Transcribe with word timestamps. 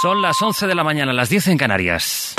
Son 0.00 0.22
las 0.22 0.40
11 0.40 0.68
de 0.68 0.76
la 0.76 0.84
mañana, 0.84 1.12
las 1.12 1.28
10 1.28 1.48
en 1.48 1.58
Canarias. 1.58 2.36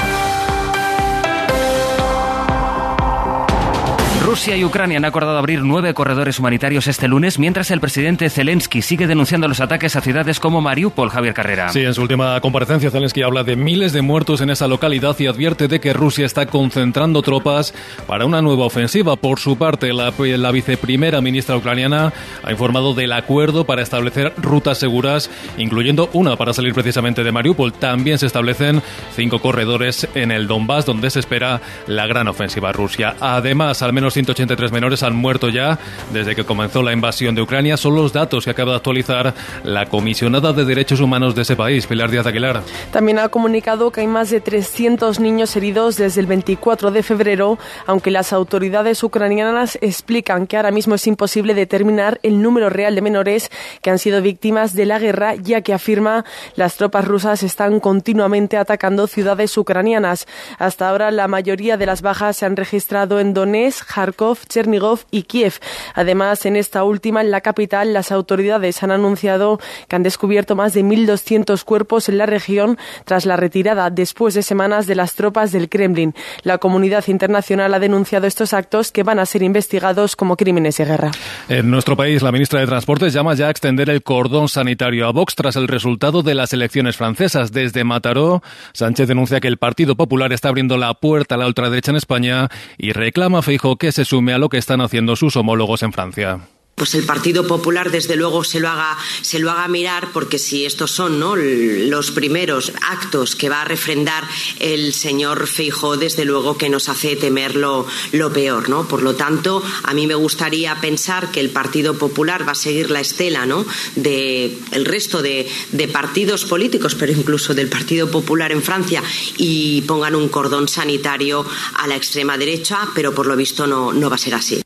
Rusia 4.30 4.56
y 4.56 4.64
Ucrania 4.64 5.00
han 5.00 5.06
acordado 5.06 5.40
abrir 5.40 5.64
nueve 5.64 5.92
corredores 5.96 6.38
humanitarios 6.38 6.86
este 6.86 7.08
lunes, 7.08 7.40
mientras 7.40 7.72
el 7.72 7.80
presidente 7.80 8.30
Zelensky 8.30 8.84
sigue 8.84 9.08
denunciando 9.08 9.48
los 9.48 9.60
ataques 9.60 9.96
a 9.96 10.02
ciudades 10.02 10.40
como 10.40 10.62
Mariupol, 10.62 11.10
Javier 11.10 11.34
Carrera. 11.34 11.70
Sí, 11.70 11.80
en 11.80 11.96
su 11.96 12.04
última 12.04 12.40
comparecencia 12.40 12.92
Zelensky 12.92 13.24
habla 13.24 13.44
de 13.44 13.56
miles 13.56 13.92
de 13.92 14.04
muertos 14.04 14.42
en 14.42 14.52
esa 14.52 14.68
localidad 14.68 15.16
y 15.18 15.26
advierte 15.26 15.68
de 15.68 15.80
que 15.80 15.94
Rusia 15.94 16.28
está 16.28 16.46
concentrando 16.46 17.24
tropas 17.24 17.74
para 18.06 18.28
una 18.28 18.40
nueva 18.44 18.68
ofensiva. 18.68 19.16
Por 19.16 19.40
su 19.40 19.58
parte, 19.58 19.92
la, 19.94 20.14
la 20.16 20.52
viceprimera 20.52 21.22
ministra 21.22 21.58
ucraniana 21.58 22.14
ha 22.44 22.52
informado 22.52 22.94
del 22.94 23.14
acuerdo 23.14 23.66
para 23.66 23.82
establecer 23.82 24.34
rutas 24.38 24.78
seguras, 24.78 25.32
incluyendo 25.58 26.08
una 26.14 26.36
para 26.36 26.54
salir 26.54 26.76
precisamente 26.76 27.24
de 27.24 27.32
Mariupol. 27.32 27.74
También 27.74 28.20
se 28.20 28.28
establecen 28.28 28.84
cinco 29.16 29.40
corredores 29.40 30.08
en 30.14 30.30
el 30.30 30.46
Donbass, 30.46 30.86
donde 30.86 31.10
se 31.10 31.20
espera 31.20 31.62
la 31.88 32.06
gran 32.06 32.28
ofensiva 32.28 32.72
rusia. 32.72 33.16
Además, 33.20 33.82
al 33.82 33.92
menos 33.92 34.19
183 34.20 34.72
menores 34.74 35.02
han 35.04 35.16
muerto 35.16 35.48
ya 35.48 35.80
desde 36.12 36.36
que 36.36 36.44
comenzó 36.44 36.84
la 36.84 36.92
invasión 36.92 37.36
de 37.36 37.42
Ucrania. 37.42 37.78
Son 37.78 37.96
los 37.96 38.12
datos 38.12 38.44
que 38.44 38.52
acaba 38.52 38.72
de 38.72 38.78
actualizar 38.78 39.34
la 39.64 39.86
comisionada 39.86 40.52
de 40.52 40.66
derechos 40.66 41.00
humanos 41.00 41.36
de 41.36 41.44
ese 41.44 41.56
país, 41.56 41.88
Pilar 41.88 42.12
Díaz 42.12 42.26
Aguilar. 42.26 42.62
También 42.92 43.20
ha 43.20 43.30
comunicado 43.30 43.92
que 43.92 44.02
hay 44.02 44.08
más 44.08 44.30
de 44.30 44.42
300 44.42 45.22
niños 45.22 45.56
heridos 45.56 45.96
desde 45.96 46.20
el 46.20 46.28
24 46.28 46.92
de 46.92 47.02
febrero, 47.02 47.58
aunque 47.86 48.12
las 48.12 48.34
autoridades 48.34 49.02
ucranianas 49.04 49.78
explican 49.82 50.48
que 50.48 50.58
ahora 50.58 50.72
mismo 50.72 50.96
es 50.96 51.08
imposible 51.08 51.54
determinar 51.54 52.20
el 52.22 52.42
número 52.42 52.70
real 52.70 52.96
de 52.96 53.02
menores 53.02 53.50
que 53.82 53.90
han 53.90 54.00
sido 54.00 54.22
víctimas 54.22 54.74
de 54.74 54.86
la 54.86 55.00
guerra, 55.00 55.36
ya 55.36 55.62
que 55.62 55.74
afirma 55.74 56.26
las 56.56 56.76
tropas 56.76 57.06
rusas 57.06 57.42
están 57.44 57.80
continuamente 57.80 58.58
atacando 58.58 59.08
ciudades 59.08 59.58
ucranianas. 59.58 60.28
Hasta 60.58 60.90
ahora 60.90 61.10
la 61.12 61.30
mayoría 61.30 61.78
de 61.78 61.86
las 61.86 62.02
bajas 62.02 62.36
se 62.36 62.46
han 62.46 62.58
registrado 62.58 63.20
en 63.20 63.34
Donetsk, 63.34 63.88
Kharkov, 64.10 64.40
Chernigov 64.48 65.02
y 65.12 65.24
Kiev. 65.24 65.60
Además, 65.94 66.46
en 66.46 66.56
esta 66.56 66.84
última, 66.84 67.22
en 67.22 67.32
la 67.32 67.42
capital, 67.42 67.94
las 67.94 68.12
autoridades 68.12 68.82
han 68.82 68.92
anunciado 68.92 69.60
que 69.88 69.96
han 69.96 70.04
descubierto 70.04 70.56
más 70.56 70.74
de 70.74 70.84
1.200 70.84 71.64
cuerpos 71.64 72.10
en 72.10 72.18
la 72.18 72.26
región 72.26 72.78
tras 73.06 73.26
la 73.26 73.38
retirada 73.38 73.90
después 73.90 74.34
de 74.34 74.44
semanas 74.44 74.88
de 74.88 74.96
las 74.96 75.14
tropas 75.14 75.52
del 75.52 75.70
Kremlin. 75.70 76.16
La 76.44 76.58
comunidad 76.58 77.08
internacional 77.08 77.74
ha 77.74 77.80
denunciado 77.80 78.26
estos 78.26 78.54
actos 78.54 78.92
que 78.92 79.04
van 79.04 79.20
a 79.20 79.26
ser 79.26 79.44
investigados 79.44 80.16
como 80.16 80.36
crímenes 80.36 80.78
de 80.78 80.86
guerra. 80.86 81.12
En 81.48 81.70
nuestro 81.70 81.96
país, 81.96 82.22
la 82.22 82.32
ministra 82.32 82.60
de 82.60 82.68
Transportes 82.68 83.14
llama 83.14 83.36
ya 83.36 83.48
a 83.48 83.52
extender 83.52 83.90
el 83.90 84.02
cordón 84.02 84.50
sanitario 84.50 85.08
a 85.08 85.12
Vox 85.12 85.36
tras 85.36 85.56
el 85.56 85.68
resultado 85.68 86.24
de 86.24 86.34
las 86.34 86.54
elecciones 86.54 86.98
francesas. 86.98 87.52
Desde 87.52 87.84
Mataró, 87.84 88.42
Sánchez 88.74 89.08
denuncia 89.08 89.40
que 89.40 89.48
el 89.48 89.58
Partido 89.58 89.96
Popular 89.96 90.34
está 90.34 90.50
abriendo 90.50 90.78
la 90.78 90.94
puerta 90.96 91.36
a 91.36 91.38
la 91.38 91.48
ultraderecha 91.48 91.92
en 91.92 91.98
España 91.98 92.50
y 92.78 92.94
reclama 92.94 93.40
a 93.40 93.42
que 93.80 93.92
se 93.92 93.99
sume 94.06 94.34
a 94.34 94.38
lo 94.38 94.50
que 94.50 94.58
están 94.58 94.82
haciendo 94.82 95.16
sus 95.16 95.36
homólogos 95.36 95.84
en 95.84 95.94
Francia 95.94 96.40
pues 96.80 96.96
el 96.96 97.04
Partido 97.04 97.46
Popular 97.46 97.92
desde 97.92 98.16
luego 98.16 98.44
se 98.46 98.62
lo 98.62 98.70
haga 98.70 98.98
se 99.22 99.38
lo 99.38 99.52
haga 99.52 99.68
mirar 99.68 100.12
porque 100.14 100.40
si 100.40 100.66
estos 100.66 100.90
son 100.90 101.20
¿no? 101.20 101.36
los 101.36 102.12
primeros 102.12 102.72
actos 102.82 103.36
que 103.36 103.50
va 103.50 103.62
a 103.62 103.66
refrendar 103.66 104.24
el 104.60 104.94
señor 104.94 105.46
Feijó 105.46 105.98
desde 105.98 106.24
luego 106.24 106.58
que 106.58 106.70
nos 106.70 106.88
hace 106.88 107.18
temer 107.18 107.56
lo, 107.56 107.86
peor 108.34 108.70
no 108.70 108.88
por 108.88 109.04
lo 109.04 109.16
tanto 109.16 109.62
a 109.84 109.94
mí 109.94 110.08
me 110.08 110.16
gustaría 110.16 110.74
pensar 110.80 111.32
que 111.32 111.42
el 111.42 111.50
Partido 111.50 111.96
Popular 111.98 112.48
va 112.48 112.54
a 112.54 112.56
seguir 112.56 112.90
la 112.90 113.02
estela 113.02 113.46
¿no? 113.46 113.66
de 113.96 114.58
el 114.72 114.86
resto 114.86 115.22
de, 115.22 115.48
de 115.74 115.88
partidos 115.90 116.46
políticos 116.46 116.96
pero 116.96 117.12
incluso 117.12 117.54
del 117.54 117.68
Partido 117.68 118.10
Popular 118.10 118.54
en 118.54 118.64
Francia 118.64 119.04
y 119.38 119.82
pongan 119.82 120.16
un 120.16 120.30
cordón 120.30 120.70
sanitario 120.70 121.46
a 121.76 121.88
la 121.88 121.98
extrema 121.98 122.38
derecha 122.38 122.88
pero 122.96 123.14
por 123.14 123.28
lo 123.28 123.36
visto 123.36 123.68
no, 123.68 123.92
no 123.92 124.10
va 124.10 124.16
a 124.16 124.20
ser 124.20 124.36
así 124.36 124.62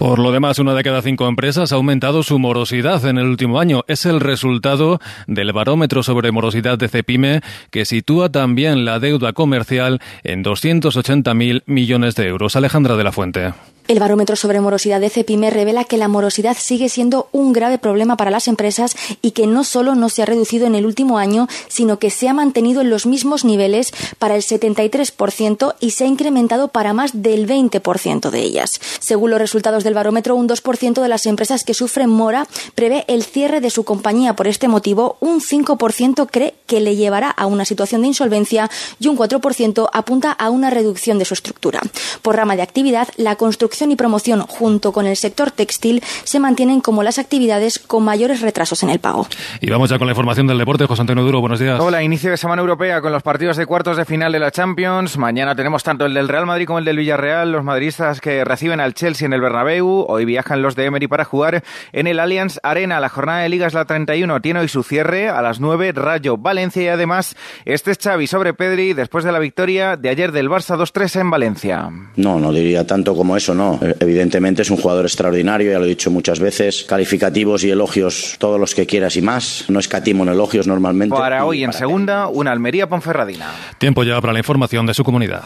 por 0.00 0.18
lo 0.18 0.32
demás, 0.32 0.58
una 0.58 0.72
de 0.72 0.82
cada 0.82 1.02
cinco 1.02 1.28
empresas 1.28 1.72
ha 1.72 1.74
aumentado 1.74 2.22
su 2.22 2.38
morosidad 2.38 3.04
en 3.04 3.18
el 3.18 3.26
último 3.26 3.60
año. 3.60 3.84
Es 3.86 4.06
el 4.06 4.18
resultado 4.20 4.98
del 5.26 5.52
barómetro 5.52 6.02
sobre 6.02 6.32
morosidad 6.32 6.78
de 6.78 6.88
Cepime, 6.88 7.42
que 7.70 7.84
sitúa 7.84 8.32
también 8.32 8.86
la 8.86 8.98
deuda 8.98 9.34
comercial 9.34 10.00
en 10.24 10.42
280.000 10.42 11.64
millones 11.66 12.14
de 12.14 12.28
euros. 12.28 12.56
Alejandra 12.56 12.96
de 12.96 13.04
la 13.04 13.12
Fuente. 13.12 13.52
El 13.90 13.98
barómetro 13.98 14.36
sobre 14.36 14.60
morosidad 14.60 15.00
de 15.00 15.10
CEPIME 15.10 15.50
revela 15.50 15.82
que 15.82 15.96
la 15.96 16.06
morosidad 16.06 16.56
sigue 16.56 16.88
siendo 16.88 17.28
un 17.32 17.52
grave 17.52 17.76
problema 17.76 18.16
para 18.16 18.30
las 18.30 18.46
empresas 18.46 18.94
y 19.20 19.32
que 19.32 19.48
no 19.48 19.64
solo 19.64 19.96
no 19.96 20.08
se 20.08 20.22
ha 20.22 20.26
reducido 20.26 20.68
en 20.68 20.76
el 20.76 20.86
último 20.86 21.18
año, 21.18 21.48
sino 21.66 21.98
que 21.98 22.10
se 22.10 22.28
ha 22.28 22.32
mantenido 22.32 22.82
en 22.82 22.90
los 22.90 23.04
mismos 23.04 23.44
niveles 23.44 23.92
para 24.20 24.36
el 24.36 24.42
73% 24.42 25.74
y 25.80 25.90
se 25.90 26.04
ha 26.04 26.06
incrementado 26.06 26.68
para 26.68 26.92
más 26.92 27.20
del 27.20 27.48
20% 27.48 28.30
de 28.30 28.38
ellas. 28.38 28.80
Según 29.00 29.32
los 29.32 29.40
resultados 29.40 29.82
del 29.82 29.94
barómetro, 29.94 30.36
un 30.36 30.48
2% 30.48 31.02
de 31.02 31.08
las 31.08 31.26
empresas 31.26 31.64
que 31.64 31.74
sufren 31.74 32.10
mora 32.10 32.46
prevé 32.76 33.04
el 33.08 33.24
cierre 33.24 33.60
de 33.60 33.70
su 33.70 33.82
compañía 33.82 34.36
por 34.36 34.46
este 34.46 34.68
motivo, 34.68 35.16
un 35.18 35.40
5% 35.40 36.28
cree 36.30 36.54
que 36.68 36.78
le 36.78 36.94
llevará 36.94 37.28
a 37.30 37.46
una 37.46 37.64
situación 37.64 38.02
de 38.02 38.06
insolvencia 38.06 38.70
y 39.00 39.08
un 39.08 39.18
4% 39.18 39.90
apunta 39.92 40.30
a 40.30 40.48
una 40.48 40.70
reducción 40.70 41.18
de 41.18 41.24
su 41.24 41.34
estructura. 41.34 41.80
Por 42.22 42.36
rama 42.36 42.54
de 42.54 42.62
actividad, 42.62 43.08
la 43.16 43.34
construcción 43.34 43.79
y 43.88 43.96
promoción 43.96 44.42
junto 44.42 44.92
con 44.92 45.06
el 45.06 45.16
sector 45.16 45.50
textil 45.50 46.02
se 46.24 46.38
mantienen 46.38 46.80
como 46.80 47.02
las 47.02 47.18
actividades 47.18 47.78
con 47.78 48.04
mayores 48.04 48.40
retrasos 48.40 48.82
en 48.82 48.90
el 48.90 48.98
pago. 48.98 49.26
Y 49.60 49.70
vamos 49.70 49.88
ya 49.88 49.98
con 49.98 50.06
la 50.06 50.12
información 50.12 50.46
del 50.46 50.58
deporte. 50.58 50.86
José 50.86 51.00
Antonio 51.02 51.24
Duro, 51.24 51.40
buenos 51.40 51.60
días. 51.60 51.80
Hola, 51.80 52.02
inicio 52.02 52.30
de 52.30 52.36
semana 52.36 52.60
europea 52.60 53.00
con 53.00 53.12
los 53.12 53.22
partidos 53.22 53.56
de 53.56 53.66
cuartos 53.66 53.96
de 53.96 54.04
final 54.04 54.32
de 54.32 54.38
la 54.38 54.50
Champions. 54.50 55.16
Mañana 55.16 55.54
tenemos 55.54 55.82
tanto 55.82 56.04
el 56.04 56.14
del 56.14 56.28
Real 56.28 56.46
Madrid 56.46 56.66
como 56.66 56.78
el 56.78 56.84
del 56.84 56.98
Villarreal, 56.98 57.52
los 57.52 57.64
madridistas 57.64 58.20
que 58.20 58.44
reciben 58.44 58.80
al 58.80 58.94
Chelsea 58.94 59.26
en 59.26 59.32
el 59.32 59.40
Bernabéu. 59.40 60.04
Hoy 60.08 60.24
viajan 60.24 60.60
los 60.60 60.76
de 60.76 60.84
Emery 60.86 61.06
para 61.06 61.24
jugar 61.24 61.62
en 61.92 62.06
el 62.06 62.20
Allianz 62.20 62.58
Arena. 62.62 63.00
La 63.00 63.08
jornada 63.08 63.40
de 63.40 63.48
Liga 63.48 63.66
es 63.66 63.74
la 63.74 63.84
31. 63.84 64.40
Tiene 64.40 64.60
hoy 64.60 64.68
su 64.68 64.82
cierre 64.82 65.28
a 65.28 65.40
las 65.42 65.60
9, 65.60 65.92
Rayo 65.92 66.36
Valencia 66.36 66.82
y 66.82 66.88
además 66.88 67.36
este 67.64 67.92
es 67.92 67.98
Xavi 67.98 68.26
sobre 68.26 68.54
Pedri 68.54 68.92
después 68.92 69.24
de 69.24 69.32
la 69.32 69.38
victoria 69.38 69.96
de 69.96 70.08
ayer 70.08 70.32
del 70.32 70.48
Barça 70.48 70.76
2-3 70.76 71.20
en 71.20 71.30
Valencia. 71.30 71.90
No, 72.16 72.40
no 72.40 72.52
diría 72.52 72.86
tanto 72.86 73.14
como 73.14 73.36
eso, 73.36 73.54
no. 73.54 73.59
Evidentemente 74.00 74.62
es 74.62 74.70
un 74.70 74.76
jugador 74.76 75.04
extraordinario, 75.04 75.72
ya 75.72 75.78
lo 75.78 75.84
he 75.84 75.88
dicho 75.88 76.10
muchas 76.10 76.40
veces. 76.40 76.84
Calificativos 76.84 77.64
y 77.64 77.70
elogios, 77.70 78.36
todos 78.38 78.58
los 78.58 78.74
que 78.74 78.86
quieras 78.86 79.16
y 79.16 79.22
más. 79.22 79.64
No 79.68 79.78
escatimo 79.78 80.22
en 80.22 80.30
elogios 80.30 80.66
normalmente. 80.66 81.16
Para 81.16 81.44
hoy 81.44 81.64
en 81.64 81.72
segunda, 81.72 82.28
una 82.28 82.52
Almería 82.52 82.88
Ponferradina. 82.88 83.50
Tiempo 83.78 84.02
ya 84.04 84.20
para 84.20 84.32
la 84.32 84.38
información 84.38 84.86
de 84.86 84.94
su 84.94 85.04
comunidad. 85.04 85.44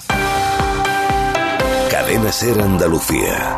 Cadena 1.91 2.33
Ser 2.33 2.61
Andalucía. 2.61 3.57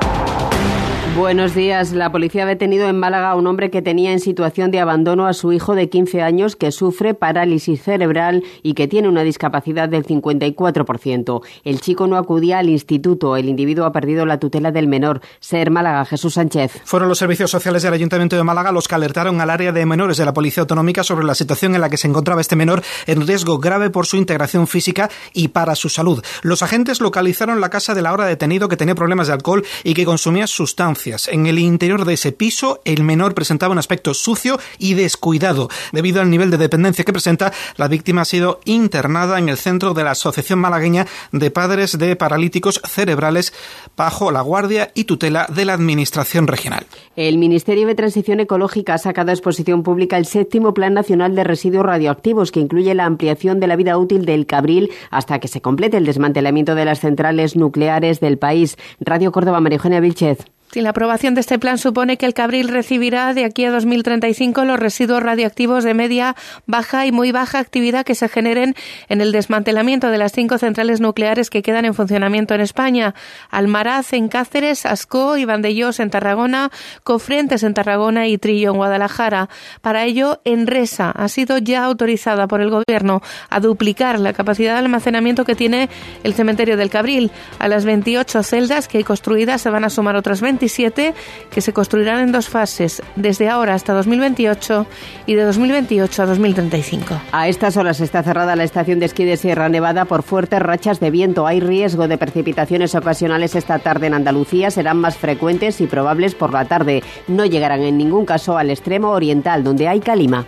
Buenos 1.16 1.54
días. 1.54 1.92
La 1.92 2.12
policía 2.12 2.42
ha 2.42 2.46
detenido 2.46 2.90
en 2.90 2.98
Málaga 2.98 3.30
a 3.30 3.36
un 3.36 3.46
hombre 3.46 3.70
que 3.70 3.80
tenía 3.80 4.12
en 4.12 4.20
situación 4.20 4.70
de 4.70 4.80
abandono 4.80 5.26
a 5.26 5.32
su 5.32 5.50
hijo 5.50 5.74
de 5.74 5.88
15 5.88 6.20
años 6.20 6.56
que 6.56 6.70
sufre 6.70 7.14
parálisis 7.14 7.82
cerebral 7.82 8.44
y 8.62 8.74
que 8.74 8.86
tiene 8.86 9.08
una 9.08 9.22
discapacidad 9.22 9.88
del 9.88 10.04
54%. 10.04 11.40
El 11.64 11.80
chico 11.80 12.06
no 12.06 12.18
acudía 12.18 12.58
al 12.58 12.68
instituto. 12.68 13.34
El 13.38 13.48
individuo 13.48 13.86
ha 13.86 13.92
perdido 13.92 14.26
la 14.26 14.38
tutela 14.38 14.72
del 14.72 14.88
menor. 14.88 15.22
Ser 15.40 15.70
Málaga, 15.70 16.04
Jesús 16.04 16.34
Sánchez. 16.34 16.82
Fueron 16.84 17.08
los 17.08 17.16
servicios 17.16 17.50
sociales 17.50 17.82
del 17.82 17.94
Ayuntamiento 17.94 18.36
de 18.36 18.44
Málaga 18.44 18.70
los 18.70 18.86
que 18.86 18.94
alertaron 18.94 19.40
al 19.40 19.48
área 19.48 19.72
de 19.72 19.86
menores 19.86 20.18
de 20.18 20.26
la 20.26 20.34
Policía 20.34 20.60
Autonómica 20.60 21.02
sobre 21.02 21.24
la 21.24 21.34
situación 21.34 21.74
en 21.74 21.80
la 21.80 21.88
que 21.88 21.96
se 21.96 22.08
encontraba 22.08 22.42
este 22.42 22.56
menor 22.56 22.82
en 23.06 23.26
riesgo 23.26 23.58
grave 23.58 23.88
por 23.88 24.04
su 24.04 24.18
integración 24.18 24.66
física 24.66 25.08
y 25.32 25.48
para 25.48 25.76
su 25.76 25.88
salud. 25.88 26.22
Los 26.42 26.62
agentes 26.62 27.00
localizaron 27.00 27.62
la 27.62 27.70
casa 27.70 27.94
del 27.94 28.04
ahora 28.04 28.26
detenido 28.26 28.68
que 28.68 28.76
tenía 28.76 28.94
problemas 28.94 29.28
de 29.28 29.32
alcohol 29.32 29.64
y 29.82 29.94
que 29.94 30.04
consumía 30.04 30.46
sustancias 30.46 31.05
en 31.06 31.46
el 31.46 31.58
interior 31.58 32.04
de 32.04 32.14
ese 32.14 32.32
piso, 32.32 32.80
el 32.84 33.04
menor 33.04 33.34
presentaba 33.34 33.72
un 33.72 33.78
aspecto 33.78 34.12
sucio 34.12 34.58
y 34.78 34.94
descuidado. 34.94 35.68
Debido 35.92 36.20
al 36.20 36.30
nivel 36.30 36.50
de 36.50 36.58
dependencia 36.58 37.04
que 37.04 37.12
presenta, 37.12 37.52
la 37.76 37.86
víctima 37.86 38.22
ha 38.22 38.24
sido 38.24 38.60
internada 38.64 39.38
en 39.38 39.48
el 39.48 39.56
centro 39.56 39.94
de 39.94 40.02
la 40.02 40.12
Asociación 40.12 40.58
Malagueña 40.58 41.06
de 41.30 41.50
Padres 41.50 41.96
de 41.98 42.16
Paralíticos 42.16 42.80
Cerebrales 42.84 43.52
bajo 43.96 44.32
la 44.32 44.40
guardia 44.40 44.90
y 44.94 45.04
tutela 45.04 45.46
de 45.48 45.64
la 45.64 45.74
Administración 45.74 46.48
Regional. 46.48 46.86
El 47.14 47.38
Ministerio 47.38 47.86
de 47.86 47.94
Transición 47.94 48.40
Ecológica 48.40 48.94
ha 48.94 48.98
sacado 48.98 49.30
a 49.30 49.34
exposición 49.34 49.82
pública 49.82 50.18
el 50.18 50.26
séptimo 50.26 50.74
Plan 50.74 50.94
Nacional 50.94 51.36
de 51.36 51.44
Residuos 51.44 51.86
Radioactivos, 51.86 52.50
que 52.50 52.60
incluye 52.60 52.94
la 52.94 53.04
ampliación 53.04 53.60
de 53.60 53.68
la 53.68 53.76
vida 53.76 53.96
útil 53.96 54.24
del 54.24 54.46
Cabril 54.46 54.90
hasta 55.10 55.38
que 55.38 55.48
se 55.48 55.60
complete 55.60 55.96
el 55.96 56.06
desmantelamiento 56.06 56.74
de 56.74 56.84
las 56.84 57.00
centrales 57.00 57.54
nucleares 57.54 58.20
del 58.20 58.38
país. 58.38 58.76
Radio 59.00 59.30
Córdoba, 59.30 59.60
María 59.60 60.00
Vilchez. 60.00 60.55
Si 60.76 60.82
la 60.82 60.90
aprobación 60.90 61.34
de 61.34 61.40
este 61.40 61.58
plan 61.58 61.78
supone 61.78 62.18
que 62.18 62.26
el 62.26 62.34
Cabril 62.34 62.68
recibirá 62.68 63.32
de 63.32 63.46
aquí 63.46 63.64
a 63.64 63.70
2035 63.70 64.66
los 64.66 64.78
residuos 64.78 65.22
radioactivos 65.22 65.84
de 65.84 65.94
media, 65.94 66.36
baja 66.66 67.06
y 67.06 67.12
muy 67.12 67.32
baja 67.32 67.60
actividad 67.60 68.04
que 68.04 68.14
se 68.14 68.28
generen 68.28 68.74
en 69.08 69.22
el 69.22 69.32
desmantelamiento 69.32 70.10
de 70.10 70.18
las 70.18 70.32
cinco 70.32 70.58
centrales 70.58 71.00
nucleares 71.00 71.48
que 71.48 71.62
quedan 71.62 71.86
en 71.86 71.94
funcionamiento 71.94 72.52
en 72.52 72.60
España. 72.60 73.14
Almaraz 73.48 74.12
en 74.12 74.28
Cáceres, 74.28 74.84
Ascó 74.84 75.38
y 75.38 75.46
Vandellós 75.46 75.98
en 75.98 76.10
Tarragona, 76.10 76.70
Cofrientes 77.04 77.62
en 77.62 77.72
Tarragona 77.72 78.26
y 78.26 78.36
Trillo 78.36 78.72
en 78.72 78.76
Guadalajara. 78.76 79.48
Para 79.80 80.04
ello, 80.04 80.42
Enresa 80.44 81.10
ha 81.10 81.28
sido 81.28 81.56
ya 81.56 81.84
autorizada 81.84 82.48
por 82.48 82.60
el 82.60 82.68
Gobierno 82.68 83.22
a 83.48 83.60
duplicar 83.60 84.20
la 84.20 84.34
capacidad 84.34 84.74
de 84.74 84.80
almacenamiento 84.80 85.46
que 85.46 85.54
tiene 85.54 85.88
el 86.22 86.34
cementerio 86.34 86.76
del 86.76 86.90
Cabril. 86.90 87.30
A 87.58 87.66
las 87.66 87.86
28 87.86 88.42
celdas 88.42 88.88
que 88.88 88.98
hay 88.98 89.04
construidas 89.04 89.62
se 89.62 89.70
van 89.70 89.84
a 89.84 89.88
sumar 89.88 90.16
otras 90.16 90.42
27 90.66 91.14
que 91.50 91.60
se 91.60 91.72
construirán 91.72 92.20
en 92.20 92.32
dos 92.32 92.48
fases, 92.48 93.02
desde 93.14 93.48
ahora 93.48 93.74
hasta 93.74 93.92
2028 93.92 94.86
y 95.26 95.34
de 95.34 95.44
2028 95.44 96.22
a 96.22 96.26
2035. 96.26 97.20
A 97.32 97.48
estas 97.48 97.76
horas 97.76 98.00
está 98.00 98.22
cerrada 98.22 98.56
la 98.56 98.64
estación 98.64 98.98
de 98.98 99.06
esquí 99.06 99.24
de 99.24 99.36
Sierra 99.36 99.68
Nevada 99.68 100.04
por 100.04 100.22
fuertes 100.22 100.60
rachas 100.60 100.98
de 101.00 101.10
viento. 101.10 101.46
Hay 101.46 101.60
riesgo 101.60 102.08
de 102.08 102.18
precipitaciones 102.18 102.94
ocasionales 102.94 103.54
esta 103.54 103.78
tarde 103.78 104.08
en 104.08 104.14
Andalucía. 104.14 104.70
Serán 104.70 104.98
más 104.98 105.16
frecuentes 105.16 105.80
y 105.80 105.86
probables 105.86 106.34
por 106.34 106.52
la 106.52 106.64
tarde. 106.64 107.02
No 107.28 107.46
llegarán 107.46 107.82
en 107.82 107.96
ningún 107.96 108.26
caso 108.26 108.58
al 108.58 108.70
extremo 108.70 109.10
oriental, 109.10 109.62
donde 109.62 109.88
hay 109.88 110.00
calima. 110.00 110.46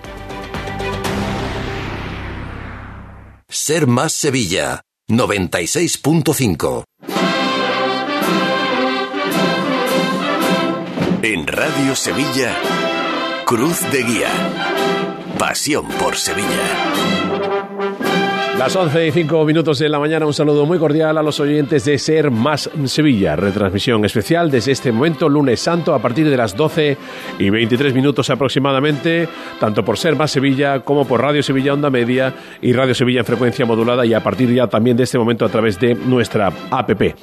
Ser 3.49 3.87
más 3.87 4.13
Sevilla 4.13 4.83
96.5 5.09 6.85
En 11.31 11.47
Radio 11.47 11.95
Sevilla, 11.95 12.57
Cruz 13.45 13.83
de 13.93 14.03
Guía. 14.03 14.31
Pasión 15.39 15.87
por 16.01 16.17
Sevilla. 16.17 16.49
Las 18.57 18.75
11 18.75 19.09
y 19.09 19.13
5 19.13 19.45
minutos 19.45 19.79
de 19.79 19.91
la 19.91 19.99
mañana, 19.99 20.25
un 20.25 20.33
saludo 20.33 20.65
muy 20.65 20.79
cordial 20.79 21.19
a 21.19 21.23
los 21.23 21.39
oyentes 21.39 21.85
de 21.85 21.99
Ser 21.99 22.31
Más 22.31 22.71
Sevilla. 22.87 23.37
Retransmisión 23.37 24.07
especial 24.07 24.51
desde 24.51 24.73
este 24.73 24.91
momento, 24.91 25.29
lunes 25.29 25.61
santo, 25.61 25.93
a 25.93 25.99
partir 25.99 26.31
de 26.31 26.37
las 26.39 26.57
12 26.57 26.97
y 27.39 27.51
23 27.51 27.93
minutos 27.93 28.31
aproximadamente, 28.31 29.29
tanto 29.61 29.85
por 29.85 29.99
Ser 29.99 30.17
Más 30.17 30.31
Sevilla 30.31 30.81
como 30.81 31.07
por 31.07 31.21
Radio 31.21 31.43
Sevilla 31.43 31.75
Onda 31.75 31.91
Media 31.91 32.35
y 32.63 32.73
Radio 32.73 32.95
Sevilla 32.95 33.21
en 33.21 33.27
frecuencia 33.27 33.67
modulada 33.67 34.07
y 34.07 34.15
a 34.15 34.23
partir 34.23 34.51
ya 34.55 34.67
también 34.67 34.97
de 34.97 35.05
este 35.05 35.19
momento 35.19 35.45
a 35.45 35.51
través 35.51 35.79
de 35.79 35.95
nuestra 35.95 36.51
APP. 36.71 37.15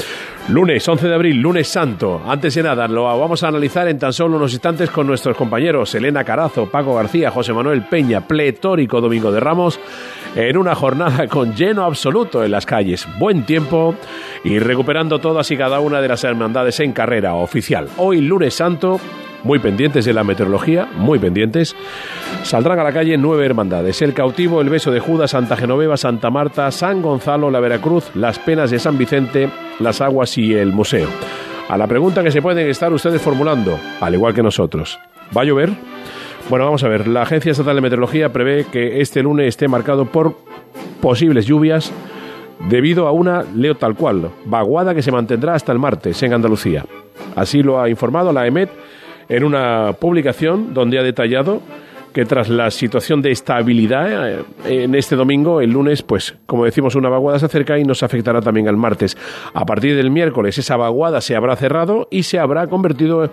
Lunes 0.47 0.88
11 0.88 1.07
de 1.07 1.15
abril, 1.15 1.42
lunes 1.42 1.68
santo. 1.68 2.21
Antes 2.24 2.53
de 2.53 2.62
nada, 2.62 2.88
lo 2.88 3.06
vamos 3.06 3.42
a 3.42 3.47
analizar 3.47 3.88
en 3.88 3.97
tan 3.97 4.13
solo 4.13 4.38
unos 4.38 4.53
instantes 4.53 4.92
con 4.92 5.07
nuestros 5.07 5.36
compañeros 5.36 5.95
Elena 5.95 6.24
Carazo, 6.24 6.68
Paco 6.69 6.94
García, 6.94 7.31
José 7.31 7.51
Manuel 7.51 7.81
Peña, 7.81 8.21
pletórico 8.21 9.01
Domingo 9.01 9.31
de 9.31 9.39
Ramos, 9.39 9.80
en 10.36 10.56
una 10.56 10.75
jornada 10.75 11.27
con 11.27 11.56
lleno 11.56 11.83
absoluto 11.83 12.44
en 12.44 12.51
las 12.51 12.68
calles. 12.68 13.07
Buen 13.18 13.44
tiempo 13.44 13.95
y 14.44 14.59
recuperando 14.59 15.18
todas 15.18 15.50
y 15.50 15.57
cada 15.57 15.80
una 15.80 16.00
de 16.00 16.09
las 16.09 16.24
hermandades 16.24 16.80
en 16.80 16.94
carrera 16.94 17.33
oficial. 17.33 17.89
Hoy, 17.97 18.21
lunes 18.21 18.53
santo, 18.53 19.00
muy 19.45 19.59
pendientes 19.59 20.03
de 20.03 20.13
la 20.13 20.25
meteorología, 20.25 20.89
muy 20.97 21.19
pendientes. 21.19 21.75
Saldrán 22.44 22.80
a 22.80 22.83
la 22.83 22.92
calle 22.92 23.18
nueve 23.18 23.45
hermandades: 23.45 24.01
El 24.01 24.13
Cautivo, 24.13 24.59
El 24.59 24.69
Beso 24.69 24.92
de 24.92 25.00
Judas, 25.00 25.31
Santa 25.31 25.56
Genoveva, 25.56 25.95
Santa 25.95 26.30
Marta, 26.30 26.69
San 26.71 27.01
Gonzalo, 27.01 27.50
la 27.50 27.62
Veracruz, 27.62 28.12
Las 28.15 28.39
Penas 28.39 28.71
de 28.71 28.80
San 28.80 28.97
Vicente, 28.97 29.50
Las 29.80 30.01
Aguas 30.01 30.38
y 30.38 30.53
el 30.53 30.74
Museo. 30.74 31.07
A 31.69 31.77
la 31.77 31.88
pregunta 31.88 32.24
que 32.24 32.31
se 32.31 32.42
pueden 32.42 32.68
estar 32.68 32.92
ustedes 32.92 33.21
formulando, 33.21 33.80
al 34.01 34.13
igual 34.13 34.33
que 34.33 34.44
nosotros: 34.44 35.00
¿va 35.36 35.42
a 35.42 35.45
llover? 35.45 35.69
Bueno, 36.50 36.65
vamos 36.65 36.83
a 36.83 36.89
ver. 36.89 37.07
La 37.07 37.21
Agencia 37.21 37.51
Estatal 37.51 37.75
de 37.75 37.81
Meteorología 37.81 38.33
prevé 38.33 38.65
que 38.65 39.00
este 39.00 39.24
lunes 39.24 39.47
esté 39.47 39.68
marcado 39.68 40.06
por 40.06 40.36
posibles 41.01 41.45
lluvias 41.45 41.92
debido 42.69 43.07
a 43.07 43.12
una, 43.12 43.44
leo 43.56 43.75
tal 43.75 43.95
cual, 43.95 44.30
vaguada 44.45 44.95
que 44.95 45.01
se 45.01 45.12
mantendrá 45.12 45.53
hasta 45.53 45.71
el 45.71 45.80
martes 45.80 46.21
en 46.24 46.33
Andalucía. 46.33 46.86
Así 47.36 47.62
lo 47.62 47.81
ha 47.81 47.89
informado 47.89 48.31
la 48.31 48.47
EMET 48.47 48.69
en 49.30 49.44
una 49.44 49.94
publicación 50.00 50.74
donde 50.74 51.00
ha 51.00 51.04
detallado 51.04 51.62
que 52.16 52.24
tras 52.24 52.48
la 52.48 52.72
situación 52.72 53.22
de 53.22 53.31
estabilidad 53.31 54.30
eh, 54.30 54.45
en 54.63 54.95
este 54.95 55.18
domingo, 55.18 55.60
el 55.60 55.72
lunes, 55.72 56.01
pues 56.01 56.33
como 56.45 56.63
decimos, 56.63 56.95
una 56.95 57.10
vaguada 57.10 57.39
se 57.39 57.48
acerca 57.48 57.77
y 57.77 57.83
nos 57.83 58.04
afectará 58.04 58.39
también 58.39 58.69
al 58.69 58.77
martes. 58.77 59.18
A 59.54 59.66
partir 59.66 59.98
del 59.98 60.12
miércoles 60.12 60.57
esa 60.57 60.77
vaguada 60.77 61.19
se 61.19 61.36
habrá 61.36 61.57
cerrado 61.57 62.07
y 62.10 62.24
se 62.24 62.39
habrá 62.39 62.68
convertido, 62.68 63.30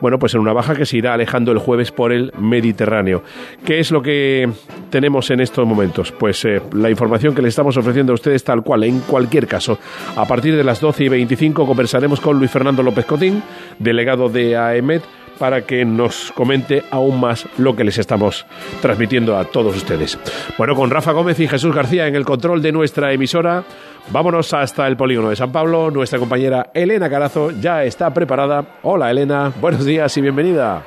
bueno, 0.00 0.18
pues 0.18 0.34
en 0.34 0.40
una 0.40 0.52
baja 0.52 0.74
que 0.74 0.84
se 0.84 0.96
irá 0.96 1.14
alejando 1.14 1.52
el 1.52 1.58
jueves 1.58 1.92
por 1.92 2.12
el 2.12 2.32
Mediterráneo. 2.36 3.22
¿Qué 3.64 3.78
es 3.78 3.92
lo 3.92 4.02
que 4.02 4.50
tenemos 4.90 5.30
en 5.30 5.38
estos 5.38 5.64
momentos? 5.64 6.10
Pues 6.10 6.44
eh, 6.44 6.60
la 6.72 6.90
información 6.90 7.36
que 7.36 7.42
le 7.42 7.50
estamos 7.50 7.76
ofreciendo 7.76 8.10
a 8.10 8.14
ustedes 8.14 8.42
tal 8.42 8.64
cual, 8.64 8.82
en 8.82 8.98
cualquier 8.98 9.46
caso. 9.46 9.78
A 10.16 10.26
partir 10.26 10.56
de 10.56 10.64
las 10.64 10.80
12 10.80 11.04
y 11.04 11.08
25 11.08 11.64
conversaremos 11.64 12.20
con 12.20 12.36
Luis 12.36 12.50
Fernando 12.50 12.82
López 12.82 13.04
Cotín, 13.04 13.44
delegado 13.78 14.28
de 14.28 14.56
AEMET, 14.56 15.04
para 15.38 15.62
que 15.62 15.84
nos 15.84 16.32
comente 16.32 16.82
aún 16.90 17.20
más 17.20 17.46
lo 17.58 17.74
que 17.76 17.84
les 17.84 17.98
estamos 17.98 18.46
transmitiendo 18.80 19.36
a 19.36 19.44
todos 19.44 19.76
ustedes. 19.76 20.18
Bueno, 20.58 20.74
con 20.74 20.90
Rafa 20.90 21.12
Gómez 21.12 21.40
y 21.40 21.48
Jesús 21.48 21.74
García 21.74 22.06
en 22.06 22.14
el 22.14 22.24
control 22.24 22.62
de 22.62 22.72
nuestra 22.72 23.12
emisora, 23.12 23.64
vámonos 24.10 24.52
hasta 24.54 24.86
el 24.86 24.96
polígono 24.96 25.30
de 25.30 25.36
San 25.36 25.52
Pablo. 25.52 25.90
Nuestra 25.90 26.18
compañera 26.18 26.70
Elena 26.74 27.08
Carazo 27.10 27.50
ya 27.50 27.84
está 27.84 28.12
preparada. 28.12 28.64
Hola 28.82 29.10
Elena, 29.10 29.52
buenos 29.60 29.84
días 29.84 30.16
y 30.16 30.20
bienvenida. 30.20 30.82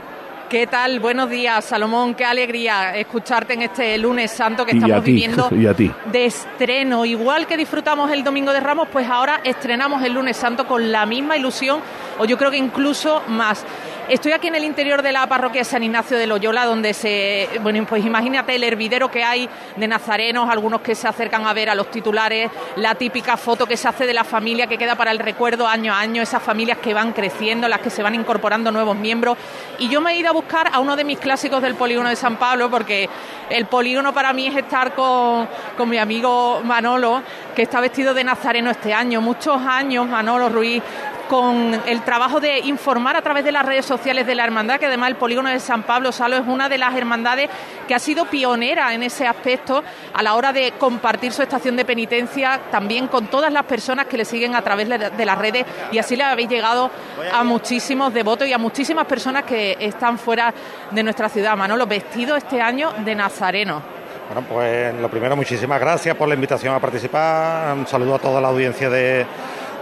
¿Qué 0.50 0.66
tal? 0.66 1.02
Buenos 1.02 1.30
días, 1.30 1.66
Salomón. 1.66 2.16
Qué 2.16 2.24
alegría 2.24 2.96
escucharte 2.96 3.56
en 3.56 3.64
este 3.64 3.98
lunes 3.98 4.32
santo 4.32 4.66
que 4.66 4.72
estamos 4.72 5.04
viviendo 5.04 5.50
y 5.52 5.68
a 5.68 5.74
ti. 5.74 5.92
de 6.10 6.26
estreno. 6.26 7.04
Igual 7.04 7.46
que 7.48 7.58
disfrutamos 7.58 8.10
el 8.12 8.24
Domingo 8.24 8.54
de 8.54 8.62
Ramos, 8.62 8.88
pues 8.90 9.10
ahora 9.10 9.42
estrenamos 9.44 10.02
el 10.04 10.14
lunes 10.14 10.38
santo 10.38 10.66
con 10.66 10.90
la 10.90 11.06
misma 11.06 11.36
ilusión, 11.36 11.82
o 12.18 12.24
yo 12.24 12.38
creo 12.38 12.50
que 12.50 12.56
incluso 12.56 13.24
más. 13.28 13.66
Estoy 14.09 14.31
aquí 14.31 14.48
en 14.48 14.56
el 14.56 14.63
interior 14.63 15.01
de 15.01 15.12
la 15.12 15.27
parroquia 15.27 15.65
San 15.65 15.83
Ignacio 15.83 16.18
de 16.18 16.27
Loyola, 16.27 16.63
donde 16.63 16.94
se. 16.94 17.50
Bueno, 17.62 17.86
pues 17.86 18.06
imagínate 18.06 18.56
el 18.56 18.63
hervidero 18.63 19.12
que 19.12 19.21
hay 19.21 19.50
de 19.75 19.86
nazarenos, 19.86 20.50
algunos 20.50 20.80
que 20.80 20.95
se 20.95 21.09
acercan 21.09 21.45
a 21.45 21.51
ver 21.51 21.69
a 21.69 21.75
los 21.75 21.92
titulares, 21.92 22.50
la 22.77 22.95
típica 22.95 23.36
foto 23.36 23.65
que 23.65 23.75
se 23.75 23.86
hace 23.86 24.06
de 24.06 24.13
la 24.13 24.24
familia 24.24 24.68
que 24.68 24.77
queda 24.77 24.95
para 24.95 25.12
el 25.12 25.19
recuerdo 25.19 25.68
año 25.68 25.94
a 25.94 26.00
año, 26.00 26.21
esas 26.21 26.42
familias 26.42 26.77
que 26.77 26.94
van 26.94 27.12
creciendo, 27.12 27.68
las 27.68 27.81
que 27.81 27.89
se 27.89 28.01
van 28.01 28.15
incorporando 28.15 28.71
nuevos 28.71 28.95
miembros. 28.95 29.38
Y 29.77 29.89
yo 29.89 30.00
me 30.00 30.13
he 30.13 30.15
ido 30.15 30.30
a 30.30 30.33
buscar 30.33 30.69
a 30.71 30.80
uno 30.80 30.95
de 30.95 31.03
mis 31.03 31.19
clásicos 31.19 31.62
del 31.62 31.75
polígono 31.75 32.07
de 32.07 32.15
San 32.15 32.38
Pablo, 32.38 32.69
porque 32.69 33.10
el 33.50 33.65
polígono 33.65 34.13
para 34.13 34.31
mí 34.31 34.48
es 34.48 34.56
estar 34.56 34.95
con, 34.95 35.50
con 35.75 35.89
mi 35.89 35.98
amigo 35.98 36.62
Manolo, 36.63 37.24
que 37.53 37.63
está 37.63 37.81
vestido 37.81 38.13
de 38.13 38.24
nazareno 38.24 38.71
este 38.71 38.94
año. 38.94 39.19
Muchos 39.19 39.62
años, 39.62 40.07
Manolo 40.07 40.48
Ruiz, 40.48 40.81
con 41.27 41.79
el 41.85 42.01
trabajo 42.03 42.39
de 42.39 42.59
informar 42.59 43.15
a 43.15 43.21
través 43.21 43.44
de 43.44 43.51
las 43.51 43.65
redes 43.65 43.85
sociales 43.85 44.25
de 44.25 44.35
la 44.35 44.44
hermandad, 44.44 44.79
que 44.79 44.85
además 44.85 45.09
el 45.09 45.15
polígono 45.15 45.50
de 45.50 45.59
San 45.59 45.83
Pablo 45.83 46.12
Salo 46.12 46.38
es 46.38 46.47
una 46.47 46.69
de 46.69 46.77
las 46.77 46.95
hermandades 46.95 47.50
que 47.88 47.95
ha 47.95 48.00
sido 48.00 48.25
pionera 48.25 48.94
en 48.94 49.03
ese 49.03 49.27
aspecto 49.27 49.83
a 50.13 50.24
la 50.24 50.35
hora 50.35 50.53
de 50.53 50.74
compartir 50.74 51.31
su 51.31 51.41
estación 51.41 51.75
de 51.75 51.85
penitencia 51.85 52.60
también 52.72 53.07
con 53.07 53.27
todas 53.27 53.51
las 53.51 53.63
personas 53.63 54.07
que 54.07 54.17
le 54.17 54.25
siguen 54.25 54.55
a 54.55 54.62
través 54.62 54.88
de 54.89 55.25
las 55.25 55.38
redes 55.38 55.65
y 55.91 55.98
así 55.98 56.15
le 56.15 56.24
habéis 56.24 56.50
llegado 56.50 56.89
a 57.34 57.43
muchísimos 57.43 58.13
devotos 58.13 58.48
y 58.48 58.53
a 58.53 58.57
muchísimas 58.57 59.05
personas 59.05 59.43
que 59.43 59.77
están 59.79 60.17
fuera 60.17 60.53
de 60.91 61.03
nuestra 61.03 61.29
ciudad. 61.29 61.55
Manolo, 61.55 61.86
vestido 61.86 62.36
este 62.36 62.62
año 62.62 62.93
de 63.00 63.15
nazareno. 63.15 63.98
Bueno, 64.27 64.46
pues 64.48 64.93
lo 64.96 65.10
primero, 65.10 65.38
muchísimas 65.38 65.79
gracias 65.79 66.15
por 66.15 66.27
la 66.27 66.36
invitación 66.36 66.75
a 66.75 66.79
participar. 66.79 67.74
Un 67.74 67.88
saludo 67.88 68.15
a 68.15 68.19
toda 68.19 68.41
la 68.41 68.50
audiencia 68.50 68.89
de, 68.89 69.25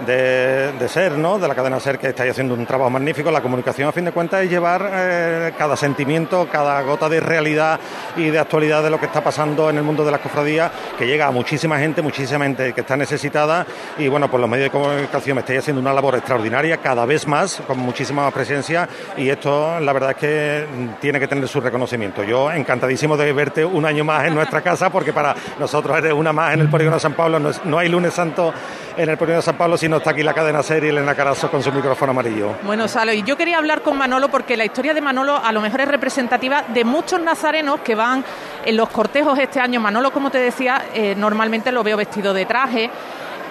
de, 0.06 0.88
SER, 0.88 1.14
¿no? 1.14 1.40
de 1.40 1.48
la 1.48 1.56
cadena 1.56 1.80
SER, 1.80 1.98
que 1.98 2.10
estáis 2.10 2.32
haciendo 2.32 2.54
un 2.54 2.66
trabajo 2.66 2.90
magnífico. 2.90 3.32
La 3.32 3.42
comunicación, 3.42 3.88
a 3.88 3.92
fin 3.92 4.06
de 4.06 4.12
cuentas, 4.12 4.44
es 4.44 4.50
llevar 4.50 4.90
eh, 4.94 5.54
cada 5.58 5.76
sentimiento, 5.76 6.48
cada 6.52 6.82
gota 6.82 7.08
de 7.08 7.20
realidad 7.20 7.80
y 8.16 8.30
de 8.30 8.40
actualidad 8.40 8.84
de 8.84 8.90
lo 8.90 9.00
que 9.00 9.06
está 9.06 9.24
pasando 9.24 9.70
en 9.70 9.78
el 9.78 9.84
mundo 9.84 10.04
de 10.04 10.12
las 10.12 10.20
cofradías, 10.20 10.72
que 10.98 11.08
llega 11.08 11.28
a 11.28 11.32
muchísima 11.32 11.80
gente, 11.80 12.02
muchísima 12.02 12.46
gente 12.46 12.74
que 12.74 12.82
está 12.82 12.98
necesitada. 12.98 13.66
Y 13.98 14.08
bueno, 14.08 14.30
pues 14.30 14.42
los 14.42 14.50
medios 14.50 14.72
de 14.72 14.72
comunicación 14.72 15.38
estáis 15.40 15.60
haciendo 15.60 15.82
una 15.82 15.94
labor 15.94 16.16
extraordinaria, 16.16 16.78
cada 16.78 17.06
vez 17.06 17.28
más, 17.28 17.62
con 17.68 17.80
muchísima 17.80 18.30
presencia. 18.32 18.88
Y 19.18 19.30
esto, 19.30 19.80
la 19.80 19.94
verdad 19.94 20.12
es 20.12 20.18
que 20.18 20.66
tiene 21.00 21.20
que 21.20 21.28
tener 21.28 21.48
su 21.48 21.62
reconocimiento. 21.62 22.24
Yo 22.24 22.52
encantadísimo 22.52 23.18
de 23.18 23.32
verte 23.34 23.64
un 23.64 23.86
año 23.86 24.04
más 24.04 24.26
en 24.26 24.36
nuestra 24.36 24.62
casa, 24.62 24.90
porque 24.90 25.14
para 25.14 25.36
nosotros 25.60 25.98
eres 25.98 26.14
una 26.14 26.34
más 26.34 26.54
en 26.54 26.62
el 26.62 26.70
Polígono 26.70 27.00
San 27.00 27.14
Pablo. 27.14 27.40
No, 27.40 27.52
no 27.66 27.80
hay 27.80 27.90
lunes 27.90 28.14
santo 28.14 28.54
en 28.98 29.10
el 29.10 29.18
Polígono 29.18 29.38
de 29.38 29.42
San 29.42 29.58
Pablo, 29.58 29.78
no 29.90 29.98
está 29.98 30.12
aquí 30.12 30.24
la 30.24 30.34
cadena 30.34 30.64
serie 30.64 30.90
Elena 30.90 31.16
Carazo 31.16 31.50
con 31.50 31.62
su 31.62 31.72
micrófono 31.72 32.12
amarillo. 32.12 32.56
Bueno, 32.64 32.88
Salo, 32.88 33.14
y 33.14 33.24
yo 33.24 33.38
quería 33.38 33.58
hablar 33.58 33.82
con 33.82 33.98
Manolo 33.98 34.30
porque 34.30 34.58
la 34.58 34.66
historia 34.66 34.94
de 34.94 35.02
Manolo 35.02 35.40
a 35.44 35.52
lo 35.52 35.62
mejor 35.62 35.82
es 35.82 35.88
representativa 35.88 36.64
de 36.68 36.84
muchos 36.84 37.22
nazarenos 37.22 37.82
que 37.82 37.96
van 37.96 38.24
en 38.66 38.78
los 38.78 38.90
cortejos 38.90 39.38
este 39.40 39.60
año. 39.60 39.80
Manolo, 39.80 40.12
como 40.12 40.32
te 40.32 40.38
decía, 40.38 40.86
eh, 40.94 41.14
normalmente 41.16 41.72
lo 41.72 41.84
veo 41.84 41.98
vestido 41.98 42.34
de 42.34 42.46
traje. 42.46 42.90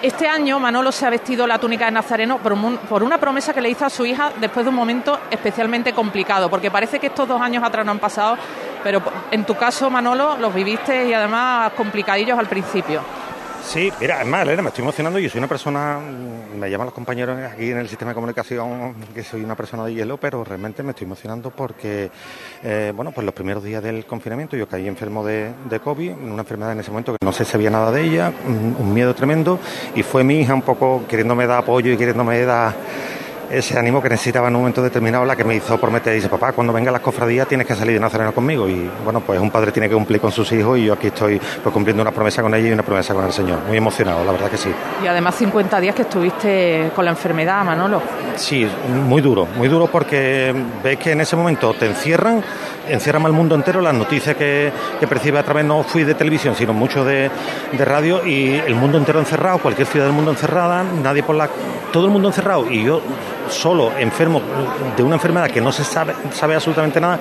Este 0.01 0.27
año 0.27 0.59
Manolo 0.59 0.91
se 0.91 1.05
ha 1.05 1.09
vestido 1.09 1.47
la 1.47 1.57
túnica 1.57 1.85
de 1.85 1.91
Nazareno 1.91 2.37
por, 2.37 3.03
una 3.03 3.17
promesa 3.17 3.53
que 3.53 3.61
le 3.61 3.69
hizo 3.69 3.85
a 3.85 3.89
su 3.89 4.05
hija 4.05 4.31
después 4.39 4.65
de 4.65 4.69
un 4.69 4.75
momento 4.75 5.19
especialmente 5.31 5.93
complicado, 5.93 6.49
porque 6.49 6.69
parece 6.69 6.99
que 6.99 7.07
estos 7.07 7.27
dos 7.27 7.41
años 7.41 7.63
atrás 7.63 7.85
no 7.85 7.91
han 7.91 7.99
pasado, 7.99 8.37
pero 8.83 9.01
en 9.31 9.45
tu 9.45 9.55
caso, 9.55 9.89
Manolo, 9.89 10.37
los 10.37 10.53
viviste 10.53 11.07
y 11.07 11.13
además 11.13 11.71
complicadillos 11.73 12.37
al 12.37 12.47
principio. 12.47 13.01
Sí, 13.67 13.91
mira, 13.99 14.21
es 14.21 14.27
más, 14.27 14.45
me 14.45 14.67
estoy 14.67 14.83
emocionando. 14.83 15.19
Yo 15.19 15.29
soy 15.29 15.39
una 15.39 15.47
persona, 15.47 15.99
me 15.99 16.69
llaman 16.69 16.85
los 16.85 16.93
compañeros 16.93 17.37
aquí 17.51 17.71
en 17.71 17.79
el 17.79 17.89
sistema 17.89 18.11
de 18.11 18.15
comunicación 18.15 18.93
que 19.13 19.23
soy 19.23 19.43
una 19.43 19.55
persona 19.55 19.83
de 19.85 19.93
hielo, 19.93 20.17
pero 20.17 20.43
realmente 20.43 20.83
me 20.83 20.91
estoy 20.91 21.05
emocionando 21.05 21.49
porque, 21.49 22.09
eh, 22.63 22.93
bueno, 22.95 23.11
pues 23.11 23.25
los 23.25 23.33
primeros 23.33 23.63
días 23.63 23.83
del 23.83 24.05
confinamiento 24.05 24.55
yo 24.55 24.67
caí 24.67 24.87
enfermo 24.87 25.25
de, 25.25 25.51
de, 25.69 25.79
COVID, 25.79 26.11
una 26.11 26.41
enfermedad 26.41 26.73
en 26.73 26.79
ese 26.79 26.91
momento 26.91 27.13
que 27.13 27.25
no 27.25 27.33
se 27.33 27.43
sabía 27.43 27.69
nada 27.69 27.91
de 27.91 28.03
ella, 28.03 28.31
un 28.47 28.93
miedo 28.93 29.13
tremendo, 29.15 29.59
y 29.95 30.03
fue 30.03 30.23
mi 30.23 30.39
hija 30.39 30.53
un 30.53 30.61
poco 30.61 31.03
queriéndome 31.07 31.47
dar 31.47 31.59
apoyo 31.59 31.91
y 31.91 31.97
queriéndome 31.97 32.41
dar 32.45 32.73
ese 33.49 33.77
ánimo 33.77 34.01
que 34.01 34.09
necesitaba 34.09 34.47
en 34.47 34.55
un 34.55 34.61
momento 34.61 34.81
determinado, 34.81 35.25
la 35.25 35.35
que 35.35 35.43
me 35.43 35.55
hizo 35.55 35.77
prometer, 35.79 36.13
dice, 36.13 36.29
papá, 36.29 36.51
cuando 36.53 36.73
venga 36.73 36.91
las 36.91 37.01
cofradías 37.01 37.47
tienes 37.47 37.67
que 37.67 37.75
salir 37.75 37.93
de 37.95 37.99
Nazareno 37.99 38.33
conmigo. 38.33 38.67
Y 38.67 38.89
bueno, 39.03 39.21
pues 39.21 39.39
un 39.39 39.51
padre 39.51 39.71
tiene 39.71 39.87
que 39.89 39.95
cumplir 39.95 40.19
con 40.19 40.31
sus 40.31 40.51
hijos 40.51 40.77
y 40.77 40.85
yo 40.85 40.93
aquí 40.93 41.07
estoy 41.07 41.39
pues, 41.63 41.73
cumpliendo 41.73 42.01
una 42.01 42.11
promesa 42.11 42.41
con 42.41 42.53
ella 42.53 42.69
y 42.69 42.71
una 42.71 42.83
promesa 42.83 43.13
con 43.13 43.25
el 43.25 43.31
Señor. 43.31 43.59
Muy 43.67 43.77
emocionado, 43.77 44.23
la 44.23 44.31
verdad 44.31 44.49
que 44.49 44.57
sí. 44.57 44.69
Y 45.03 45.07
además 45.07 45.35
50 45.35 45.79
días 45.79 45.95
que 45.95 46.03
estuviste 46.03 46.91
con 46.95 47.05
la 47.05 47.11
enfermedad, 47.11 47.63
Manolo. 47.63 48.01
Sí, 48.35 48.67
muy 49.05 49.21
duro, 49.21 49.47
muy 49.55 49.67
duro 49.67 49.87
porque 49.87 50.53
ves 50.83 50.97
que 50.97 51.11
en 51.11 51.21
ese 51.21 51.35
momento 51.35 51.73
te 51.73 51.85
encierran, 51.85 52.43
encierran 52.87 53.25
al 53.25 53.31
mundo 53.31 53.55
entero, 53.55 53.81
las 53.81 53.93
noticias 53.93 54.35
que, 54.35 54.71
que 54.99 55.07
percibe 55.07 55.39
a 55.39 55.43
través, 55.43 55.65
no 55.65 55.83
fui 55.83 56.03
de 56.03 56.13
televisión, 56.13 56.55
sino 56.55 56.73
mucho 56.73 57.05
de, 57.05 57.29
de 57.71 57.85
radio 57.85 58.25
y 58.25 58.55
el 58.55 58.75
mundo 58.75 58.97
entero 58.97 59.19
encerrado, 59.19 59.59
cualquier 59.59 59.87
ciudad 59.87 60.05
del 60.05 60.15
mundo 60.15 60.31
encerrada, 60.31 60.83
nadie 60.83 61.23
por 61.23 61.35
la... 61.35 61.49
todo 61.91 62.05
el 62.05 62.11
mundo 62.11 62.27
encerrado 62.29 62.69
y 62.69 62.83
yo 62.83 63.01
solo, 63.55 63.91
enfermo 63.97 64.41
de 64.95 65.03
una 65.03 65.15
enfermedad 65.15 65.49
que 65.49 65.61
no 65.61 65.71
se 65.71 65.83
sabe, 65.83 66.13
sabe 66.31 66.55
absolutamente 66.55 67.01
nada, 67.01 67.19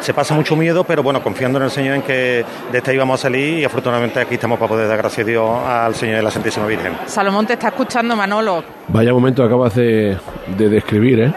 se 0.00 0.12
pasa 0.12 0.34
mucho 0.34 0.56
miedo, 0.56 0.84
pero 0.84 1.02
bueno, 1.02 1.22
confiando 1.22 1.58
en 1.58 1.64
el 1.64 1.70
Señor 1.70 1.96
en 1.96 2.02
que 2.02 2.44
de 2.72 2.78
esta 2.78 2.92
íbamos 2.92 3.20
a 3.20 3.22
salir 3.22 3.60
y 3.60 3.64
afortunadamente 3.64 4.20
aquí 4.20 4.34
estamos 4.34 4.58
para 4.58 4.68
poder 4.68 4.88
dar 4.88 4.98
gracias 4.98 5.26
a 5.26 5.30
Dios 5.30 5.50
al 5.66 5.94
Señor 5.94 6.16
de 6.16 6.22
la 6.22 6.30
Santísima 6.30 6.66
Virgen. 6.66 6.94
Salomón 7.06 7.46
te 7.46 7.52
está 7.54 7.68
escuchando, 7.68 8.16
Manolo. 8.16 8.64
Vaya 8.88 9.12
momento 9.12 9.44
acabas 9.44 9.74
de, 9.74 10.16
de 10.56 10.68
describir, 10.68 11.20
¿eh? 11.20 11.34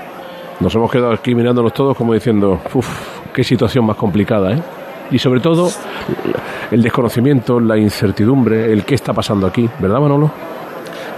Nos 0.60 0.74
hemos 0.74 0.92
quedado 0.92 1.12
aquí 1.12 1.36
mirándonos 1.36 1.72
todos 1.74 1.96
como 1.96 2.14
diciendo, 2.14 2.60
uff, 2.74 2.90
qué 3.34 3.44
situación 3.44 3.86
más 3.86 3.96
complicada, 3.96 4.54
¿eh? 4.54 4.62
Y 5.12 5.20
sobre 5.20 5.40
todo 5.40 5.72
el 6.72 6.82
desconocimiento, 6.82 7.60
la 7.60 7.78
incertidumbre, 7.78 8.74
el 8.74 8.84
qué 8.84 8.96
está 8.96 9.14
pasando 9.14 9.48
aquí, 9.48 9.70
¿verdad, 9.80 10.00
Manolo? 10.00 10.32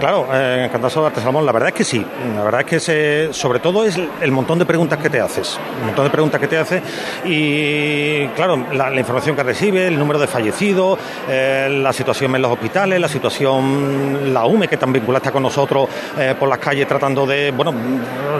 Claro, 0.00 0.26
eh, 0.32 0.64
encantado 0.64 1.10
de 1.10 1.16
Salomón. 1.16 1.44
La 1.44 1.52
verdad 1.52 1.68
es 1.68 1.74
que 1.74 1.84
sí. 1.84 2.04
La 2.34 2.42
verdad 2.42 2.62
es 2.62 2.66
que 2.66 3.28
sobre 3.32 3.60
todo 3.60 3.84
es 3.84 4.00
el 4.22 4.32
montón 4.32 4.58
de 4.58 4.64
preguntas 4.64 4.98
que 4.98 5.10
te 5.10 5.20
haces. 5.20 5.60
Un 5.78 5.88
montón 5.88 6.06
de 6.06 6.10
preguntas 6.10 6.40
que 6.40 6.46
te 6.46 6.56
haces 6.56 6.82
y, 7.26 8.26
claro, 8.28 8.56
la, 8.72 8.98
información 8.98 9.36
que 9.36 9.42
recibe, 9.42 9.86
el 9.88 9.98
número 9.98 10.18
de 10.18 10.26
fallecidos, 10.26 10.98
eh, 11.28 11.68
la 11.82 11.92
situación 11.92 12.34
en 12.34 12.40
los 12.40 12.50
hospitales, 12.50 12.98
la 12.98 13.08
situación, 13.08 14.32
la 14.32 14.46
UME 14.46 14.68
que 14.68 14.78
también 14.78 15.02
vinculaste 15.02 15.30
con 15.30 15.42
nosotros 15.42 15.86
eh, 16.18 16.34
por 16.38 16.48
las 16.48 16.58
calles 16.58 16.88
tratando 16.88 17.26
de, 17.26 17.50
bueno, 17.50 17.74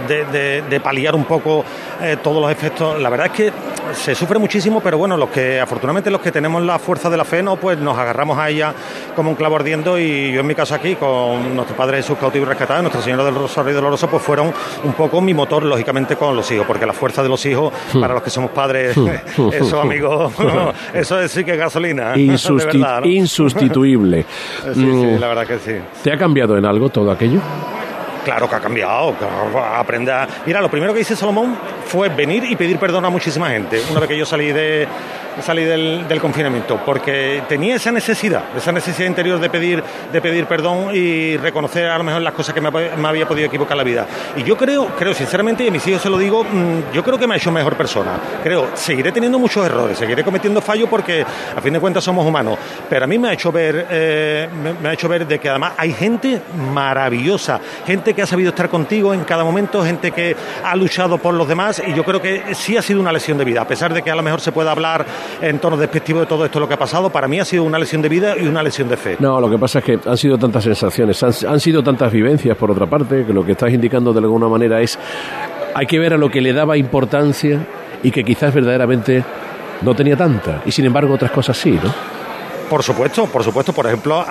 de, 0.08 0.62
de 0.62 0.80
paliar 0.80 1.14
un 1.14 1.24
poco 1.24 1.62
eh, 2.02 2.16
todos 2.22 2.40
los 2.40 2.50
efectos. 2.50 2.98
La 2.98 3.10
verdad 3.10 3.26
es 3.26 3.32
que 3.32 3.52
se 3.92 4.14
sufre 4.14 4.38
muchísimo, 4.38 4.80
pero 4.80 4.96
bueno, 4.96 5.16
los 5.16 5.28
que 5.28 5.60
afortunadamente 5.60 6.10
los 6.10 6.20
que 6.20 6.32
tenemos 6.32 6.62
la 6.62 6.78
fuerza 6.78 7.10
de 7.10 7.16
la 7.16 7.24
fe, 7.24 7.42
no, 7.42 7.56
pues 7.56 7.78
nos 7.78 7.98
agarramos 7.98 8.38
a 8.38 8.48
ella 8.48 8.72
como 9.14 9.30
un 9.30 9.36
clavo 9.36 9.56
ardiendo 9.56 9.98
y 9.98 10.32
yo 10.32 10.40
en 10.40 10.46
mi 10.46 10.54
caso 10.54 10.74
aquí 10.74 10.94
con 10.94 11.49
nuestro 11.54 11.76
Padre 11.76 11.98
Jesús 11.98 12.18
cautivo 12.18 12.44
y 12.44 12.48
rescatado, 12.48 12.82
Nuestra 12.82 13.02
Señora 13.02 13.24
del 13.24 13.34
Rosario 13.34 13.72
y 13.72 13.74
Doloroso, 13.74 14.08
pues 14.08 14.22
fueron 14.22 14.52
un 14.84 14.92
poco 14.92 15.20
mi 15.20 15.34
motor, 15.34 15.64
lógicamente, 15.64 16.16
con 16.16 16.36
los 16.36 16.50
hijos, 16.50 16.66
porque 16.66 16.86
la 16.86 16.92
fuerza 16.92 17.22
de 17.22 17.28
los 17.28 17.44
hijos, 17.46 17.72
hmm. 17.92 18.00
para 18.00 18.14
los 18.14 18.22
que 18.22 18.30
somos 18.30 18.50
padres, 18.50 18.96
hmm. 18.96 19.08
eso, 19.52 19.80
amigos, 19.80 20.32
eso 20.94 21.20
es 21.20 21.30
sí 21.30 21.44
que 21.44 21.56
gasolina. 21.56 22.12
Insustituible. 23.04 24.24
sí, 24.62 24.74
sí, 24.74 24.80
mm. 24.80 25.18
la 25.18 25.28
verdad 25.28 25.46
que 25.46 25.58
sí. 25.58 25.76
¿Te 26.02 26.12
ha 26.12 26.16
cambiado 26.16 26.56
en 26.56 26.64
algo 26.64 26.88
todo 26.88 27.10
aquello? 27.10 27.40
Claro 28.24 28.48
que 28.48 28.54
ha 28.54 28.60
cambiado, 28.60 29.14
aprende 29.74 30.12
a... 30.12 30.28
Mira, 30.44 30.60
lo 30.60 30.70
primero 30.70 30.92
que 30.92 31.00
hice 31.00 31.16
Salomón 31.16 31.56
fue 31.86 32.10
venir 32.10 32.44
y 32.44 32.54
pedir 32.54 32.78
perdón 32.78 33.04
a 33.06 33.10
muchísima 33.10 33.48
gente. 33.48 33.80
Una 33.90 34.00
vez 34.00 34.10
que 34.10 34.18
yo 34.18 34.26
salí 34.26 34.52
de, 34.52 34.86
salí 35.42 35.64
del, 35.64 36.20
confinamiento, 36.20 36.80
porque 36.84 37.42
tenía 37.48 37.76
esa 37.76 37.90
necesidad, 37.90 38.44
esa 38.56 38.72
necesidad 38.72 39.08
interior 39.08 39.40
de 39.40 39.48
pedir, 39.48 39.82
de 40.12 40.20
pedir 40.20 40.46
perdón 40.46 40.94
y 40.94 41.36
reconocer 41.36 41.86
a 41.86 41.96
lo 41.96 42.04
mejor 42.04 42.22
las 42.22 42.34
cosas 42.34 42.54
que 42.54 42.60
me, 42.60 42.68
había 43.08 43.26
podido 43.26 43.46
equivocar 43.46 43.76
la 43.76 43.84
vida. 43.84 44.06
Y 44.36 44.42
yo 44.42 44.56
creo, 44.56 44.88
creo 44.98 45.14
sinceramente, 45.14 45.64
y 45.64 45.68
a 45.68 45.70
mis 45.70 45.86
hijos 45.86 46.02
se 46.02 46.10
lo 46.10 46.18
digo, 46.18 46.44
mm, 46.44 46.92
yo 46.92 47.02
creo 47.02 47.18
que 47.18 47.26
me 47.26 47.34
ha 47.34 47.36
hecho 47.36 47.50
mejor 47.50 47.76
persona. 47.76 48.18
Creo, 48.42 48.70
seguiré 48.74 49.12
teniendo 49.12 49.38
muchos 49.38 49.64
errores, 49.64 49.98
seguiré 49.98 50.22
cometiendo 50.24 50.60
fallos 50.60 50.88
porque 50.88 51.22
a 51.22 51.60
fin 51.60 51.72
de 51.72 51.80
cuentas 51.80 52.04
somos 52.04 52.26
humanos, 52.26 52.58
pero 52.88 53.04
a 53.04 53.08
mí 53.08 53.18
me 53.18 53.28
ha 53.28 53.32
hecho 53.32 53.50
ver, 53.50 53.86
eh, 53.90 54.48
me, 54.80 54.88
ha 54.88 54.92
hecho 54.92 55.08
ver 55.08 55.26
de 55.26 55.38
que 55.38 55.48
además 55.48 55.72
hay 55.76 55.92
gente 55.92 56.40
maravillosa, 56.72 57.60
gente 57.86 58.14
que 58.14 58.22
ha 58.22 58.26
sabido 58.26 58.50
estar 58.50 58.68
contigo 58.68 59.14
en 59.14 59.24
cada 59.24 59.44
momento, 59.44 59.82
gente 59.84 60.10
que 60.10 60.36
ha 60.64 60.76
luchado 60.76 61.18
por 61.18 61.34
los 61.34 61.48
demás 61.48 61.82
y 61.86 61.94
yo 61.94 62.04
creo 62.04 62.20
que 62.20 62.54
sí 62.54 62.76
ha 62.76 62.82
sido 62.82 63.00
una 63.00 63.12
lesión 63.12 63.38
de 63.38 63.44
vida, 63.44 63.62
a 63.62 63.68
pesar 63.68 63.94
de 63.94 64.02
que 64.02 64.10
a 64.10 64.14
lo 64.14 64.22
mejor 64.22 64.40
se 64.40 64.52
pueda 64.52 64.70
hablar 64.72 65.04
en 65.40 65.58
tono 65.58 65.76
despectivo 65.76 66.20
de 66.20 66.26
todo 66.26 66.44
esto 66.44 66.60
lo 66.60 66.68
que 66.68 66.74
ha 66.74 66.78
pasado, 66.78 67.10
para 67.10 67.28
mí 67.28 67.40
ha 67.40 67.44
sido 67.44 67.64
una 67.64 67.78
lesión 67.78 68.02
de 68.02 68.08
vida 68.08 68.34
y 68.38 68.46
una 68.46 68.62
lesión 68.62 68.88
de 68.88 68.96
fe. 68.96 69.16
No, 69.18 69.40
lo 69.40 69.50
que 69.50 69.58
pasa 69.58 69.80
es 69.80 69.84
que 69.84 69.98
han 70.04 70.16
sido 70.16 70.38
tantas 70.38 70.64
sensaciones, 70.64 71.22
han, 71.22 71.60
sido 71.60 71.82
tantas 71.82 72.12
vivencias, 72.12 72.56
por 72.56 72.70
otra 72.70 72.86
parte, 72.86 73.24
que 73.24 73.32
lo 73.32 73.44
que 73.44 73.52
estás 73.52 73.72
indicando 73.72 74.12
de 74.12 74.20
alguna 74.20 74.48
manera 74.48 74.80
es 74.80 74.98
hay 75.74 75.86
que 75.86 75.98
ver 75.98 76.14
a 76.14 76.18
lo 76.18 76.30
que 76.30 76.40
le 76.40 76.52
daba 76.52 76.76
importancia 76.76 77.60
y 78.02 78.10
que 78.10 78.24
quizás 78.24 78.52
verdaderamente 78.52 79.24
no 79.82 79.94
tenía 79.94 80.16
tanta, 80.16 80.62
y 80.66 80.72
sin 80.72 80.84
embargo 80.84 81.14
otras 81.14 81.30
cosas 81.30 81.56
sí, 81.56 81.72
¿no? 81.72 82.19
Por 82.70 82.84
supuesto, 82.84 83.26
por 83.26 83.42
supuesto. 83.42 83.72
Por 83.72 83.86
ejemplo, 83.86 84.24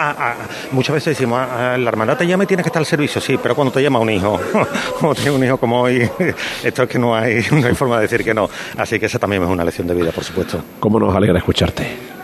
muchas 0.72 0.94
veces 0.94 1.18
decimos, 1.18 1.46
la 1.46 1.90
hermandad 1.90 2.18
te 2.18 2.26
llama 2.26 2.46
y 2.46 2.48
tienes 2.48 2.64
que 2.64 2.70
estar 2.70 2.80
al 2.80 2.86
servicio, 2.86 3.20
sí, 3.20 3.38
pero 3.38 3.54
cuando 3.54 3.74
te 3.74 3.84
llama 3.84 4.00
un 4.00 4.10
hijo, 4.10 4.40
como 5.00 5.14
tiene 5.14 5.32
un 5.32 5.44
hijo 5.44 5.58
como 5.58 5.82
hoy, 5.82 6.10
esto 6.64 6.84
es 6.84 6.90
que 6.90 6.98
no 6.98 7.14
hay, 7.14 7.46
no 7.52 7.68
hay 7.68 7.76
forma 7.76 7.98
de 7.98 8.04
decir 8.04 8.24
que 8.24 8.34
no. 8.34 8.50
Así 8.78 8.98
que 8.98 9.08
esa 9.08 9.20
también 9.20 9.44
es 9.44 9.50
una 9.50 9.66
lección 9.66 9.88
de 9.88 9.94
vida, 9.94 10.14
por 10.14 10.24
supuesto. 10.24 10.64
¿Cómo 10.80 11.02
nos 11.02 11.14
alegra 11.14 11.38
escucharte? 11.38 12.19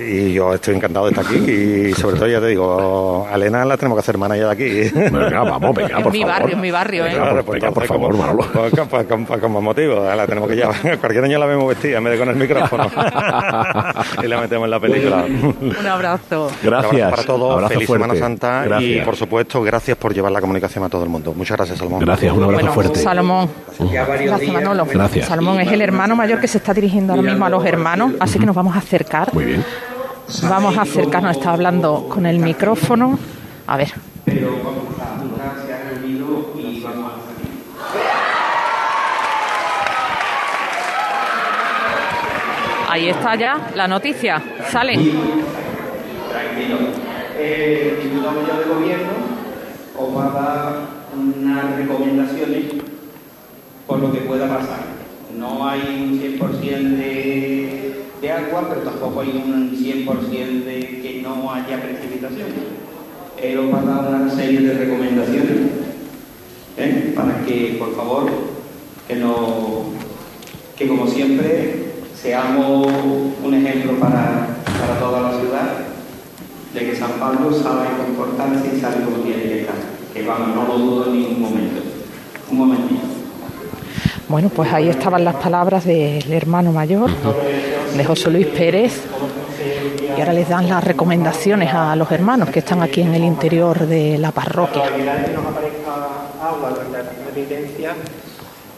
Y 0.00 0.32
yo 0.32 0.54
estoy 0.54 0.76
encantado 0.76 1.06
de 1.06 1.12
estar 1.12 1.26
aquí 1.26 1.50
y 1.50 1.92
sobre 1.92 2.16
todo 2.16 2.28
ya 2.28 2.40
te 2.40 2.48
digo, 2.48 3.26
a 3.30 3.34
Elena 3.34 3.64
la 3.64 3.76
tenemos 3.76 3.96
que 3.96 4.00
hacer 4.00 4.14
hermana 4.14 4.36
ya 4.36 4.46
de 4.46 4.52
aquí. 4.52 4.90
Venga, 4.94 5.42
vamos, 5.42 5.74
venga, 5.74 6.00
por 6.00 6.12
mi 6.12 6.24
barrio, 6.24 6.56
mi 6.56 6.70
barrio, 6.70 7.06
¿eh? 7.06 7.14
Venga, 7.14 7.42
pues, 7.42 7.64
por 7.64 7.86
favor, 7.86 8.16
Manolo. 8.16 8.46
Pues, 8.52 8.72
pues, 8.88 9.06
con, 9.06 9.24
con, 9.24 9.52
más 9.52 9.62
motivo, 9.62 10.04
la 10.04 10.26
tenemos 10.26 10.48
que 10.48 10.56
llevar. 10.56 10.76
Cualquier 11.00 11.24
año 11.24 11.38
la 11.38 11.46
vemos 11.46 11.68
vestida 11.68 11.98
en 11.98 12.04
vez 12.04 12.12
de 12.14 12.18
con 12.18 12.28
el 12.28 12.36
micrófono. 12.36 12.90
y 14.22 14.26
la 14.26 14.40
metemos 14.40 14.64
en 14.64 14.70
la 14.70 14.80
película. 14.80 15.24
Un 15.24 15.86
abrazo. 15.86 16.50
Gracias. 16.62 17.10
para 17.10 17.22
todos, 17.24 17.68
feliz 17.68 17.88
Semana 17.88 18.14
Santa 18.14 18.80
y 18.80 19.00
por 19.00 19.16
supuesto, 19.16 19.62
gracias 19.62 19.96
por 19.96 20.14
llevar 20.14 20.32
la 20.32 20.40
comunicación 20.40 20.84
a 20.84 20.88
todo 20.88 21.04
el 21.04 21.08
mundo. 21.08 21.34
Muchas 21.34 21.56
gracias, 21.56 21.78
Salomón. 21.78 22.00
Gracias, 22.00 22.32
un 22.32 22.42
abrazo 22.42 22.72
fuerte. 22.72 22.98
Salomón. 23.00 23.50
Gracias, 23.78 24.52
Manolo. 24.52 24.86
Gracias. 24.86 25.26
Salomón 25.26 25.60
es 25.60 25.70
el 25.70 25.82
hermano 25.82 26.16
mayor 26.16 26.40
que 26.40 26.48
se 26.48 26.58
está 26.58 26.74
dirigiendo 26.74 27.12
ahora 27.12 27.22
mismo 27.22 27.44
a 27.44 27.50
los 27.50 27.64
hermanos, 27.64 28.12
así 28.20 28.38
que 28.38 28.46
nos 28.46 28.54
vamos 28.54 28.74
a 28.74 28.78
acercar. 28.78 29.32
Muy 29.32 29.44
bien. 29.44 29.64
Vamos 30.48 30.78
a 30.78 30.82
acercarnos, 30.82 31.36
está 31.36 31.52
hablando 31.52 32.06
con 32.08 32.24
el 32.24 32.38
micrófono. 32.38 33.18
A 33.66 33.76
ver. 33.76 33.92
Ahí 42.88 43.08
está 43.08 43.34
ya 43.36 43.70
la 43.74 43.88
noticia. 43.88 44.42
Sale. 44.68 44.94
Tranquilo. 44.94 46.78
El 47.38 47.98
Tribunal 47.98 48.34
de 48.46 48.74
Gobierno 48.74 49.12
os 49.96 50.16
va 50.16 50.24
a 50.26 50.30
dar 50.30 50.76
unas 51.16 51.76
recomendaciones 51.76 52.64
por 53.86 53.98
lo 53.98 54.12
que 54.12 54.20
pueda 54.20 54.48
pasar. 54.48 54.80
No 55.36 55.68
hay 55.68 55.80
un 55.80 56.20
100% 56.20 56.96
de 56.96 57.89
de 58.20 58.30
agua, 58.30 58.66
pero 58.68 58.82
tampoco 58.82 59.20
hay 59.20 59.30
un 59.30 59.70
100% 59.70 60.64
de 60.64 61.00
que 61.02 61.20
no 61.22 61.52
haya 61.52 61.80
precipitaciones. 61.80 62.54
Él 63.42 63.58
os 63.58 63.72
va 63.72 63.80
a 63.80 64.02
dar 64.02 64.22
una 64.22 64.30
serie 64.30 64.60
de 64.60 64.74
recomendaciones 64.74 65.56
¿eh? 66.76 67.12
para 67.16 67.40
que, 67.44 67.76
por 67.78 67.94
favor, 67.96 68.30
que, 69.08 69.16
no, 69.16 69.84
que 70.76 70.86
como 70.86 71.06
siempre 71.06 71.92
seamos 72.14 72.86
un 73.42 73.54
ejemplo 73.54 73.98
para, 73.98 74.58
para 74.78 74.98
toda 74.98 75.22
la 75.22 75.40
ciudad 75.40 75.78
de 76.74 76.80
que 76.80 76.96
San 76.96 77.12
Pablo 77.12 77.52
sabe 77.52 77.88
comportarse 77.96 78.76
y 78.76 78.80
sabe 78.80 79.04
cómo 79.04 79.18
tiene 79.18 79.42
que 79.42 79.60
estar. 79.62 79.76
Que 80.12 80.22
vamos, 80.22 80.54
no 80.54 80.66
lo 80.66 80.78
dudo 80.78 81.06
en 81.06 81.12
ningún 81.12 81.40
momento. 81.40 81.80
Un 82.50 82.58
momentito. 82.58 83.09
Bueno, 84.30 84.48
pues 84.48 84.72
ahí 84.72 84.88
estaban 84.88 85.24
las 85.24 85.34
palabras 85.34 85.84
del 85.84 86.32
hermano 86.32 86.70
mayor 86.70 87.10
de 87.96 88.04
José 88.04 88.30
Luis 88.30 88.46
Pérez, 88.46 89.02
y 90.16 90.20
ahora 90.20 90.32
les 90.32 90.48
dan 90.48 90.68
las 90.68 90.84
recomendaciones 90.84 91.74
a 91.74 91.96
los 91.96 92.12
hermanos 92.12 92.48
que 92.50 92.60
están 92.60 92.80
aquí 92.80 93.00
en 93.00 93.12
el 93.12 93.24
interior 93.24 93.88
de 93.88 94.18
la 94.18 94.30
parroquia. 94.30 94.84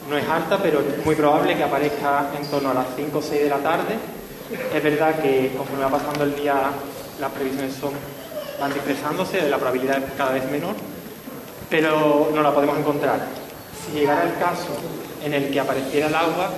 No 0.09 0.17
es 0.17 0.27
alta, 0.27 0.59
pero 0.63 0.81
es 0.81 1.05
muy 1.05 1.15
probable 1.17 1.55
que 1.55 1.65
aparezca 1.65 2.31
en 2.35 2.47
torno 2.47 2.71
a 2.71 2.75
las 2.75 2.87
5 2.97 3.19
o 3.19 3.21
6 3.21 3.43
de 3.43 3.49
la 3.51 3.59
tarde. 3.59 3.95
Es 4.75 4.83
verdad 4.83 5.17
que 5.21 5.53
conforme 5.55 5.85
va 5.85 5.91
pasando 5.91 6.25
el 6.25 6.35
día 6.35 6.55
las 7.21 7.31
previsiones 7.31 7.75
son, 7.75 7.91
van 8.59 8.73
dispersándose, 8.73 9.51
la 9.51 9.59
probabilidad 9.59 9.99
es 9.99 10.13
cada 10.17 10.33
vez 10.33 10.51
menor, 10.51 10.77
pero 11.69 12.31
no 12.35 12.41
la 12.41 12.55
podemos 12.55 12.79
encontrar. 12.79 13.21
Si 13.85 13.99
llegara 13.99 14.23
el 14.23 14.39
caso 14.39 15.02
en 15.23 15.35
el 15.35 15.51
que 15.51 15.61
apareciera 15.61 16.09
el 16.09 16.15
agua, 16.15 16.51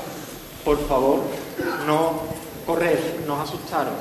por 0.64 0.78
favor, 0.88 1.20
no 1.86 2.22
correr, 2.66 3.22
no 3.26 3.40
asustaros. 3.40 3.94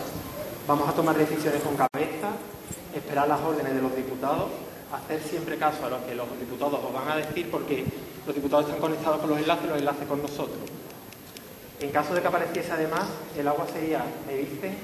Vamos 0.67 0.87
a 0.87 0.93
tomar 0.93 1.17
decisiones 1.17 1.61
con 1.61 1.75
cabeza, 1.75 2.29
esperar 2.95 3.27
las 3.27 3.41
órdenes 3.41 3.75
de 3.75 3.81
los 3.81 3.95
diputados, 3.95 4.49
hacer 4.93 5.21
siempre 5.21 5.57
caso 5.57 5.85
a 5.85 5.89
lo 5.89 6.05
que 6.05 6.15
los 6.15 6.27
diputados 6.39 6.79
os 6.85 6.93
van 6.93 7.09
a 7.09 7.15
decir, 7.17 7.51
porque 7.51 7.83
los 8.25 8.35
diputados 8.35 8.65
están 8.65 8.79
conectados 8.79 9.19
con 9.19 9.29
los 9.31 9.39
enlaces 9.39 9.67
los 9.67 9.79
enlaces 9.79 10.07
con 10.07 10.21
nosotros. 10.21 10.59
En 11.81 11.89
caso 11.89 12.13
de 12.13 12.21
que 12.21 12.27
apareciese 12.27 12.71
además, 12.71 13.03
el 13.37 13.47
agua 13.47 13.65
sería, 13.73 14.05
me 14.25 14.37
dicen, 14.37 14.77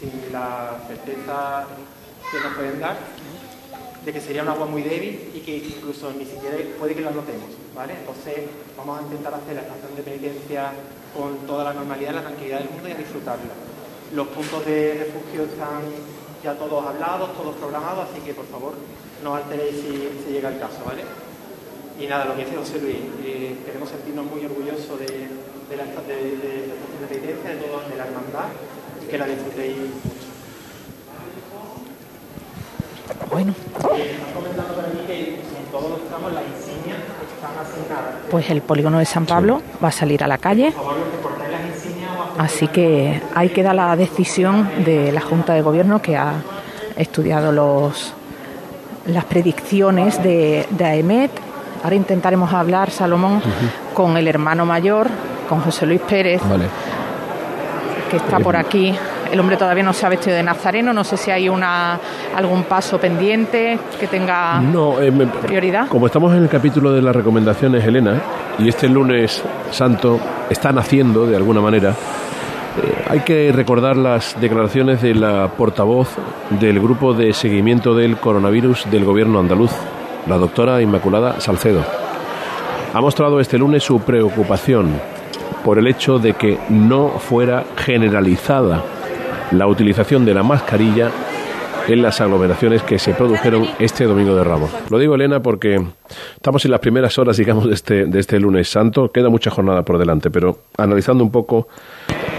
sin 0.00 0.32
la 0.32 0.78
certeza 0.88 1.66
que 2.32 2.40
nos 2.40 2.54
pueden 2.54 2.80
dar, 2.80 2.96
de 4.04 4.12
que 4.12 4.20
sería 4.20 4.42
un 4.42 4.48
agua 4.48 4.66
muy 4.66 4.82
débil 4.82 5.30
y 5.34 5.40
que 5.40 5.56
incluso 5.56 6.12
ni 6.12 6.24
siquiera 6.24 6.56
puede 6.78 6.94
que 6.94 7.02
la 7.02 7.10
notemos, 7.12 7.50
¿vale? 7.76 7.94
Entonces 8.00 8.48
vamos 8.76 8.98
a 8.98 9.02
intentar 9.02 9.34
hacer 9.34 9.54
la 9.54 9.62
estación 9.62 9.94
de 9.94 10.02
penitencia 10.02 10.72
con 11.14 11.46
toda 11.46 11.64
la 11.64 11.74
normalidad, 11.74 12.14
la 12.14 12.22
tranquilidad 12.22 12.60
del 12.60 12.70
mundo 12.70 12.88
y 12.88 12.92
a 12.92 12.96
disfrutarla. 12.96 13.52
Los 14.14 14.28
puntos 14.28 14.64
de 14.64 15.06
refugio 15.06 15.44
están 15.44 15.82
ya 16.42 16.54
todos 16.54 16.84
hablados, 16.86 17.36
todos 17.36 17.54
programados, 17.56 18.08
así 18.10 18.20
que 18.20 18.32
por 18.34 18.46
favor 18.46 18.74
no 19.22 19.34
alteréis 19.34 19.76
si, 19.76 20.08
si 20.24 20.32
llega 20.32 20.48
el 20.48 20.58
caso, 20.58 20.78
¿vale? 20.84 21.02
Y 21.98 22.06
nada, 22.06 22.26
lo 22.26 22.36
que 22.36 22.44
dice 22.44 22.56
José 22.56 22.78
Luis, 22.78 22.96
eh, 23.24 23.56
queremos 23.64 23.88
sentirnos 23.88 24.26
muy 24.26 24.44
orgullosos 24.44 25.00
de, 25.00 25.06
de 25.06 25.76
la 25.76 25.84
de, 25.84 26.14
de, 26.14 26.36
de, 26.36 26.58
de 27.00 27.06
penitencia, 27.08 27.50
de 27.50 27.56
todos, 27.56 27.88
de 27.88 27.96
la 27.96 28.04
hermandad, 28.04 28.48
y 29.02 29.06
que 29.08 29.18
la 29.18 29.26
disfrutéis 29.26 29.76
mucho. 29.78 30.28
Bueno. 33.30 33.54
Están 33.56 34.34
comentando 34.34 34.74
por 34.74 34.84
aquí 34.84 34.98
que 35.06 35.34
en 35.36 35.66
todos 35.72 35.90
los 35.90 36.08
tramos 36.08 36.32
están 36.32 36.44
asignadas. 36.52 37.15
Pues 38.30 38.50
el 38.50 38.62
polígono 38.62 38.98
de 38.98 39.04
San 39.04 39.26
Pablo 39.26 39.62
va 39.82 39.88
a 39.88 39.92
salir 39.92 40.22
a 40.24 40.26
la 40.26 40.38
calle. 40.38 40.72
Así 42.38 42.68
que 42.68 43.22
ahí 43.34 43.48
queda 43.48 43.72
la 43.72 43.96
decisión 43.96 44.68
de 44.84 45.10
la 45.12 45.20
Junta 45.20 45.54
de 45.54 45.62
Gobierno 45.62 46.02
que 46.02 46.16
ha 46.16 46.34
estudiado 46.96 47.50
los, 47.52 48.12
las 49.06 49.24
predicciones 49.24 50.22
de, 50.22 50.66
de 50.70 50.84
AEMET. 50.84 51.30
Ahora 51.82 51.96
intentaremos 51.96 52.52
hablar, 52.52 52.90
Salomón, 52.90 53.40
con 53.94 54.16
el 54.16 54.28
hermano 54.28 54.66
mayor, 54.66 55.08
con 55.48 55.60
José 55.60 55.86
Luis 55.86 56.00
Pérez, 56.00 56.42
Vale. 56.48 56.66
Que 58.10 58.16
está 58.18 58.38
por 58.38 58.56
aquí. 58.56 58.94
El 59.30 59.40
hombre 59.40 59.56
todavía 59.56 59.82
no 59.82 59.92
se 59.92 60.06
ha 60.06 60.08
vestido 60.08 60.36
de 60.36 60.42
nazareno, 60.42 60.92
no 60.92 61.02
sé 61.04 61.16
si 61.16 61.30
hay 61.30 61.48
una, 61.48 61.98
algún 62.36 62.64
paso 62.64 62.98
pendiente 62.98 63.78
que 63.98 64.06
tenga 64.06 64.60
No, 64.60 65.00
eh, 65.00 65.10
me- 65.10 65.26
prioridad. 65.26 65.88
como 65.88 66.06
estamos 66.06 66.32
en 66.34 66.42
el 66.44 66.48
capítulo 66.48 66.92
de 66.92 67.02
las 67.02 67.14
recomendaciones, 67.14 67.84
Elena, 67.84 68.20
y 68.58 68.68
este 68.68 68.88
lunes 68.88 69.42
santo 69.70 70.20
está 70.48 70.70
naciendo 70.72 71.26
de 71.26 71.36
alguna 71.36 71.60
manera, 71.60 71.90
eh, 71.90 73.04
hay 73.10 73.20
que 73.20 73.50
recordar 73.52 73.96
las 73.96 74.40
declaraciones 74.40 75.02
de 75.02 75.14
la 75.14 75.48
portavoz 75.56 76.08
del 76.50 76.78
grupo 76.80 77.12
de 77.14 77.32
seguimiento 77.32 77.94
del 77.94 78.18
coronavirus 78.18 78.88
del 78.90 79.04
gobierno 79.04 79.40
andaluz, 79.40 79.72
la 80.28 80.36
doctora 80.36 80.80
Inmaculada 80.82 81.40
Salcedo. 81.40 81.82
Ha 82.94 83.00
mostrado 83.00 83.40
este 83.40 83.58
lunes 83.58 83.82
su 83.82 84.00
preocupación 84.00 84.92
por 85.66 85.78
el 85.80 85.86
hecho 85.88 86.18
de 86.20 86.32
que 86.34 86.56
no 86.70 87.08
fuera 87.18 87.64
generalizada 87.76 88.84
la 89.50 89.66
utilización 89.66 90.24
de 90.24 90.32
la 90.32 90.42
mascarilla 90.44 91.10
en 91.88 92.02
las 92.02 92.20
aglomeraciones 92.20 92.82
que 92.82 92.98
se 93.00 93.14
produjeron 93.14 93.66
este 93.80 94.04
domingo 94.04 94.34
de 94.36 94.42
Ramos. 94.44 94.70
Lo 94.90 94.98
digo, 94.98 95.14
Elena, 95.16 95.40
porque 95.42 95.80
estamos 96.36 96.64
en 96.64 96.70
las 96.70 96.80
primeras 96.80 97.16
horas, 97.18 97.36
digamos, 97.36 97.66
de 97.66 97.74
este, 97.74 98.06
de 98.06 98.18
este 98.20 98.38
lunes 98.40 98.68
santo. 98.68 99.10
Queda 99.12 99.28
mucha 99.28 99.50
jornada 99.50 99.82
por 99.84 99.98
delante, 99.98 100.30
pero 100.30 100.58
analizando 100.78 101.22
un 101.24 101.30
poco 101.32 101.66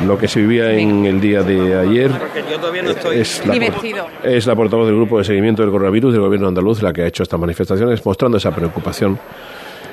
lo 0.06 0.18
que 0.18 0.28
se 0.28 0.40
vivía 0.42 0.72
en 0.74 1.06
el 1.06 1.20
día 1.22 1.44
de 1.44 1.78
ayer, 1.80 2.12
Yo 2.50 2.60
todavía 2.60 2.84
no 2.84 2.90
estoy 2.92 3.18
es 3.20 3.40
la, 3.40 3.46
por- 3.46 3.54
divertido. 3.54 4.06
es 4.24 4.48
la 4.48 4.56
portavoz 4.56 4.86
del 4.88 4.96
grupo 4.96 5.18
de 5.18 5.24
seguimiento 5.26 5.62
del 5.64 5.72
coronavirus 5.72 6.14
del 6.14 6.22
gobierno 6.22 6.48
andaluz 6.50 6.82
la 6.82 6.92
que 6.94 7.02
ha 7.04 7.08
hecho 7.08 7.24
estas 7.24 7.40
manifestaciones, 7.40 8.06
mostrando 8.06 8.38
esa 8.38 8.52
preocupación. 8.52 9.18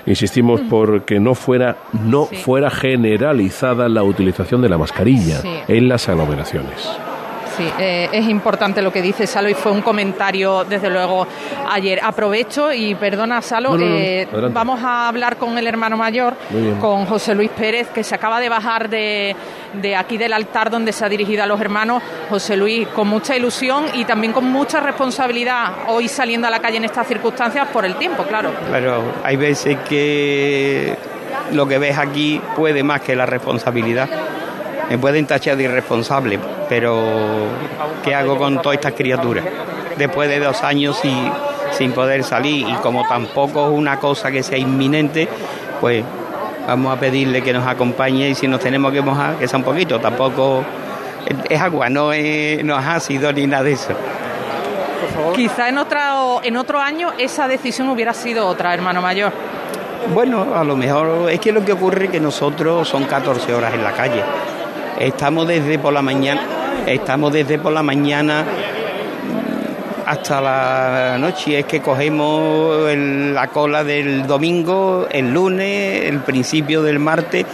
Insistimos 0.06 0.60
por 0.62 1.04
que 1.04 1.18
no 1.20 1.34
fuera, 1.34 1.76
no 1.92 2.26
Sí. 2.30 2.36
fuera 2.36 2.70
generalizada 2.70 3.88
la 3.88 4.02
utilización 4.02 4.60
de 4.62 4.68
la 4.68 4.78
mascarilla 4.78 5.40
Sí. 5.40 5.48
en 5.68 5.88
las 5.88 6.08
aglomeraciones. 6.08 6.88
Sí, 7.56 7.70
eh, 7.78 8.08
es 8.12 8.28
importante 8.28 8.82
lo 8.82 8.92
que 8.92 9.00
dice 9.00 9.26
Salo 9.26 9.48
y 9.48 9.54
fue 9.54 9.70
un 9.70 9.82
comentario, 9.82 10.64
desde 10.64 10.90
luego, 10.90 11.26
ayer. 11.70 12.00
Aprovecho 12.02 12.72
y 12.72 12.94
perdona, 12.94 13.40
Salo, 13.42 13.70
No, 13.70 13.78
no, 13.78 13.86
no, 13.86 13.96
eh, 13.96 14.28
vamos 14.50 14.82
a 14.82 15.08
hablar 15.08 15.36
con 15.36 15.56
el 15.56 15.66
hermano 15.66 15.96
mayor, 15.96 16.34
con 16.80 17.06
José 17.06 17.34
Luis 17.34 17.50
Pérez, 17.50 17.88
que 17.90 18.02
se 18.02 18.14
acaba 18.14 18.40
de 18.40 18.48
bajar 18.48 18.88
de, 18.88 19.36
de 19.74 19.96
aquí 19.96 20.16
del 20.16 20.32
altar 20.32 20.70
donde 20.70 20.92
se 20.92 21.04
ha 21.04 21.08
dirigido 21.08 21.42
a 21.42 21.46
los 21.46 21.60
hermanos. 21.60 22.02
José 22.28 22.56
Luis, 22.56 22.88
con 22.88 23.08
mucha 23.08 23.36
ilusión 23.36 23.84
y 23.94 24.04
también 24.04 24.32
con 24.32 24.44
mucha 24.50 24.80
responsabilidad, 24.80 25.72
hoy 25.88 26.08
saliendo 26.08 26.48
a 26.48 26.50
la 26.50 26.58
calle 26.58 26.78
en 26.78 26.84
estas 26.84 27.06
circunstancias 27.06 27.68
por 27.68 27.84
el 27.84 27.94
tiempo, 27.96 28.24
claro. 28.24 28.50
Pero 28.70 29.02
hay 29.22 29.36
veces 29.36 29.78
que 29.88 30.96
lo 31.52 31.66
que 31.66 31.78
ves 31.78 31.98
aquí 31.98 32.40
puede 32.56 32.82
más 32.82 33.00
que 33.00 33.14
la 33.14 33.26
responsabilidad. 33.26 34.08
Me 34.90 34.98
pueden 34.98 35.26
tachar 35.26 35.56
de 35.56 35.64
irresponsable, 35.64 36.38
pero 36.68 37.02
¿qué 38.02 38.14
hago 38.14 38.36
con 38.36 38.60
todas 38.60 38.76
estas 38.76 38.92
criaturas? 38.92 39.44
Después 39.96 40.28
de 40.28 40.40
dos 40.40 40.62
años 40.62 40.98
y, 41.04 41.14
sin 41.74 41.92
poder 41.92 42.24
salir 42.24 42.68
y 42.68 42.74
como 42.74 43.06
tampoco 43.06 43.66
es 43.66 43.78
una 43.78 43.98
cosa 43.98 44.30
que 44.30 44.42
sea 44.42 44.58
inminente, 44.58 45.28
pues 45.80 46.04
vamos 46.66 46.96
a 46.96 47.00
pedirle 47.00 47.42
que 47.42 47.52
nos 47.52 47.66
acompañe 47.66 48.30
y 48.30 48.34
si 48.34 48.48
nos 48.48 48.60
tenemos 48.60 48.92
que 48.92 49.02
mojar, 49.02 49.36
que 49.36 49.48
sea 49.48 49.58
un 49.58 49.64
poquito. 49.64 50.00
Tampoco 50.00 50.64
es, 51.48 51.60
agua, 51.60 51.88
no 51.88 52.12
es, 52.12 52.64
no 52.64 52.78
es 52.78 52.86
ácido 52.86 53.32
ni 53.32 53.46
nada 53.46 53.64
de 53.64 53.72
eso. 53.72 53.92
Quizá 55.34 55.68
en, 55.68 55.78
otra, 55.78 56.14
en 56.42 56.56
otro 56.56 56.80
año 56.80 57.12
esa 57.18 57.48
decisión 57.48 57.88
hubiera 57.88 58.14
sido 58.14 58.46
otra, 58.46 58.72
hermano 58.72 59.02
mayor. 59.02 59.32
Bueno, 60.12 60.54
a 60.54 60.64
lo 60.64 60.76
mejor 60.76 61.30
es 61.30 61.40
que 61.40 61.50
lo 61.50 61.64
que 61.64 61.72
ocurre 61.72 62.06
es 62.06 62.10
que 62.10 62.20
nosotros 62.20 62.88
son 62.88 63.04
14 63.04 63.52
horas 63.54 63.74
en 63.74 63.82
la 63.82 63.92
calle. 63.92 64.22
Estamos 64.98 65.46
desde 65.48 65.78
por 65.78 65.92
la 65.92 66.02
mañana, 66.02 66.40
estamos 66.86 67.32
desde 67.32 67.58
por 67.58 67.72
la 67.72 67.82
mañana 67.82 68.44
hasta 70.06 70.40
la 70.40 71.16
noche. 71.18 71.58
Es 71.60 71.64
que 71.66 71.80
cogemos 71.80 72.88
el- 72.90 73.34
la 73.34 73.48
cola 73.48 73.82
del 73.84 74.26
domingo, 74.26 75.06
el 75.10 75.32
lunes, 75.32 76.04
el 76.08 76.20
principio 76.20 76.82
del 76.82 76.98
martes 76.98 77.44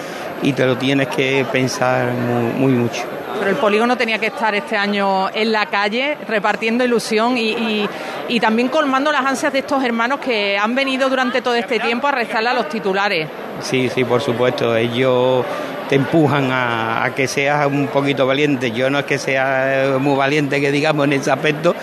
y 0.42 0.52
te 0.52 0.66
lo 0.66 0.76
tienes 0.76 1.08
que 1.08 1.44
pensar 1.50 2.12
muy, 2.12 2.52
muy 2.52 2.72
mucho. 2.72 3.02
Pero 3.38 3.50
el 3.52 3.56
polígono 3.56 3.96
tenía 3.96 4.18
que 4.18 4.26
estar 4.26 4.54
este 4.54 4.76
año 4.76 5.30
en 5.30 5.50
la 5.52 5.64
calle, 5.66 6.18
repartiendo 6.28 6.84
ilusión 6.84 7.38
y, 7.38 7.50
y- 7.52 7.88
y 8.28 8.38
también 8.40 8.68
colmando 8.68 9.10
las 9.10 9.24
ansias 9.24 9.52
de 9.52 9.60
estos 9.60 9.82
hermanos 9.82 10.20
que 10.20 10.58
han 10.58 10.74
venido 10.74 11.08
durante 11.08 11.40
todo 11.40 11.54
este 11.54 11.80
tiempo 11.80 12.06
a 12.06 12.12
rezarle 12.12 12.50
a 12.50 12.54
los 12.54 12.68
titulares. 12.68 13.28
Sí, 13.60 13.88
sí, 13.88 14.04
por 14.04 14.20
supuesto. 14.20 14.76
Ellos 14.76 15.44
te 15.90 15.96
empujan 15.96 16.52
a, 16.52 17.02
a 17.02 17.14
que 17.16 17.26
seas 17.26 17.66
un 17.66 17.88
poquito 17.88 18.24
valiente. 18.24 18.70
Yo 18.70 18.88
no 18.90 19.00
es 19.00 19.06
que 19.06 19.18
sea 19.18 19.96
muy 19.98 20.16
valiente, 20.16 20.60
que 20.60 20.70
digamos, 20.70 21.04
en 21.04 21.14
ese 21.14 21.32
aspecto, 21.32 21.74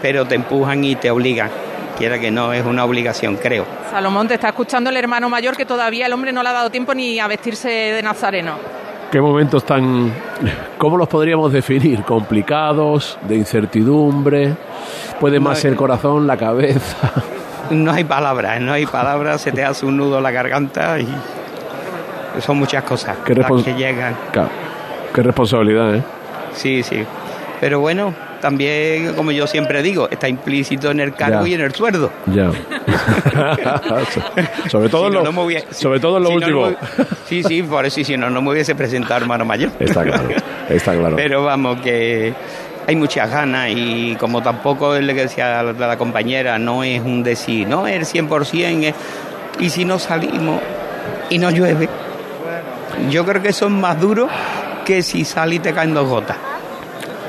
pero 0.00 0.24
te 0.24 0.36
empujan 0.36 0.84
y 0.84 0.94
te 0.94 1.10
obligan. 1.10 1.50
Quiera 1.98 2.20
que 2.20 2.30
no, 2.30 2.52
es 2.52 2.64
una 2.64 2.84
obligación, 2.84 3.34
creo. 3.34 3.66
Salomón, 3.90 4.28
te 4.28 4.34
está 4.34 4.50
escuchando 4.50 4.88
el 4.90 4.96
hermano 4.96 5.28
mayor 5.28 5.56
que 5.56 5.66
todavía 5.66 6.06
el 6.06 6.12
hombre 6.12 6.32
no 6.32 6.44
le 6.44 6.48
ha 6.50 6.52
dado 6.52 6.70
tiempo 6.70 6.94
ni 6.94 7.18
a 7.18 7.26
vestirse 7.26 7.68
de 7.68 8.02
nazareno. 8.04 8.52
¿Qué 9.10 9.20
momentos 9.20 9.64
tan... 9.66 10.12
¿Cómo 10.78 10.96
los 10.96 11.08
podríamos 11.08 11.52
definir? 11.52 12.04
¿Complicados? 12.04 13.18
¿De 13.26 13.34
incertidumbre? 13.34 14.54
¿Puede 15.18 15.40
más 15.40 15.64
No, 15.64 15.70
el 15.70 15.76
corazón, 15.76 16.24
la 16.28 16.36
cabeza? 16.36 17.10
No 17.70 17.90
hay 17.90 18.04
palabras, 18.04 18.60
no 18.60 18.74
hay 18.74 18.86
palabras, 18.86 19.40
se 19.40 19.50
te 19.50 19.64
hace 19.64 19.86
un 19.86 19.96
nudo 19.96 20.18
en 20.18 20.22
la 20.22 20.30
garganta 20.30 21.00
y 21.00 21.08
son 22.40 22.58
muchas 22.58 22.82
cosas 22.84 23.16
Qué 23.24 23.34
las 23.34 23.46
respons- 23.48 23.64
que 23.64 23.74
llegan. 23.74 24.14
Claro. 24.32 24.48
Qué 25.14 25.22
responsabilidad, 25.22 25.94
¿eh? 25.96 26.02
Sí, 26.54 26.82
sí. 26.82 27.04
Pero 27.60 27.80
bueno, 27.80 28.12
también, 28.40 29.14
como 29.14 29.30
yo 29.30 29.46
siempre 29.46 29.82
digo, 29.82 30.08
está 30.10 30.28
implícito 30.28 30.90
en 30.90 31.00
el 31.00 31.14
cargo 31.14 31.42
Ya. 31.46 31.48
y 31.48 31.54
en 31.54 31.60
el 31.62 31.74
sueldo. 31.74 32.10
Ya. 32.26 32.50
sobre 34.70 34.88
todo 34.88 35.02
Si 35.02 35.06
en 35.08 35.12
lo, 35.14 35.32
no 35.32 35.48
sobre 35.70 36.00
todo 36.00 36.16
en 36.18 36.22
lo 36.24 36.28
si 36.30 36.36
no, 36.36 36.48
no 36.50 36.60
último. 36.66 36.78
sí, 37.26 37.42
sí, 37.42 37.62
por 37.62 37.86
eso, 37.86 38.02
si 38.04 38.16
no, 38.16 38.30
no 38.30 38.42
me 38.42 38.50
hubiese 38.52 38.74
presentado 38.74 39.20
hermano 39.22 39.44
mayor. 39.44 39.70
Está 39.78 40.02
claro. 40.04 40.28
Está 40.68 40.94
claro. 40.96 41.16
Pero 41.16 41.44
vamos, 41.44 41.80
que 41.80 42.32
hay 42.86 42.96
muchas 42.96 43.30
ganas 43.30 43.70
y 43.70 44.16
como 44.16 44.42
tampoco 44.42 44.94
es 44.96 45.04
lo 45.04 45.14
que 45.14 45.22
decía 45.22 45.62
la, 45.62 45.72
la 45.72 45.96
compañera, 45.96 46.58
no 46.58 46.84
es 46.84 47.00
un 47.00 47.22
decir, 47.22 47.66
no 47.66 47.86
es 47.86 48.14
el 48.14 48.26
100%, 48.28 48.84
es, 48.84 48.94
y 49.60 49.70
si 49.70 49.84
no 49.84 49.98
salimos 49.98 50.60
y 51.30 51.38
no 51.38 51.50
llueve, 51.50 51.88
yo 53.10 53.24
creo 53.24 53.42
que 53.42 53.52
son 53.52 53.80
más 53.80 54.00
duros 54.00 54.30
que 54.84 55.02
si 55.02 55.24
sale 55.24 55.56
y 55.56 55.58
te 55.58 55.72
caen 55.72 55.94
dos 55.94 56.08
gotas. 56.08 56.36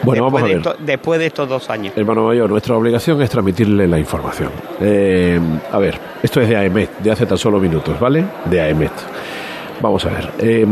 Bueno, 0.04 0.26
después 0.26 0.32
vamos 0.34 0.42
a 0.42 0.46
de 0.46 0.50
ver. 0.50 0.58
esto- 0.58 0.76
después 0.80 1.20
de 1.20 1.26
estos 1.26 1.50
dos 1.50 1.70
años. 1.70 1.94
Hermano 1.96 2.24
mayor, 2.28 2.50
nuestra 2.50 2.76
obligación 2.76 3.22
es 3.22 3.30
transmitirle 3.30 3.88
la 3.88 3.98
información. 3.98 4.52
Eh, 4.80 5.40
a 5.72 5.78
ver, 5.80 6.00
esto 6.22 6.40
es 6.40 6.48
de 6.50 6.56
AEMET, 6.56 7.00
de 7.00 7.12
hace 7.12 7.26
tan 7.26 7.38
solo 7.38 7.60
minutos, 7.60 8.00
¿vale? 8.00 8.24
De 8.46 8.62
AEMET. 8.62 8.92
Vamos 9.82 10.06
a 10.06 10.10
ver. 10.10 10.32
eh, 10.40 10.66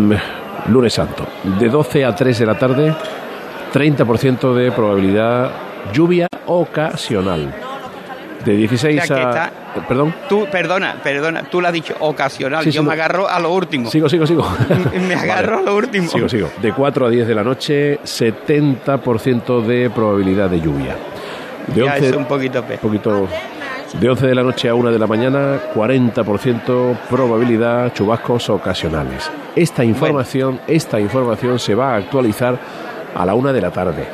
lunes 0.67 0.93
Santo, 0.93 1.25
de 1.59 1.69
12 1.69 2.05
a 2.05 2.15
3 2.15 2.37
de 2.39 2.45
la 2.45 2.57
tarde, 2.57 2.95
30% 3.73 4.53
de 4.53 4.71
probabilidad 4.71 5.51
lluvia 5.91 6.27
ocasional. 6.45 7.53
De 8.45 8.55
16 8.55 9.03
O 9.03 9.05
sea, 9.07 9.17
a... 9.17 9.29
está- 9.29 9.51
Perdón. 9.87 10.13
Tú, 10.29 10.47
perdona, 10.51 10.95
perdona, 11.03 11.43
tú 11.43 11.59
lo 11.59 11.67
has 11.67 11.73
dicho 11.73 11.95
ocasional, 11.99 12.63
Sí, 12.63 12.71
yo 12.71 12.81
sí, 12.81 12.87
me 12.87 12.93
agarro 12.93 13.27
a 13.27 13.39
lo 13.39 13.51
último. 13.53 13.89
Sigo, 13.89 14.07
sigo, 14.07 14.25
sigo. 14.25 14.47
Me 15.07 15.15
agarro 15.15 15.57
a 15.57 15.61
lo 15.61 15.75
último. 15.75 16.07
Sigo, 16.07 16.29
sigo. 16.29 16.49
De 16.61 16.71
4 16.71 17.07
a 17.07 17.09
10 17.09 17.27
de 17.27 17.35
la 17.35 17.43
noche, 17.43 17.99
70% 18.03 19.61
de 19.65 19.89
probabilidad 19.89 20.49
de 20.49 20.61
lluvia. 20.61 20.95
De 21.67 21.83
Ya, 21.83 21.93
11, 21.95 22.09
es 22.09 22.15
un 22.15 22.25
poquito 22.25 22.63
peor. 22.63 22.79
poquito 22.79 23.27
de 23.99 24.09
11 24.09 24.27
de 24.27 24.35
la 24.35 24.43
noche 24.43 24.69
a 24.69 24.75
1 24.75 24.91
de 24.91 24.99
la 24.99 25.07
mañana, 25.07 25.59
40% 25.73 26.97
probabilidad 27.09 27.93
chubascos 27.93 28.49
ocasionales. 28.49 29.29
Esta 29.55 29.83
información, 29.83 30.59
esta 30.67 30.99
información 30.99 31.59
se 31.59 31.75
va 31.75 31.93
a 31.93 31.95
actualizar 31.97 32.57
a 33.15 33.25
la 33.25 33.33
1 33.35 33.53
de 33.53 33.61
la 33.61 33.71
tarde. 33.71 34.05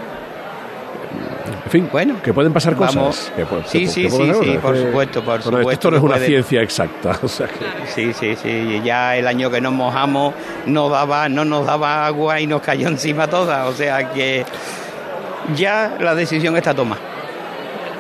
En 1.74 1.84
fin, 1.84 1.90
bueno, 1.90 2.22
que 2.22 2.34
pueden 2.34 2.52
pasar 2.52 2.76
cosas. 2.76 2.96
Vamos. 2.96 3.32
que 3.34 3.46
pu- 3.46 3.64
Sí, 3.66 3.80
que- 3.86 3.88
sí, 3.88 4.04
que 4.04 4.10
sí, 4.10 4.32
sí, 4.44 4.58
por 4.62 4.76
supuesto, 4.78 5.24
por 5.24 5.42
bueno, 5.42 5.44
supuesto 5.60 5.72
Esto 5.72 5.92
no 5.92 5.98
es 5.98 6.04
una 6.04 6.14
puede- 6.16 6.28
ciencia 6.28 6.62
exacta. 6.62 7.18
o 7.24 7.28
sea 7.30 7.48
que- 7.48 7.88
Sí, 7.88 8.12
sí, 8.14 8.36
sí. 8.36 8.82
Ya 8.84 9.16
el 9.16 9.26
año 9.26 9.50
que 9.50 9.62
nos 9.62 9.72
mojamos 9.72 10.34
no 10.66 10.90
daba, 10.90 11.30
no 11.30 11.46
nos 11.46 11.66
daba 11.66 12.06
agua 12.06 12.42
y 12.42 12.48
nos 12.48 12.62
cayó 12.62 12.90
encima 12.90 13.28
toda. 13.28 13.68
O 13.68 13.74
sea 13.74 14.12
que 14.12 14.46
ya 15.56 15.96
la 16.00 16.14
decisión 16.14 16.58
está 16.58 16.74
tomada. 16.74 17.02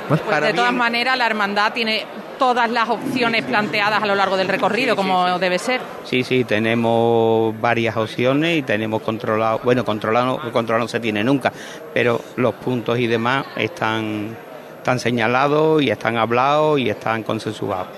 Pues 0.09 0.19
de 0.41 0.53
todas 0.53 0.73
maneras, 0.73 1.17
la 1.17 1.25
hermandad 1.25 1.71
tiene 1.71 2.05
todas 2.41 2.71
las 2.71 2.89
opciones 2.89 3.45
planteadas 3.45 4.01
a 4.01 4.07
lo 4.07 4.15
largo 4.15 4.35
del 4.35 4.47
recorrido, 4.47 4.95
como 4.95 5.37
debe 5.37 5.59
ser. 5.59 5.79
Sí, 6.05 6.23
sí, 6.23 6.43
tenemos 6.43 7.53
varias 7.61 7.95
opciones 7.95 8.57
y 8.57 8.63
tenemos 8.63 9.03
controlado, 9.03 9.59
bueno, 9.63 9.85
controlado, 9.85 10.41
controlado 10.51 10.85
no 10.85 10.87
se 10.87 10.99
tiene 10.99 11.23
nunca, 11.23 11.53
pero 11.93 12.19
los 12.37 12.55
puntos 12.55 12.97
y 12.97 13.05
demás 13.05 13.45
están, 13.57 14.35
están 14.75 14.97
señalados 14.97 15.83
y 15.83 15.91
están 15.91 16.17
hablados 16.17 16.79
y 16.79 16.89
están 16.89 17.21
consensuados. 17.21 17.89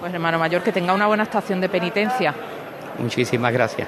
Pues 0.00 0.12
hermano 0.12 0.40
mayor, 0.40 0.60
que 0.64 0.72
tenga 0.72 0.92
una 0.92 1.06
buena 1.06 1.22
estación 1.22 1.60
de 1.60 1.68
penitencia. 1.68 2.34
Muchísimas 2.98 3.52
gracias. 3.52 3.86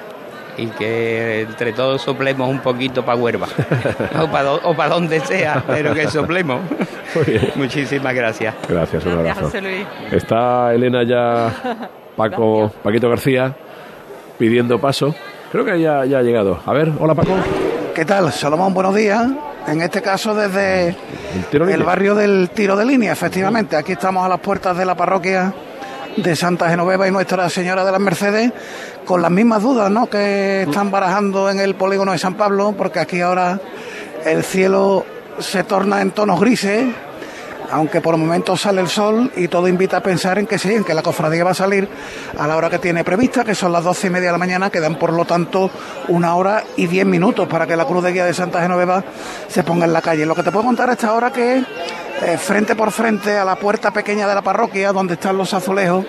Y 0.57 0.67
que 0.67 1.41
entre 1.41 1.71
todos 1.71 2.01
soplemos 2.01 2.49
un 2.49 2.59
poquito 2.59 3.05
para 3.05 3.17
Huerva. 3.17 3.47
o 4.21 4.31
para 4.31 4.59
pa 4.75 4.89
donde 4.89 5.19
sea, 5.19 5.63
pero 5.67 5.93
que 5.93 6.07
soplemos. 6.07 6.61
Muchísimas 7.55 8.13
gracias. 8.13 8.55
Gracias, 8.67 9.05
un 9.05 9.11
Gracias, 9.11 9.37
abrazo. 9.37 9.45
José 9.45 9.61
Luis. 9.61 9.87
Está 10.11 10.73
Elena 10.73 11.03
ya, 11.03 11.89
Paco, 12.15 12.71
Paquito 12.83 13.09
García, 13.09 13.55
pidiendo 14.37 14.79
paso. 14.79 15.13
Creo 15.51 15.63
que 15.63 15.79
ya, 15.79 16.05
ya 16.05 16.19
ha 16.19 16.23
llegado. 16.23 16.59
A 16.65 16.73
ver, 16.73 16.91
hola 16.99 17.13
Paco. 17.13 17.35
¿Qué 17.93 18.05
tal? 18.05 18.31
Salomón, 18.31 18.73
buenos 18.73 18.95
días. 18.95 19.27
En 19.67 19.81
este 19.81 20.01
caso 20.01 20.33
desde 20.33 20.95
el 21.51 21.83
barrio 21.83 22.15
del 22.15 22.49
Tiro 22.51 22.75
de 22.75 22.85
Línea, 22.85 23.11
efectivamente. 23.11 23.75
Aquí 23.75 23.91
estamos 23.91 24.25
a 24.25 24.29
las 24.29 24.39
puertas 24.39 24.77
de 24.77 24.85
la 24.85 24.95
parroquia 24.95 25.53
de 26.17 26.35
Santa 26.35 26.69
Genoveva 26.69 27.07
y 27.07 27.11
Nuestra 27.11 27.49
Señora 27.49 27.85
de 27.85 27.91
las 27.91 28.01
Mercedes, 28.01 28.51
con 29.05 29.21
las 29.21 29.31
mismas 29.31 29.61
dudas 29.61 29.89
¿no? 29.91 30.09
que 30.09 30.63
están 30.63 30.91
barajando 30.91 31.49
en 31.49 31.59
el 31.59 31.75
polígono 31.75 32.11
de 32.11 32.17
San 32.17 32.33
Pablo, 32.33 32.73
porque 32.77 32.99
aquí 32.99 33.21
ahora 33.21 33.59
el 34.25 34.43
cielo 34.43 35.05
se 35.39 35.63
torna 35.63 36.01
en 36.01 36.11
tonos 36.11 36.39
grises, 36.39 36.87
aunque 37.71 38.01
por 38.01 38.17
momentos 38.17 38.61
sale 38.61 38.81
el 38.81 38.87
sol 38.87 39.31
y 39.35 39.47
todo 39.47 39.67
invita 39.67 39.97
a 39.97 40.03
pensar 40.03 40.39
en 40.39 40.47
que 40.47 40.57
sí, 40.57 40.73
en 40.73 40.83
que 40.83 40.93
la 40.93 41.01
cofradía 41.01 41.43
va 41.43 41.51
a 41.51 41.55
salir 41.55 41.87
a 42.37 42.47
la 42.47 42.55
hora 42.55 42.69
que 42.69 42.79
tiene 42.79 43.03
prevista, 43.03 43.43
que 43.43 43.55
son 43.55 43.71
las 43.71 43.83
doce 43.83 44.07
y 44.07 44.09
media 44.09 44.27
de 44.27 44.31
la 44.33 44.37
mañana, 44.37 44.69
quedan 44.69 44.95
por 44.95 45.13
lo 45.13 45.25
tanto 45.25 45.69
una 46.07 46.35
hora 46.35 46.63
y 46.75 46.87
diez 46.87 47.05
minutos 47.05 47.47
para 47.47 47.67
que 47.67 47.75
la 47.75 47.85
cruz 47.85 48.03
de 48.03 48.13
guía 48.13 48.25
de 48.25 48.33
Santa 48.33 48.61
Genoveva 48.61 49.03
se 49.47 49.63
ponga 49.63 49.85
en 49.85 49.93
la 49.93 50.01
calle. 50.01 50.25
Lo 50.25 50.35
que 50.35 50.43
te 50.43 50.51
puedo 50.51 50.65
contar 50.65 50.89
a 50.89 50.93
esta 50.93 51.13
hora 51.13 51.31
que 51.31 51.63
eh, 52.21 52.37
frente 52.37 52.75
por 52.75 52.91
frente 52.91 53.37
a 53.37 53.45
la 53.45 53.55
puerta 53.55 53.91
pequeña 53.91 54.27
de 54.27 54.33
la 54.33 54.41
parroquia, 54.41 54.91
donde 54.91 55.13
están 55.13 55.37
los 55.37 55.53
azulejos 55.53 56.05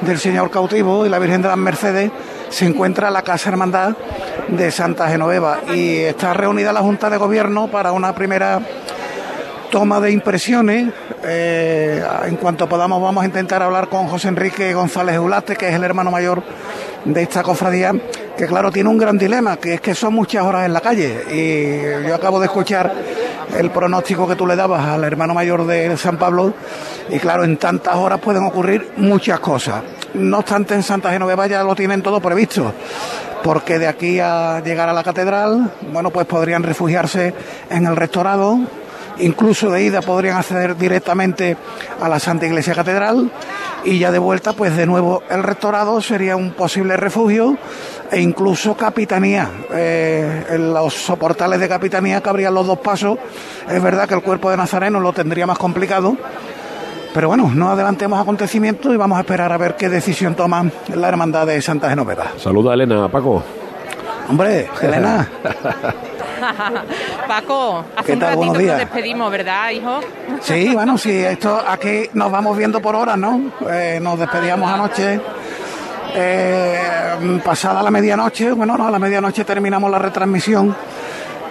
del 0.00 0.18
Señor 0.18 0.50
cautivo 0.50 1.04
y 1.04 1.08
la 1.08 1.18
Virgen 1.18 1.42
de 1.42 1.48
las 1.48 1.56
Mercedes, 1.56 2.10
se 2.48 2.64
encuentra 2.64 3.10
la 3.10 3.22
Casa 3.22 3.50
Hermandad 3.50 3.96
de 4.48 4.70
Santa 4.70 5.08
Genoveva 5.08 5.58
y 5.74 5.96
está 5.96 6.32
reunida 6.32 6.72
la 6.72 6.80
Junta 6.80 7.10
de 7.10 7.16
Gobierno 7.16 7.68
para 7.68 7.92
una 7.92 8.14
primera 8.14 8.60
toma 9.70 10.00
de 10.00 10.10
impresiones. 10.10 10.92
Eh, 11.24 12.02
en 12.26 12.36
cuanto 12.36 12.68
podamos 12.68 13.02
vamos 13.02 13.22
a 13.22 13.26
intentar 13.26 13.62
hablar 13.62 13.88
con 13.88 14.06
José 14.08 14.28
Enrique 14.28 14.72
González 14.74 15.18
Ulate, 15.18 15.56
que 15.56 15.68
es 15.68 15.74
el 15.74 15.84
hermano 15.84 16.10
mayor 16.10 16.42
de 17.04 17.22
esta 17.22 17.42
cofradía, 17.42 17.92
que 18.36 18.46
claro 18.46 18.70
tiene 18.70 18.88
un 18.88 18.98
gran 18.98 19.18
dilema, 19.18 19.56
que 19.56 19.74
es 19.74 19.80
que 19.80 19.94
son 19.94 20.14
muchas 20.14 20.44
horas 20.44 20.66
en 20.66 20.72
la 20.72 20.80
calle. 20.80 21.24
Y 21.30 22.06
yo 22.08 22.14
acabo 22.14 22.40
de 22.40 22.46
escuchar 22.46 22.92
el 23.56 23.70
pronóstico 23.70 24.28
que 24.28 24.36
tú 24.36 24.46
le 24.46 24.56
dabas 24.56 24.86
al 24.86 25.04
hermano 25.04 25.34
mayor 25.34 25.66
de 25.66 25.96
San 25.96 26.18
Pablo, 26.18 26.54
y 27.08 27.18
claro, 27.18 27.44
en 27.44 27.56
tantas 27.56 27.96
horas 27.96 28.20
pueden 28.20 28.44
ocurrir 28.44 28.92
muchas 28.96 29.40
cosas. 29.40 29.82
No 30.14 30.38
obstante, 30.38 30.74
en 30.74 30.82
Santa 30.82 31.10
Genoveva 31.10 31.46
ya 31.46 31.62
lo 31.62 31.74
tienen 31.74 32.02
todo 32.02 32.20
previsto 32.20 32.72
porque 33.42 33.78
de 33.78 33.86
aquí 33.86 34.18
a 34.18 34.60
llegar 34.64 34.88
a 34.88 34.92
la 34.92 35.04
catedral, 35.04 35.70
bueno, 35.92 36.10
pues 36.10 36.26
podrían 36.26 36.64
refugiarse 36.64 37.32
en 37.70 37.86
el 37.86 37.96
rectorado, 37.96 38.58
incluso 39.20 39.70
de 39.70 39.82
ida 39.84 40.00
podrían 40.02 40.36
acceder 40.36 40.76
directamente 40.76 41.56
a 42.00 42.08
la 42.08 42.18
Santa 42.18 42.46
Iglesia 42.46 42.74
Catedral 42.74 43.30
y 43.84 43.98
ya 43.98 44.10
de 44.10 44.18
vuelta, 44.18 44.52
pues 44.52 44.76
de 44.76 44.86
nuevo 44.86 45.22
el 45.30 45.42
rectorado 45.42 46.00
sería 46.00 46.36
un 46.36 46.52
posible 46.52 46.96
refugio 46.96 47.56
e 48.10 48.20
incluso 48.20 48.76
capitanía. 48.76 49.50
Eh, 49.72 50.46
en 50.50 50.72
los 50.72 50.94
soportales 50.94 51.60
de 51.60 51.68
capitanía 51.68 52.20
cabrían 52.20 52.54
los 52.54 52.66
dos 52.66 52.78
pasos. 52.78 53.18
Es 53.68 53.82
verdad 53.82 54.08
que 54.08 54.14
el 54.14 54.22
cuerpo 54.22 54.50
de 54.50 54.56
Nazareno 54.56 55.00
lo 55.00 55.12
tendría 55.12 55.46
más 55.46 55.58
complicado. 55.58 56.16
Pero 57.14 57.28
bueno, 57.28 57.50
no 57.54 57.70
adelantemos 57.70 58.20
acontecimientos 58.20 58.92
y 58.92 58.96
vamos 58.96 59.16
a 59.18 59.22
esperar 59.22 59.52
a 59.52 59.56
ver 59.56 59.76
qué 59.76 59.88
decisión 59.88 60.34
toma 60.34 60.70
la 60.94 61.08
Hermandad 61.08 61.46
de 61.46 61.60
Santa 61.62 61.88
Genoveva. 61.88 62.32
Saluda 62.36 62.72
a 62.72 62.74
Elena, 62.74 63.08
Paco. 63.08 63.42
Hombre, 64.28 64.68
Elena, 64.82 65.26
Paco, 67.28 67.84
hace 67.96 68.06
¿Qué 68.06 68.12
un 68.14 68.18
tal? 68.18 68.28
ratito 68.30 68.38
Buenos 68.38 68.58
que 68.58 68.66
nos 68.66 68.78
despedimos, 68.78 69.30
¿verdad, 69.30 69.70
hijo? 69.70 70.00
sí, 70.40 70.70
bueno, 70.74 70.96
sí, 70.98 71.12
esto 71.12 71.62
aquí 71.66 72.08
nos 72.14 72.30
vamos 72.30 72.56
viendo 72.56 72.80
por 72.80 72.94
horas, 72.96 73.18
¿no? 73.18 73.40
Eh, 73.70 73.98
nos 74.00 74.18
despedíamos 74.18 74.70
anoche. 74.70 75.20
eh, 76.14 76.80
pasada 77.44 77.82
la 77.82 77.90
medianoche, 77.90 78.52
bueno, 78.52 78.76
no, 78.76 78.86
a 78.88 78.90
la 78.90 78.98
medianoche 78.98 79.44
terminamos 79.44 79.90
la 79.90 79.98
retransmisión 79.98 80.74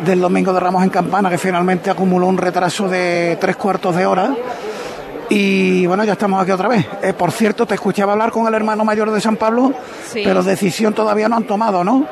del 0.04 0.20
Domingo 0.22 0.54
de 0.54 0.60
Ramos 0.60 0.84
en 0.84 0.90
Campana, 0.90 1.30
que 1.30 1.38
finalmente 1.38 1.90
acumuló 1.90 2.28
un 2.28 2.38
retraso 2.38 2.88
de 2.88 3.38
tres 3.40 3.56
cuartos 3.56 3.96
de 3.96 4.06
hora. 4.06 4.32
Y 5.30 5.86
bueno, 5.88 6.04
ya 6.06 6.14
estamos 6.14 6.42
aquí 6.42 6.52
otra 6.52 6.70
vez. 6.70 6.86
Eh, 7.02 7.14
por 7.14 7.32
cierto, 7.32 7.66
te 7.66 7.76
escuchaba 7.76 8.14
hablar 8.14 8.32
con 8.32 8.48
el 8.48 8.54
hermano 8.54 8.86
mayor 8.86 9.12
de 9.12 9.20
San 9.20 9.36
Pablo, 9.36 9.74
Sí. 10.12 10.22
pero 10.24 10.42
decisión 10.42 10.94
todavía 10.94 11.28
no 11.28 11.36
han 11.36 11.44
tomado, 11.44 11.84
¿no? 11.84 12.06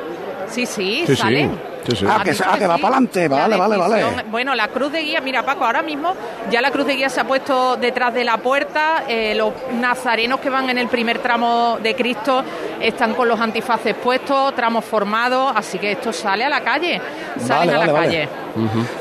Sí, 0.49 0.65
sí, 0.65 1.03
Sí, 1.07 1.15
sí. 1.15 1.49
Sí, 1.87 1.95
sí. 1.95 2.05
Ah, 2.09 2.21
que- 2.23 2.31
ah, 2.45 2.57
que 2.57 2.67
va 2.67 2.75
para 2.77 2.95
adelante. 2.97 3.29
La 3.29 3.35
Vale, 3.41 3.57
vale, 3.57 3.77
vale. 3.77 4.05
Bueno, 4.31 4.55
la 4.55 4.67
cruz 4.69 4.91
de 4.91 5.01
guía, 5.01 5.21
mira 5.21 5.43
Paco, 5.43 5.65
ahora 5.65 5.81
mismo 5.81 6.13
ya 6.49 6.61
la 6.61 6.71
cruz 6.71 6.85
de 6.87 6.95
guía 6.95 7.09
se 7.09 7.19
ha 7.21 7.23
puesto 7.25 7.75
detrás 7.77 8.13
de 8.13 8.23
la 8.23 8.37
puerta. 8.37 9.03
eh, 9.07 9.33
los 9.35 9.53
nazarenos 9.79 10.39
que 10.39 10.49
van 10.49 10.69
en 10.69 10.77
el 10.77 10.87
primer 10.87 11.19
tramo 11.19 11.77
de 11.81 11.95
Cristo 11.95 12.43
están 12.81 13.13
con 13.13 13.27
los 13.27 13.39
antifaces 13.39 13.93
puestos, 13.95 14.55
tramos 14.55 14.83
formados, 14.85 15.53
así 15.55 15.77
que 15.77 15.91
esto 15.93 16.11
sale 16.11 16.43
a 16.43 16.49
la 16.49 16.61
calle. 16.61 16.99
Salen 17.37 17.47
Vale, 17.49 17.71
a 17.71 17.73
la 17.73 17.79
vale, 17.79 17.91
vale. 17.91 18.07
calle. 18.07 18.29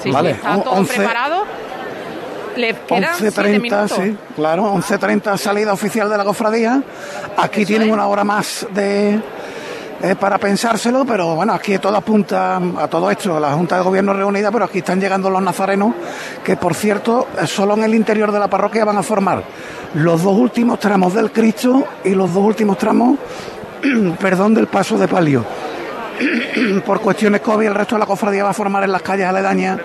Sí, 0.02 0.10
Vale, 0.10 0.30
sí, 0.34 0.36
está 0.42 0.62
todo 0.62 0.74
11 0.74 0.94
preparado. 0.94 1.44
Le 2.56 2.72
quedan 2.74 3.14
siete 3.16 3.40
11.30, 3.40 3.60
minutos. 3.60 3.90
sí, 4.00 4.16
claro, 4.36 4.64
11.30 4.74 5.36
salida 5.36 5.72
oficial 5.72 6.08
de 6.08 6.16
la 6.16 6.24
cofradía. 6.24 6.82
Aquí 7.36 7.64
tienen 7.66 7.90
una 7.90 8.06
hora 8.06 8.22
más 8.22 8.66
de 8.70 9.18
eh, 10.04 10.16
para 10.16 10.36
pensárselo, 10.36 11.06
pero 11.06 11.34
bueno, 11.34 11.54
aquí 11.54 11.78
todo 11.78 11.96
apunta 11.96 12.56
a 12.56 12.88
todo 12.88 13.10
esto, 13.10 13.40
la 13.40 13.52
Junta 13.52 13.78
de 13.78 13.82
Gobierno 13.82 14.12
reunida, 14.12 14.52
pero 14.52 14.66
aquí 14.66 14.78
están 14.80 15.00
llegando 15.00 15.30
los 15.30 15.40
nazarenos, 15.40 15.94
que 16.44 16.58
por 16.58 16.74
cierto, 16.74 17.28
solo 17.46 17.72
en 17.72 17.84
el 17.84 17.94
interior 17.94 18.30
de 18.30 18.38
la 18.38 18.48
parroquia 18.48 18.84
van 18.84 18.98
a 18.98 19.02
formar 19.02 19.42
los 19.94 20.22
dos 20.22 20.36
últimos 20.36 20.78
tramos 20.78 21.14
del 21.14 21.32
Cristo 21.32 21.86
y 22.04 22.10
los 22.10 22.34
dos 22.34 22.44
últimos 22.44 22.76
tramos, 22.76 23.18
perdón, 24.20 24.52
del 24.52 24.66
paso 24.66 24.98
de 24.98 25.08
palio. 25.08 25.42
por 26.84 27.00
cuestiones 27.00 27.40
COVID, 27.40 27.66
el 27.66 27.74
resto 27.74 27.94
de 27.94 28.00
la 28.00 28.06
cofradía 28.06 28.44
va 28.44 28.50
a 28.50 28.54
formar 28.54 28.84
en 28.84 28.92
las 28.92 29.00
calles 29.00 29.26
aledañas 29.26 29.80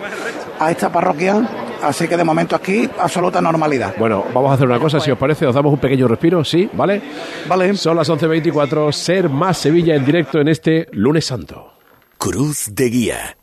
a 0.60 0.70
esta 0.70 0.90
parroquia. 0.90 1.48
Así 1.82 2.08
que 2.08 2.18
de 2.18 2.24
momento 2.24 2.56
aquí, 2.56 2.90
absoluta 2.98 3.42
normalidad. 3.42 3.96
Bueno, 3.98 4.26
vamos 4.34 4.52
a 4.52 4.54
hacer 4.56 4.68
una 4.68 4.80
cosa, 4.80 5.00
si 5.00 5.12
os 5.12 5.18
parece, 5.18 5.46
os 5.46 5.56
damos 5.56 5.74
un 5.74 5.80
pequeño 5.80 6.08
respiro, 6.08 6.44
¿sí? 6.44 6.70
¿Vale? 6.74 7.02
Vale. 7.48 7.76
Son 7.76 7.96
las 7.96 8.10
11.24, 8.10 8.92
Ser 8.92 9.30
Más 9.30 9.58
Sevilla 9.58 9.96
en 9.96 10.06
directo 10.06 10.40
en 10.40 10.48
este 10.48 10.88
lunes 10.92 11.26
santo. 11.26 11.74
Cruz 12.18 12.68
de 12.72 12.90
Guía. 12.90 13.38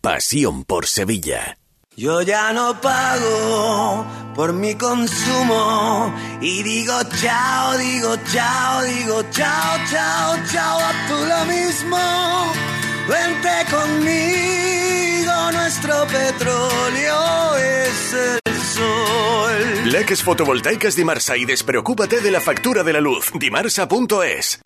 Pasión 0.00 0.64
por 0.64 0.86
Sevilla. 0.86 1.58
Yo 1.96 2.22
ya 2.22 2.52
no 2.52 2.80
pago 2.80 4.04
por 4.34 4.52
mi 4.52 4.74
consumo 4.74 6.12
y 6.40 6.62
digo 6.64 6.94
chao, 7.20 7.78
digo 7.78 8.16
chao, 8.32 8.82
digo 8.82 9.22
chao, 9.30 9.78
chao, 9.88 10.36
chao, 10.50 10.78
a 10.80 10.92
tú 11.06 11.14
lo 11.14 11.44
mismo. 11.44 11.96
Vente 13.08 13.64
conmigo, 13.70 15.13
nuestro 15.52 16.06
petróleo 16.06 17.56
es 17.56 18.14
el 18.14 18.54
sol. 18.62 19.90
Leques 19.90 20.22
fotovoltaicas 20.22 20.96
Dimarsa 20.96 21.36
y 21.36 21.44
despreocúpate 21.44 22.20
de 22.20 22.30
la 22.30 22.40
factura 22.40 22.82
de 22.82 22.92
la 22.92 23.00
luz. 23.00 23.30
Dimarsa.es. 23.34 24.60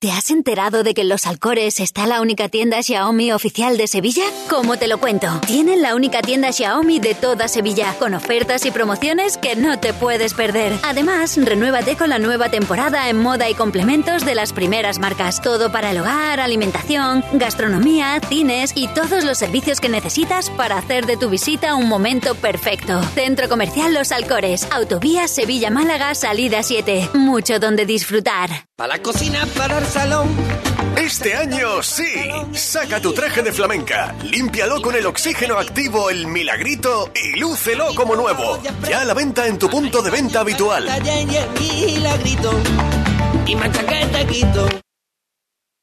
¿Te 0.00 0.12
has 0.12 0.30
enterado 0.30 0.84
de 0.84 0.94
que 0.94 1.00
en 1.00 1.08
Los 1.08 1.26
Alcores 1.26 1.80
está 1.80 2.06
la 2.06 2.20
única 2.20 2.48
tienda 2.48 2.80
Xiaomi 2.82 3.32
oficial 3.32 3.76
de 3.76 3.88
Sevilla? 3.88 4.22
¿Cómo 4.48 4.76
te 4.76 4.86
lo 4.86 4.98
cuento? 4.98 5.40
Tienen 5.46 5.82
la 5.82 5.96
única 5.96 6.22
tienda 6.22 6.52
Xiaomi 6.52 7.00
de 7.00 7.14
toda 7.14 7.48
Sevilla, 7.48 7.94
con 7.98 8.14
ofertas 8.14 8.64
y 8.64 8.70
promociones 8.70 9.36
que 9.36 9.56
no 9.56 9.80
te 9.80 9.92
puedes 9.92 10.34
perder. 10.34 10.72
Además, 10.84 11.36
renuévate 11.36 11.96
con 11.96 12.10
la 12.10 12.20
nueva 12.20 12.48
temporada 12.48 13.08
en 13.08 13.20
moda 13.20 13.50
y 13.50 13.54
complementos 13.54 14.24
de 14.24 14.36
las 14.36 14.52
primeras 14.52 15.00
marcas. 15.00 15.42
Todo 15.42 15.72
para 15.72 15.90
el 15.90 15.98
hogar, 15.98 16.38
alimentación, 16.38 17.24
gastronomía, 17.32 18.20
cines 18.28 18.72
y 18.76 18.86
todos 18.88 19.24
los 19.24 19.38
servicios 19.38 19.80
que 19.80 19.88
necesitas 19.88 20.07
para 20.56 20.78
hacer 20.78 21.04
de 21.04 21.18
tu 21.18 21.28
visita 21.28 21.74
un 21.74 21.86
momento 21.86 22.34
perfecto. 22.34 23.02
Centro 23.14 23.46
Comercial 23.48 23.92
Los 23.92 24.10
Alcores, 24.10 24.66
Autovía 24.70 25.28
Sevilla-Málaga, 25.28 26.14
salida 26.14 26.62
7. 26.62 27.10
Mucho 27.12 27.58
donde 27.58 27.84
disfrutar. 27.84 28.48
Para 28.74 28.96
la 28.96 29.02
cocina, 29.02 29.46
para 29.54 29.78
el 29.78 29.84
salón. 29.84 30.28
Este 30.96 31.34
año 31.34 31.82
sí. 31.82 32.06
Saca 32.54 33.00
tu 33.00 33.12
traje 33.12 33.42
de 33.42 33.52
flamenca, 33.52 34.14
límpialo 34.22 34.80
con 34.80 34.94
el 34.96 35.04
oxígeno 35.04 35.58
activo 35.58 36.08
El 36.08 36.26
Milagrito 36.26 37.12
y 37.14 37.38
lúcelo 37.38 37.94
como 37.94 38.16
nuevo. 38.16 38.58
Ya 38.88 39.02
a 39.02 39.04
la 39.04 39.14
venta 39.14 39.46
en 39.46 39.58
tu 39.58 39.68
punto 39.68 40.00
de 40.00 40.10
venta 40.10 40.40
habitual. 40.40 40.88
Milagrito 41.60 42.50
y. 44.00 44.87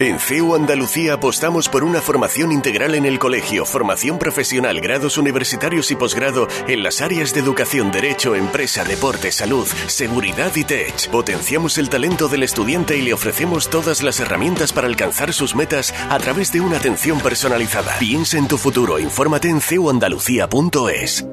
En 0.00 0.20
CEU 0.20 0.54
Andalucía 0.54 1.14
apostamos 1.14 1.68
por 1.68 1.82
una 1.82 2.00
formación 2.00 2.52
integral 2.52 2.94
en 2.94 3.04
el 3.04 3.18
colegio, 3.18 3.64
formación 3.64 4.16
profesional, 4.16 4.80
grados 4.80 5.18
universitarios 5.18 5.90
y 5.90 5.96
posgrado 5.96 6.46
en 6.68 6.84
las 6.84 7.00
áreas 7.00 7.34
de 7.34 7.40
educación, 7.40 7.90
derecho, 7.90 8.36
empresa, 8.36 8.84
deporte, 8.84 9.32
salud, 9.32 9.66
seguridad 9.88 10.54
y 10.54 10.62
tech. 10.62 11.10
Potenciamos 11.10 11.78
el 11.78 11.88
talento 11.88 12.28
del 12.28 12.44
estudiante 12.44 12.96
y 12.96 13.02
le 13.02 13.12
ofrecemos 13.12 13.70
todas 13.70 14.04
las 14.04 14.20
herramientas 14.20 14.72
para 14.72 14.86
alcanzar 14.86 15.32
sus 15.32 15.56
metas 15.56 15.92
a 16.08 16.18
través 16.20 16.52
de 16.52 16.60
una 16.60 16.76
atención 16.76 17.18
personalizada. 17.18 17.98
Piensa 17.98 18.38
en 18.38 18.46
tu 18.46 18.56
futuro, 18.56 19.00
infórmate 19.00 19.48
en 19.48 19.60
ceuandalucía.es. 19.60 21.26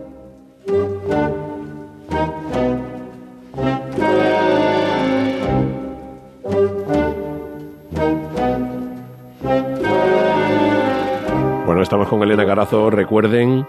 estamos 11.86 12.08
con 12.08 12.24
Elena 12.24 12.48
Carazo, 12.48 12.90
recuerden, 12.90 13.68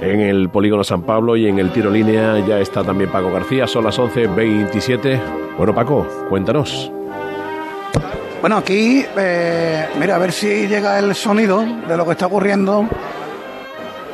en 0.00 0.20
el 0.20 0.48
Polígono 0.48 0.82
San 0.82 1.02
Pablo 1.02 1.36
y 1.36 1.46
en 1.46 1.58
el 1.58 1.70
tiro 1.70 1.90
línea 1.90 2.38
ya 2.38 2.58
está 2.60 2.82
también 2.82 3.12
Paco 3.12 3.30
García, 3.30 3.66
son 3.66 3.84
las 3.84 3.98
11.27. 3.98 5.20
Bueno, 5.58 5.74
Paco, 5.74 6.06
cuéntanos. 6.30 6.90
Bueno, 8.40 8.56
aquí, 8.56 9.04
eh, 9.18 9.86
mira, 10.00 10.16
a 10.16 10.18
ver 10.18 10.32
si 10.32 10.66
llega 10.66 10.98
el 10.98 11.14
sonido 11.14 11.62
de 11.86 11.94
lo 11.94 12.06
que 12.06 12.12
está 12.12 12.26
ocurriendo 12.26 12.88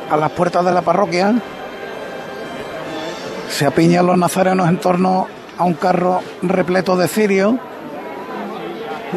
a 0.09 0.17
las 0.17 0.31
puertas 0.31 0.65
de 0.65 0.73
la 0.73 0.81
parroquia. 0.81 1.33
Se 3.47 3.65
apiñan 3.65 4.05
los 4.05 4.17
nazarenos 4.17 4.67
en 4.67 4.79
torno 4.79 5.27
a 5.57 5.63
un 5.63 5.75
carro 5.75 6.19
repleto 6.41 6.97
de 6.97 7.07
cirio. 7.07 7.57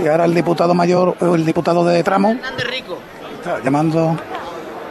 Y 0.00 0.06
ahora 0.06 0.26
el 0.26 0.34
diputado 0.34 0.74
mayor, 0.74 1.16
o 1.20 1.34
el 1.34 1.44
diputado 1.44 1.84
de 1.84 2.04
tramo, 2.04 2.36
llamando 3.64 4.16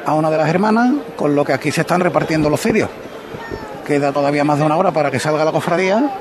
a 0.06 0.14
una 0.14 0.30
de 0.30 0.38
las 0.38 0.50
hermanas, 0.50 0.94
con 1.16 1.36
lo 1.36 1.44
que 1.44 1.54
aquí 1.54 1.72
se 1.72 1.82
están 1.82 2.02
repartiendo 2.02 2.50
los 2.50 2.62
cirios. 2.62 2.90
Queda 3.86 4.12
todavía 4.12 4.44
más 4.44 4.60
de 4.60 4.66
una 4.66 4.78
hora 4.78 4.92
para 4.92 5.12
que 5.12 5.20
salga 5.20 5.46
la 5.46 5.52
cofradía, 5.52 6.12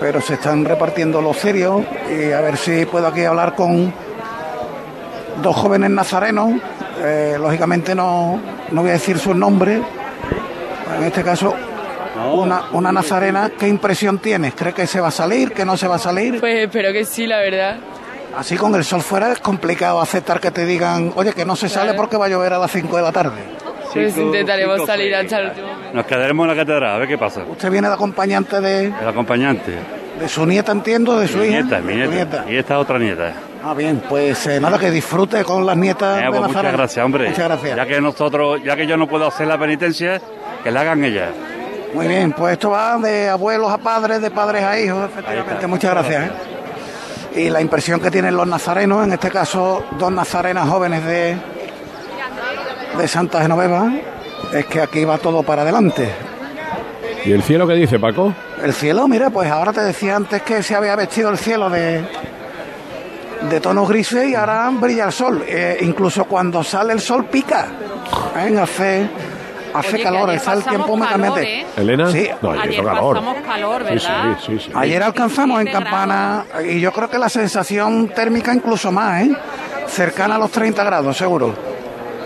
pero 0.00 0.20
se 0.20 0.34
están 0.34 0.64
repartiendo 0.64 1.20
los 1.20 1.36
cirios 1.36 1.82
y 2.10 2.32
a 2.32 2.40
ver 2.40 2.56
si 2.56 2.86
puedo 2.86 3.06
aquí 3.06 3.24
hablar 3.24 3.54
con 3.54 3.92
dos 5.42 5.56
jóvenes 5.56 5.90
nazarenos. 5.90 6.60
Eh, 7.00 7.36
lógicamente 7.40 7.94
no, 7.94 8.40
no 8.70 8.80
voy 8.82 8.90
a 8.90 8.94
decir 8.94 9.18
sus 9.18 9.34
nombres. 9.34 9.80
En 10.96 11.04
este 11.04 11.22
caso, 11.22 11.54
una, 12.32 12.64
una 12.72 12.92
nazarena. 12.92 13.50
¿Qué 13.58 13.68
impresión 13.68 14.18
tienes? 14.18 14.54
¿Cree 14.54 14.72
que 14.72 14.86
se 14.86 15.00
va 15.00 15.08
a 15.08 15.12
salir? 15.12 15.52
¿Que 15.52 15.64
no 15.64 15.76
se 15.76 15.86
va 15.86 15.96
a 15.96 16.00
salir? 16.00 16.40
Pues 16.40 16.56
espero 16.64 16.92
que 16.92 17.04
sí, 17.04 17.26
la 17.26 17.38
verdad. 17.38 17.76
Así 18.38 18.56
con 18.56 18.72
el 18.76 18.84
sol 18.84 19.02
fuera 19.02 19.32
es 19.32 19.40
complicado 19.40 20.00
aceptar 20.00 20.38
que 20.38 20.52
te 20.52 20.64
digan, 20.64 21.12
oye, 21.16 21.32
que 21.32 21.44
no 21.44 21.56
se 21.56 21.68
sale 21.68 21.94
porque 21.94 22.16
va 22.16 22.26
a 22.26 22.28
llover 22.28 22.52
a 22.52 22.58
las 22.58 22.70
5 22.70 22.96
de 22.96 23.02
la 23.02 23.10
tarde. 23.10 23.42
Pues 23.92 24.16
intentaremos 24.16 24.86
salir 24.86 25.12
hasta 25.12 25.38
el 25.40 25.48
último. 25.48 25.66
Nos 25.92 26.06
quedaremos 26.06 26.44
en 26.44 26.56
la 26.56 26.62
catedral, 26.62 26.94
a 26.94 26.98
ver 26.98 27.08
qué 27.08 27.18
pasa. 27.18 27.40
Usted 27.50 27.68
viene 27.68 27.88
de 27.88 27.94
acompañante 27.94 28.60
de, 28.60 28.84
El 29.00 29.08
acompañante. 29.08 29.72
de 30.20 30.28
su 30.28 30.46
nieta, 30.46 30.70
entiendo, 30.70 31.18
de 31.18 31.26
su 31.26 31.38
mi 31.38 31.46
hija. 31.46 31.62
nieta, 31.62 31.80
mi 31.80 31.94
nieta. 31.96 32.44
Y 32.48 32.56
esta 32.58 32.78
otra 32.78 33.00
nieta. 33.00 33.32
Ah, 33.64 33.74
bien, 33.74 34.04
pues 34.08 34.46
eh, 34.46 34.60
nada, 34.60 34.78
que 34.78 34.92
disfrute 34.92 35.42
con 35.42 35.66
las 35.66 35.76
nietas 35.76 36.20
Eh, 36.20 36.26
de 36.26 36.30
pues 36.30 36.42
muchas 36.42 36.72
gracias, 36.72 37.04
hombre. 37.04 37.30
Muchas 37.30 37.44
gracias. 37.48 37.76
Ya 37.76 37.86
que 37.86 38.00
nosotros, 38.00 38.62
ya 38.62 38.76
que 38.76 38.86
yo 38.86 38.96
no 38.96 39.08
puedo 39.08 39.26
hacer 39.26 39.48
la 39.48 39.58
penitencia, 39.58 40.20
que 40.62 40.70
la 40.70 40.82
hagan 40.82 41.02
ellas. 41.02 41.30
Muy 41.92 42.06
bien, 42.06 42.30
pues 42.32 42.52
esto 42.52 42.70
va 42.70 42.98
de 42.98 43.30
abuelos 43.30 43.72
a 43.72 43.78
padres, 43.78 44.22
de 44.22 44.30
padres 44.30 44.62
a 44.62 44.78
hijos, 44.78 45.06
efectivamente. 45.10 45.66
Muchas 45.66 45.90
gracias. 45.90 46.22
¿eh? 46.28 46.30
Y 47.38 47.50
la 47.50 47.60
impresión 47.60 48.00
que 48.00 48.10
tienen 48.10 48.36
los 48.36 48.48
nazarenos, 48.48 49.06
en 49.06 49.12
este 49.12 49.30
caso 49.30 49.84
dos 49.96 50.10
nazarenas 50.10 50.68
jóvenes 50.68 51.04
de, 51.04 51.36
de 52.98 53.08
Santa 53.08 53.40
Genoveva, 53.40 53.92
es 54.52 54.66
que 54.66 54.80
aquí 54.80 55.04
va 55.04 55.18
todo 55.18 55.44
para 55.44 55.62
adelante. 55.62 56.10
¿Y 57.24 57.30
el 57.30 57.44
cielo 57.44 57.68
qué 57.68 57.74
dice, 57.74 58.00
Paco? 58.00 58.34
El 58.60 58.72
cielo, 58.72 59.06
mira, 59.06 59.30
pues 59.30 59.48
ahora 59.50 59.72
te 59.72 59.82
decía 59.82 60.16
antes 60.16 60.42
que 60.42 60.64
se 60.64 60.74
había 60.74 60.96
vestido 60.96 61.30
el 61.30 61.38
cielo 61.38 61.70
de, 61.70 62.04
de 63.48 63.60
tonos 63.60 63.88
grises 63.88 64.28
y 64.28 64.34
ahora 64.34 64.68
brilla 64.72 65.04
el 65.06 65.12
sol. 65.12 65.44
Eh, 65.46 65.78
incluso 65.82 66.24
cuando 66.24 66.64
sale 66.64 66.92
el 66.92 67.00
sol 67.00 67.26
pica. 67.26 67.68
¿eh? 68.36 68.58
Hace, 68.58 69.08
hace 69.74 69.94
Oye, 69.96 70.02
calor, 70.04 70.30
está 70.30 70.52
el 70.54 70.64
tiempo 70.64 70.92
únicamente. 70.92 71.60
¿eh? 71.60 71.66
¿Elena? 71.76 72.10
Sí. 72.10 72.28
No, 72.42 72.50
ayer 72.52 72.84
calor. 72.84 73.14
pasamos 73.16 73.36
calor, 73.46 73.82
Sí, 73.88 73.98
sí, 73.98 74.06
¿verdad? 74.06 74.38
sí, 74.44 74.58
sí. 74.58 74.72
Ayer 74.74 75.02
alcanzamos 75.02 75.60
en 75.60 75.66
Campana 75.68 76.44
y 76.68 76.80
yo 76.80 76.92
creo 76.92 77.08
que 77.10 77.18
la 77.18 77.28
sensación 77.28 78.08
térmica 78.08 78.52
incluso 78.54 78.90
más, 78.92 79.22
¿eh? 79.22 79.36
Cercana 79.86 80.34
a 80.36 80.38
los 80.38 80.50
30 80.50 80.84
grados, 80.84 81.16
seguro. 81.16 81.54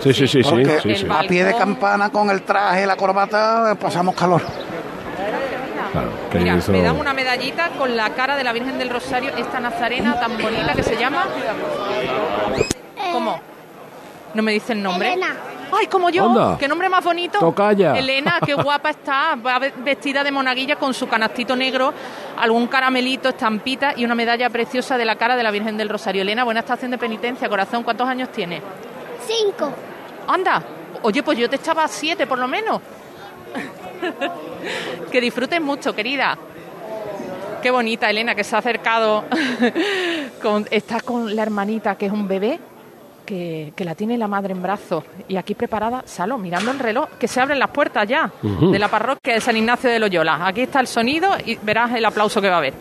Sí, 0.01 0.13
sí, 0.13 0.27
sí, 0.27 0.43
sí, 0.43 0.49
Porque 0.49 0.79
sí, 0.81 0.95
sí. 0.95 1.07
a 1.09 1.21
pie 1.21 1.45
de 1.45 1.55
campana 1.55 2.09
con 2.09 2.29
el 2.29 2.41
traje 2.41 2.85
la 2.85 2.97
corbata 2.97 3.75
pasamos 3.79 4.13
calor. 4.15 4.41
Claro, 5.93 6.09
que 6.31 6.39
Mira, 6.39 6.55
hizo- 6.57 6.71
me 6.71 6.81
dan 6.81 6.99
una 6.99 7.13
medallita 7.13 7.69
con 7.77 7.95
la 7.95 8.09
cara 8.09 8.35
de 8.35 8.43
la 8.43 8.51
Virgen 8.51 8.77
del 8.79 8.89
Rosario, 8.89 9.31
esta 9.37 9.59
nazarena 9.59 10.19
tan 10.19 10.37
bonita 10.41 10.73
que 10.73 10.83
se 10.83 10.97
llama. 10.97 11.25
¿Cómo? 13.11 13.39
¿No 14.33 14.41
me 14.43 14.51
dice 14.53 14.73
el 14.73 14.81
nombre? 14.83 15.13
Elena. 15.13 15.35
Ay, 15.71 15.87
como 15.87 16.09
yo, 16.09 16.25
Anda. 16.29 16.57
qué 16.59 16.67
nombre 16.67 16.87
más 16.89 17.03
bonito. 17.03 17.39
Tocaya. 17.39 17.97
Elena, 17.97 18.39
qué 18.45 18.53
guapa 18.63 18.89
está, 18.91 19.35
va 19.35 19.59
ve- 19.59 19.73
vestida 19.77 20.23
de 20.23 20.31
monaguilla 20.31 20.75
con 20.75 20.93
su 20.93 21.07
canastito 21.07 21.55
negro, 21.55 21.93
algún 22.37 22.67
caramelito, 22.67 23.29
estampita 23.29 23.93
y 23.95 24.05
una 24.05 24.15
medalla 24.15 24.49
preciosa 24.49 24.97
de 24.97 25.05
la 25.05 25.15
cara 25.15 25.35
de 25.35 25.43
la 25.43 25.51
Virgen 25.51 25.77
del 25.77 25.89
Rosario. 25.89 26.21
Elena, 26.21 26.43
buena 26.43 26.59
estación 26.61 26.91
de 26.91 26.97
penitencia, 26.97 27.49
corazón, 27.49 27.83
¿cuántos 27.83 28.07
años 28.07 28.29
tiene? 28.31 28.61
Cinco. 29.25 29.71
Anda, 30.27 30.61
oye, 31.01 31.23
pues 31.23 31.37
yo 31.37 31.49
te 31.49 31.55
echaba 31.55 31.87
siete 31.87 32.27
por 32.27 32.39
lo 32.39 32.47
menos. 32.47 32.81
que 35.11 35.21
disfrutes 35.21 35.61
mucho, 35.61 35.93
querida. 35.95 36.37
Qué 37.61 37.71
bonita, 37.71 38.09
Elena, 38.09 38.35
que 38.35 38.43
se 38.43 38.55
ha 38.55 38.59
acercado. 38.59 39.23
con, 40.41 40.67
está 40.69 40.99
con 40.99 41.33
la 41.35 41.41
hermanita, 41.43 41.95
que 41.95 42.07
es 42.07 42.11
un 42.11 42.27
bebé, 42.27 42.59
que, 43.25 43.73
que 43.75 43.85
la 43.85 43.95
tiene 43.95 44.17
la 44.17 44.27
madre 44.27 44.53
en 44.53 44.61
brazos. 44.61 45.03
Y 45.27 45.37
aquí 45.37 45.55
preparada, 45.55 46.03
Salo, 46.05 46.37
mirando 46.37 46.71
el 46.71 46.79
reloj, 46.79 47.09
que 47.19 47.27
se 47.27 47.41
abren 47.41 47.59
las 47.59 47.69
puertas 47.69 48.07
ya 48.07 48.31
de 48.41 48.79
la 48.79 48.87
parroquia 48.87 49.33
de 49.33 49.41
San 49.41 49.57
Ignacio 49.57 49.89
de 49.89 49.99
Loyola. 49.99 50.47
Aquí 50.47 50.61
está 50.61 50.79
el 50.79 50.87
sonido 50.87 51.29
y 51.45 51.55
verás 51.61 51.91
el 51.93 52.05
aplauso 52.05 52.41
que 52.41 52.49
va 52.49 52.55
a 52.55 52.57
haber. 52.59 52.73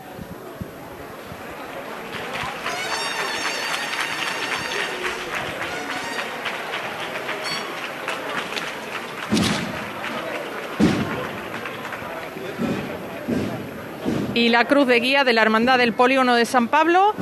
Y 14.34 14.48
la 14.48 14.64
cruz 14.64 14.86
de 14.86 14.98
guía 14.98 15.24
de 15.24 15.34
la 15.34 15.42
Hermandad 15.42 15.76
del 15.76 15.92
Polígono 15.92 16.34
de 16.34 16.46
San 16.46 16.68
Pablo, 16.68 17.12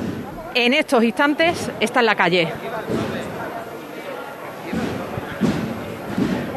en 0.55 0.75
estos 0.75 1.03
instantes, 1.03 1.71
está 1.81 2.01
en 2.01 2.07
la 2.07 2.15
calle. 2.15 2.49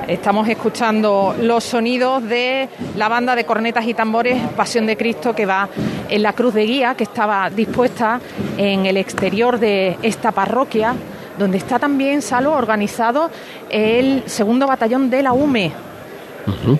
Estamos 0.07 0.49
escuchando 0.49 1.33
los 1.39 1.63
sonidos 1.63 2.23
de 2.23 2.67
la 2.97 3.07
banda 3.07 3.35
de 3.35 3.45
cornetas 3.45 3.85
y 3.85 3.93
tambores 3.93 4.37
Pasión 4.55 4.85
de 4.85 4.97
Cristo 4.97 5.33
que 5.33 5.45
va 5.45 5.69
en 6.09 6.21
la 6.21 6.33
cruz 6.33 6.53
de 6.53 6.65
guía 6.65 6.95
que 6.95 7.05
estaba 7.05 7.49
dispuesta 7.49 8.19
en 8.57 8.85
el 8.85 8.97
exterior 8.97 9.59
de 9.59 9.97
esta 10.01 10.33
parroquia, 10.33 10.93
donde 11.39 11.57
está 11.57 11.79
también, 11.79 12.21
Salo, 12.21 12.51
organizado 12.51 13.29
el 13.69 14.23
segundo 14.25 14.67
batallón 14.67 15.09
de 15.09 15.23
la 15.23 15.31
UME. 15.31 15.71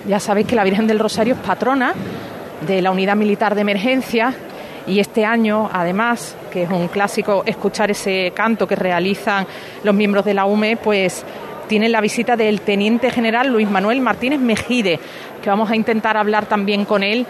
Ya 0.06 0.20
sabéis 0.20 0.46
que 0.46 0.56
la 0.56 0.64
Virgen 0.64 0.86
del 0.86 0.98
Rosario 0.98 1.34
es 1.34 1.40
patrona 1.40 1.94
de 2.66 2.82
la 2.82 2.90
Unidad 2.90 3.16
Militar 3.16 3.54
de 3.54 3.62
Emergencia 3.62 4.34
y 4.86 5.00
este 5.00 5.24
año, 5.24 5.70
además, 5.72 6.36
que 6.52 6.64
es 6.64 6.70
un 6.70 6.88
clásico 6.88 7.42
escuchar 7.46 7.90
ese 7.90 8.32
canto 8.34 8.66
que 8.66 8.76
realizan 8.76 9.46
los 9.82 9.94
miembros 9.94 10.26
de 10.26 10.34
la 10.34 10.44
UME, 10.44 10.76
pues 10.76 11.24
tienen 11.64 11.92
la 11.92 12.00
visita 12.00 12.36
del 12.36 12.60
Teniente 12.60 13.10
General 13.10 13.48
Luis 13.48 13.68
Manuel 13.68 14.00
Martínez 14.00 14.40
Mejide, 14.40 14.98
que 15.42 15.50
vamos 15.50 15.70
a 15.70 15.76
intentar 15.76 16.16
hablar 16.16 16.46
también 16.46 16.84
con 16.84 17.02
él 17.02 17.26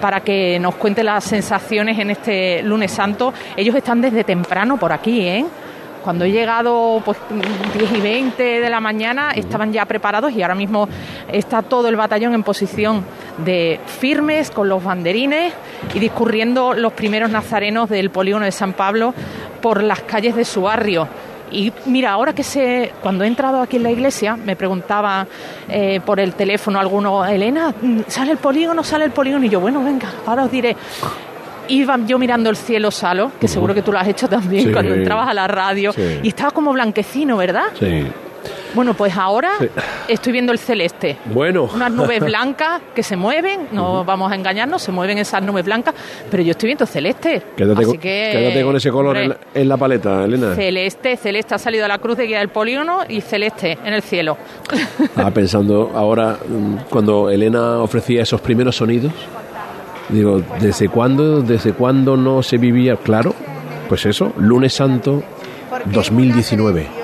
para 0.00 0.20
que 0.20 0.58
nos 0.60 0.76
cuente 0.76 1.02
las 1.02 1.24
sensaciones 1.24 1.98
en 1.98 2.10
este 2.10 2.62
lunes 2.62 2.92
santo. 2.92 3.32
Ellos 3.56 3.74
están 3.74 4.00
desde 4.00 4.24
temprano 4.24 4.76
por 4.76 4.92
aquí, 4.92 5.22
¿eh? 5.22 5.44
Cuando 6.02 6.24
he 6.24 6.30
llegado, 6.30 7.02
pues 7.04 7.18
10 7.76 7.92
y 7.92 8.00
20 8.00 8.42
de 8.60 8.70
la 8.70 8.80
mañana, 8.80 9.32
estaban 9.32 9.72
ya 9.72 9.84
preparados 9.84 10.32
y 10.32 10.40
ahora 10.42 10.54
mismo 10.54 10.88
está 11.30 11.62
todo 11.62 11.88
el 11.88 11.96
batallón 11.96 12.34
en 12.34 12.44
posición 12.44 13.04
de 13.38 13.80
firmes 13.84 14.50
con 14.50 14.68
los 14.68 14.82
banderines 14.82 15.52
y 15.94 15.98
discurriendo 15.98 16.72
los 16.72 16.92
primeros 16.92 17.30
nazarenos 17.30 17.90
del 17.90 18.10
polígono 18.10 18.44
de 18.44 18.52
San 18.52 18.72
Pablo 18.72 19.12
por 19.60 19.82
las 19.82 20.00
calles 20.02 20.36
de 20.36 20.44
su 20.44 20.62
barrio. 20.62 21.08
Y 21.50 21.72
mira, 21.86 22.10
ahora 22.12 22.32
que 22.34 22.42
se, 22.42 22.92
cuando 23.02 23.24
he 23.24 23.26
entrado 23.26 23.60
aquí 23.62 23.76
en 23.76 23.82
la 23.84 23.90
iglesia, 23.90 24.36
me 24.36 24.56
preguntaba 24.56 25.26
eh, 25.68 26.00
por 26.04 26.20
el 26.20 26.34
teléfono 26.34 26.78
alguno, 26.78 27.24
Elena, 27.24 27.74
¿sale 28.06 28.32
el 28.32 28.38
polígono? 28.38 28.84
¿Sale 28.84 29.04
el 29.06 29.10
polígono? 29.12 29.44
Y 29.44 29.48
yo, 29.48 29.60
bueno, 29.60 29.82
venga, 29.82 30.08
ahora 30.26 30.44
os 30.44 30.50
diré. 30.50 30.76
Iba 31.68 31.98
yo 32.06 32.18
mirando 32.18 32.48
el 32.48 32.56
cielo, 32.56 32.90
Salo, 32.90 33.32
que 33.38 33.46
seguro 33.46 33.74
que 33.74 33.82
tú 33.82 33.92
lo 33.92 33.98
has 33.98 34.08
hecho 34.08 34.26
también 34.28 34.64
Sí. 34.68 34.72
cuando 34.72 34.94
entrabas 34.94 35.28
a 35.28 35.34
la 35.34 35.46
radio, 35.46 35.92
Sí. 35.92 36.20
y 36.22 36.28
estaba 36.28 36.50
como 36.50 36.72
blanquecino, 36.72 37.36
¿verdad? 37.36 37.66
Sí. 37.78 38.06
Bueno, 38.78 38.94
pues 38.94 39.16
ahora 39.16 39.50
Sí. 39.58 39.66
estoy 40.06 40.32
viendo 40.32 40.52
el 40.52 40.58
celeste. 40.60 41.16
Bueno. 41.34 41.68
Unas 41.74 41.90
nubes 41.90 42.20
blancas 42.24 42.80
que 42.94 43.02
se 43.02 43.16
mueven, 43.16 43.66
no 43.72 44.04
vamos 44.04 44.30
a 44.30 44.36
engañarnos, 44.36 44.80
se 44.80 44.92
mueven 44.92 45.18
esas 45.18 45.42
nubes 45.42 45.64
blancas, 45.64 45.96
pero 46.30 46.44
yo 46.44 46.52
estoy 46.52 46.68
viendo 46.68 46.86
celeste. 46.86 47.42
Quédate, 47.56 47.80
Así 47.80 47.90
con, 47.90 47.98
que, 47.98 48.28
quédate 48.32 48.62
con 48.62 48.76
ese 48.76 48.92
color 48.92 49.16
en 49.16 49.30
la, 49.30 49.36
en 49.52 49.68
la 49.68 49.76
paleta, 49.76 50.22
Elena. 50.22 50.54
Celeste, 50.54 51.16
celeste 51.16 51.56
ha 51.56 51.58
salido 51.58 51.86
a 51.86 51.88
la 51.88 51.98
cruz 51.98 52.18
de 52.18 52.26
guía 52.28 52.38
del 52.38 52.50
polígono 52.50 53.00
y 53.08 53.20
celeste 53.20 53.76
en 53.84 53.94
el 53.94 54.02
cielo. 54.02 54.36
Estaba 55.02 55.32
pensando 55.32 55.90
ahora, 55.92 56.38
mm, 56.48 56.88
cuando 56.88 57.30
Elena 57.30 57.78
ofrecía 57.80 58.22
esos 58.22 58.40
primeros 58.40 58.76
sonidos, 58.76 59.10
digo, 60.08 60.40
¿desde 60.60 60.88
cuándo, 60.88 61.42
desde 61.42 61.72
cuándo 61.72 62.16
no 62.16 62.44
se 62.44 62.58
vivía? 62.58 62.94
Claro, 62.94 63.34
pues 63.88 64.06
eso, 64.06 64.32
lunes 64.38 64.72
santo 64.72 65.24
2019. 65.86 66.97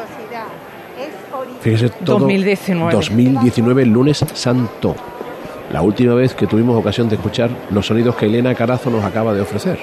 Fíjese 1.64 1.88
todo. 1.88 2.18
2019. 2.18 2.92
2019, 2.92 3.87
lunes 3.87 4.22
santo. 4.35 4.94
La 5.72 5.81
última 5.81 6.12
vez 6.12 6.35
que 6.35 6.46
tuvimos 6.46 6.79
ocasión 6.79 7.09
de 7.09 7.14
escuchar 7.16 7.48
los 7.70 7.87
sonidos 7.87 8.16
que 8.16 8.27
Elena 8.27 8.55
Carazo 8.55 8.90
nos 8.90 9.03
acaba 9.03 9.33
de 9.33 9.40
ofrecer. 9.40 9.79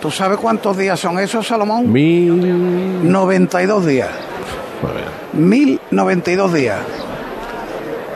¿Tú 0.00 0.12
sabes 0.12 0.38
cuántos 0.38 0.76
días 0.76 1.00
son 1.00 1.18
esos, 1.18 1.44
Salomón? 1.44 1.90
Mil... 1.90 3.10
92 3.10 3.84
días. 3.84 4.08
Joder, 4.80 5.04
1092 5.32 6.52
días. 6.52 6.78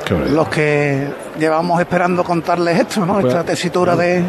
qué. 0.06 0.14
Los 0.30 0.48
que 0.48 1.08
llevamos 1.40 1.80
esperando 1.80 2.22
contarles 2.22 2.78
esto, 2.78 3.04
¿no? 3.04 3.14
Pues- 3.14 3.26
Esta 3.26 3.42
tesitura 3.42 3.96
de 3.96 4.22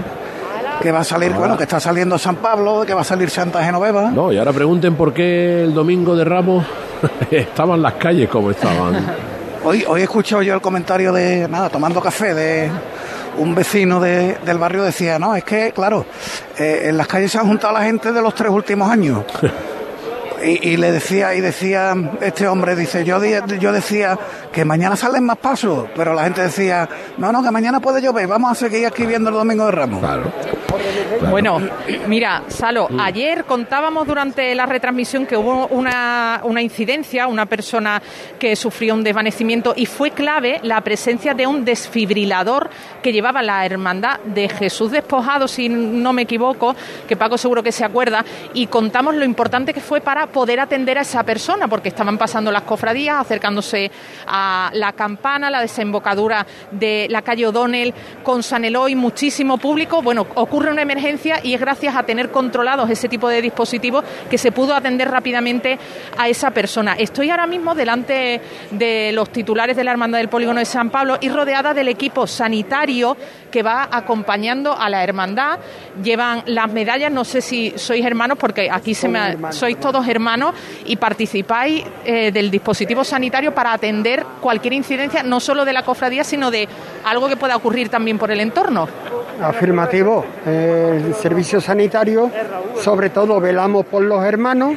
que 0.82 0.92
va 0.92 1.02
a 1.02 1.04
salir, 1.04 1.32
bueno, 1.34 1.56
que 1.58 1.64
está 1.64 1.80
saliendo 1.80 2.18
San 2.18 2.38
Pablo, 2.38 2.86
que 2.88 2.96
va 2.96 3.02
a 3.02 3.04
salir 3.04 3.30
Santa 3.30 3.64
Genoveva. 3.64 4.10
No, 4.10 4.32
y 4.32 4.38
ahora 4.40 4.52
pregunten 4.52 4.96
por 4.96 5.14
qué 5.14 5.64
el 5.64 5.76
domingo 5.76 6.16
de 6.16 6.24
Ramos 6.24 6.66
estaban 7.32 7.82
las 7.82 7.94
calles 7.94 8.30
como 8.30 8.52
estaban. 8.52 9.16
Hoy, 9.64 9.84
hoy 9.88 10.02
he 10.02 10.04
escuchado 10.04 10.42
yo 10.42 10.54
el 10.54 10.62
comentario 10.62 11.12
de, 11.12 11.48
nada, 11.48 11.70
tomando 11.70 12.00
café, 12.02 12.34
de 12.34 12.72
un 13.38 13.54
vecino 13.54 14.00
de- 14.00 14.38
del 14.46 14.58
barrio 14.58 14.84
decía, 14.84 15.20
no, 15.20 15.36
es 15.36 15.44
que, 15.44 15.72
claro, 15.74 16.06
eh, 16.58 16.84
en 16.86 16.98
las 16.98 17.08
calles 17.08 17.32
se 17.32 17.38
han 17.40 17.48
juntado 17.48 17.74
la 17.74 17.84
gente 17.84 18.12
de 18.12 18.22
los 18.22 18.34
tres 18.34 18.52
últimos 18.52 18.90
años. 18.90 19.24
Y, 20.42 20.70
y 20.70 20.78
le 20.78 20.94
decía, 20.94 21.36
y 21.36 21.42
decía 21.42 21.94
este 22.22 22.48
hombre, 22.48 22.74
dice, 22.78 23.04
yo, 23.04 23.20
yo 23.60 23.74
decía 23.74 24.18
que 24.54 24.64
mañana 24.64 24.96
salen 24.96 25.26
más 25.26 25.38
pasos, 25.38 25.88
pero 25.94 26.14
la 26.14 26.24
gente 26.24 26.42
decía, 26.44 26.88
no, 27.18 27.30
no, 27.34 27.44
que 27.44 27.52
mañana 27.52 27.82
puede 27.82 28.02
llover, 28.02 28.28
vamos 28.28 28.52
a 28.54 28.56
seguir 28.56 28.86
aquí 28.88 29.06
viendo 29.06 29.30
el 29.30 29.36
Domingo 29.36 29.66
de 29.66 29.72
Ramos. 29.72 30.00
Claro. 30.00 30.32
Bueno, 31.30 31.60
mira, 32.08 32.44
Salo, 32.48 32.88
ayer 33.00 33.46
contábamos 33.46 34.08
durante 34.08 34.54
la 34.56 34.66
retransmisión 34.66 35.26
que 35.26 35.38
hubo 35.38 35.68
una, 35.68 36.42
una 36.44 36.62
incidencia, 36.62 37.28
una 37.28 37.46
persona 37.46 38.02
que 38.40 38.56
sufrió 38.56 38.94
un 38.94 39.04
desvanecimiento 39.04 39.74
y 39.76 39.86
fue 39.86 40.12
clave 40.12 40.60
la 40.64 40.82
presencia 40.82 41.34
de 41.34 41.48
un 41.48 41.66
desfibrilador 41.66 42.70
que 43.02 43.12
llevaba 43.12 43.42
la 43.42 43.66
hermandad 43.66 44.20
de 44.22 44.50
Jesús 44.50 44.92
despojado, 44.92 45.48
si 45.48 45.70
no 45.70 46.14
me 46.14 46.24
equivoco, 46.24 46.76
que 47.08 47.16
Paco 47.18 47.38
seguro 47.38 47.64
que 47.64 47.72
se 47.72 47.86
acuerda, 47.86 48.24
y 48.54 48.68
contamos 48.68 49.16
lo 49.16 49.26
importante 49.26 49.74
que 49.74 49.82
fue 49.82 50.02
para 50.02 50.28
poder 50.28 50.60
atender 50.60 50.98
a 50.98 51.02
esa 51.02 51.24
persona, 51.24 51.68
porque 51.68 51.90
estaban 51.90 52.18
pasando 52.18 52.52
las 52.52 52.64
cofradías, 52.64 53.20
acercándose 53.20 53.92
a 54.28 54.70
la 54.74 54.94
campana, 54.94 55.50
la 55.50 55.62
desembocadura 55.62 56.46
de 56.72 57.08
la 57.10 57.22
calle 57.22 57.48
O'Donnell, 57.48 57.94
con 58.24 58.44
San 58.44 58.66
Eloy, 58.66 58.96
muchísimo 58.96 59.58
público. 59.58 60.02
Bueno, 60.02 60.26
ocurre 60.36 60.59
una 60.68 60.82
emergencia 60.82 61.40
y 61.44 61.54
es 61.54 61.60
gracias 61.62 61.96
a 61.96 62.04
tener 62.04 62.30
controlados 62.32 62.90
ese 62.90 63.08
tipo 63.08 63.30
de 63.30 63.42
dispositivos 63.42 64.04
que 64.30 64.38
se 64.38 64.52
pudo 64.52 64.76
atender 64.76 65.10
rápidamente 65.10 65.78
a 66.18 66.28
esa 66.28 66.52
persona. 66.52 66.96
Estoy 66.98 67.30
ahora 67.30 67.48
mismo 67.48 67.76
delante 67.76 68.42
de 68.72 69.12
los 69.14 69.30
titulares 69.30 69.78
de 69.78 69.84
la 69.84 69.92
Hermandad 69.92 70.20
del 70.20 70.30
Polígono 70.30 70.60
de 70.60 70.66
San 70.66 70.90
Pablo 70.90 71.18
y 71.22 71.30
rodeada 71.30 71.74
del 71.74 71.88
equipo 71.88 72.28
sanitario 72.28 73.16
que 73.52 73.64
va 73.64 73.88
acompañando 73.92 74.74
a 74.78 74.90
la 74.90 75.04
hermandad. 75.04 75.60
Llevan 76.04 76.44
las 76.48 76.72
medallas, 76.72 77.12
no 77.12 77.24
sé 77.26 77.42
si 77.42 77.74
sois 77.78 78.06
hermanos, 78.06 78.38
porque 78.40 78.70
aquí 78.72 78.94
se 78.94 79.08
me 79.08 79.20
ha- 79.20 79.52
sois 79.52 79.80
todos 79.80 80.08
hermanos 80.08 80.54
y 80.86 80.96
participáis 80.98 81.84
eh, 82.06 82.32
del 82.32 82.52
dispositivo 82.52 83.04
sanitario 83.04 83.54
para 83.54 83.74
atender 83.74 84.26
cualquier 84.42 84.74
incidencia, 84.74 85.24
no 85.24 85.40
solo 85.40 85.66
de 85.66 85.74
la 85.74 85.84
cofradía, 85.84 86.24
sino 86.24 86.52
de 86.52 86.68
algo 87.06 87.28
que 87.28 87.38
pueda 87.38 87.56
ocurrir 87.56 87.90
también 87.90 88.18
por 88.18 88.32
el 88.32 88.40
entorno. 88.40 88.88
Afirmativo. 89.42 90.26
El 90.46 91.16
servicio 91.16 91.62
sanitario, 91.62 92.30
sobre 92.82 93.10
todo 93.10 93.40
velamos 93.40 93.86
por 93.86 94.04
los 94.04 94.24
hermanos, 94.24 94.76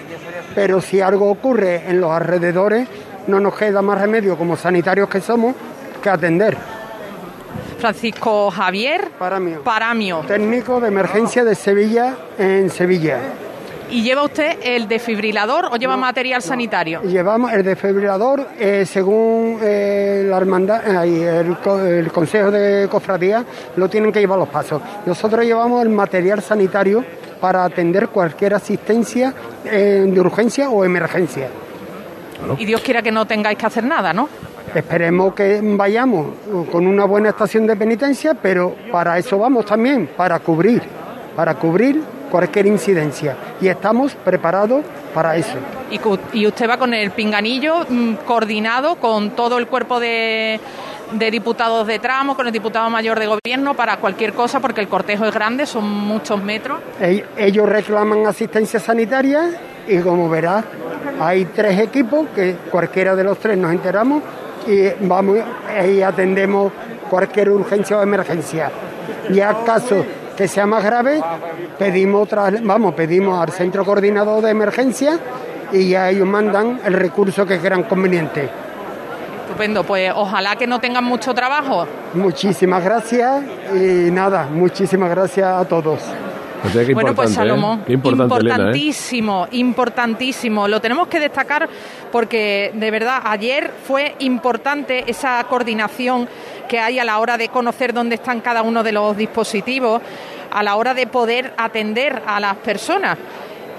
pero 0.55 0.81
si 0.81 1.01
algo 1.01 1.31
ocurre 1.31 1.83
en 1.89 2.01
los 2.01 2.11
alrededores, 2.11 2.89
no 3.27 3.41
nos 3.41 3.55
queda 3.57 3.83
más 3.83 4.01
remedio 4.01 4.37
como 4.37 4.57
sanitarios 4.57 5.09
que 5.09 5.21
somos 5.21 5.55
que 6.03 6.11
atender. 6.11 6.57
Francisco 7.79 8.51
Javier 8.51 9.11
Paramio. 9.19 9.63
Paramio. 9.63 10.21
Técnico 10.21 10.81
de 10.81 10.89
emergencia 10.89 11.45
de 11.45 11.55
Sevilla 11.55 12.15
en 12.39 12.71
Sevilla. 12.71 13.19
¿Y 13.93 14.03
lleva 14.03 14.23
usted 14.25 14.59
el 14.63 14.89
desfibrilador 14.89 15.67
o 15.67 15.77
lleva 15.77 15.97
material 15.97 16.41
sanitario? 16.41 17.03
Llevamos 17.03 17.53
el 17.53 17.63
desfibrilador, 17.63 18.49
eh, 18.59 18.85
según 18.87 19.59
eh, 19.63 20.25
la 20.29 20.39
hermandad, 20.39 21.05
eh, 21.05 21.41
el, 21.41 21.59
co- 21.59 21.79
el 21.79 22.11
Consejo 22.11 22.51
de 22.51 22.89
Cofradía, 22.91 23.45
lo 23.77 23.89
tienen 23.91 24.11
que 24.11 24.21
llevar 24.21 24.39
los 24.39 24.49
pasos. 24.49 24.81
Nosotros 25.05 25.45
llevamos 25.45 25.83
el 25.83 25.91
material 25.91 26.41
sanitario 26.43 27.05
para 27.41 27.65
atender 27.65 28.09
cualquier 28.09 28.55
asistencia 28.55 29.35
eh, 29.65 30.07
de 30.09 30.21
urgencia 30.21 30.71
o 30.71 30.85
emergencia. 30.85 31.49
Y 32.59 32.65
Dios 32.65 32.81
quiera 32.81 33.03
que 33.03 33.13
no 33.13 33.27
tengáis 33.27 33.59
que 33.59 33.67
hacer 33.67 33.85
nada, 33.85 34.13
¿no? 34.13 34.29
Esperemos 34.75 35.35
que 35.35 35.61
vayamos 35.63 36.29
con 36.73 36.87
una 36.87 37.05
buena 37.05 37.29
estación 37.29 37.67
de 37.67 37.77
penitencia, 37.77 38.33
pero 38.35 38.75
para 38.91 39.19
eso 39.19 39.39
vamos 39.39 39.67
también, 39.67 40.09
para 40.17 40.39
cubrir, 40.39 40.83
para 41.37 41.55
cubrir 41.57 42.01
cualquier 42.33 42.67
incidencia. 42.67 43.37
Y 43.61 43.69
estamos 43.69 44.15
preparados 44.15 44.83
para 45.15 45.37
eso. 45.37 45.55
Y, 46.33 46.47
usted 46.47 46.69
va 46.69 46.79
con 46.79 46.95
el 46.95 47.11
pinganillo 47.13 47.85
mm, 47.89 48.15
coordinado 48.27 48.97
con 48.97 49.31
todo 49.37 49.59
el 49.59 49.67
cuerpo 49.67 50.01
de, 50.01 50.59
de 51.13 51.31
diputados 51.31 51.87
de 51.87 51.99
tramo, 51.99 52.35
con 52.35 52.47
el 52.47 52.53
diputado 52.53 52.89
mayor 52.89 53.21
de 53.21 53.27
gobierno 53.27 53.75
para 53.75 53.99
cualquier 53.99 54.33
cosa, 54.33 54.59
porque 54.61 54.81
el 54.81 54.89
cortejo 54.89 55.27
es 55.27 55.35
grande, 55.35 55.67
son 55.67 55.85
muchos 55.89 56.43
metros. 56.43 56.81
Ell- 57.01 57.25
Ellos 57.37 57.69
reclaman 57.69 58.27
asistencia 58.27 58.81
sanitaria 58.81 59.51
y 59.87 59.99
como 59.99 60.29
verás, 60.31 60.65
hay 61.21 61.45
tres 61.45 61.79
equipos 61.79 62.27
que 62.35 62.57
cualquiera 62.71 63.15
de 63.15 63.25
los 63.25 63.37
tres 63.39 63.59
nos 63.59 63.71
enteramos 63.73 64.23
y 64.67 64.89
vamos 65.07 65.39
y 65.87 66.01
atendemos 66.01 66.73
cualquier 67.11 67.51
urgencia 67.51 67.99
o 67.99 68.03
emergencia. 68.03 68.71
Y 69.29 69.41
a 69.41 69.53
caso 69.67 70.05
que 70.37 70.49
sea 70.49 70.67
más 70.67 70.83
grave, 70.85 71.21
pedimos 71.79 72.29
tras- 72.29 72.63
vamos, 72.63 72.95
pedimos 72.95 73.41
al 73.41 73.51
centro 73.53 73.85
coordinador 73.85 74.43
de 74.43 74.51
emergencia 74.51 75.19
y 75.73 75.91
ya 75.91 76.11
ellos 76.11 76.27
mandan 76.27 76.81
el 76.85 76.95
recurso 76.95 77.47
que 77.47 77.59
crean 77.59 77.85
conveniente. 77.85 78.49
Estupendo, 79.43 79.85
pues 79.85 80.11
ojalá 80.15 80.57
que 80.57 80.67
no 80.67 80.81
tengan 80.81 81.05
mucho 81.05 81.35
trabajo. 81.35 81.87
Muchísimas 82.15 82.83
gracias 82.83 83.43
y 83.75 84.11
nada, 84.11 84.49
muchísimas 84.51 85.11
gracias 85.11 85.47
a 85.47 85.65
todos. 85.67 86.01
O 86.65 86.69
sea, 86.69 86.87
qué 86.87 86.95
Bueno, 86.95 87.13
pues 87.13 87.33
¿eh? 87.33 87.35
Salomón, 87.35 87.83
Qué 87.85 87.93
importante, 87.93 88.37
Elena, 88.37 88.55
¿eh? 88.55 88.59
importantísimo, 88.61 89.49
importantísimo. 89.51 90.69
Lo 90.69 90.81
tenemos 90.81 91.09
que 91.09 91.19
destacar 91.19 91.69
porque 92.13 92.71
de 92.75 92.91
verdad 92.93 93.19
ayer 93.25 93.73
fue 93.87 94.15
importante 94.21 95.05
esa 95.11 95.43
coordinación 95.51 96.29
que 96.73 96.81
hay 96.81 96.99
a 96.99 97.05
la 97.05 97.19
hora 97.19 97.37
de 97.37 97.51
conocer 97.51 97.93
dónde 97.93 98.15
están 98.15 98.41
cada 98.41 98.63
uno 98.63 98.83
de 98.83 98.93
los 98.93 99.15
dispositivos, 99.15 100.01
a 100.51 100.63
la 100.63 100.77
hora 100.77 100.95
de 100.95 101.07
poder 101.07 101.53
atender 101.59 102.23
a 102.27 102.41
las 102.41 102.57
personas. 102.57 103.19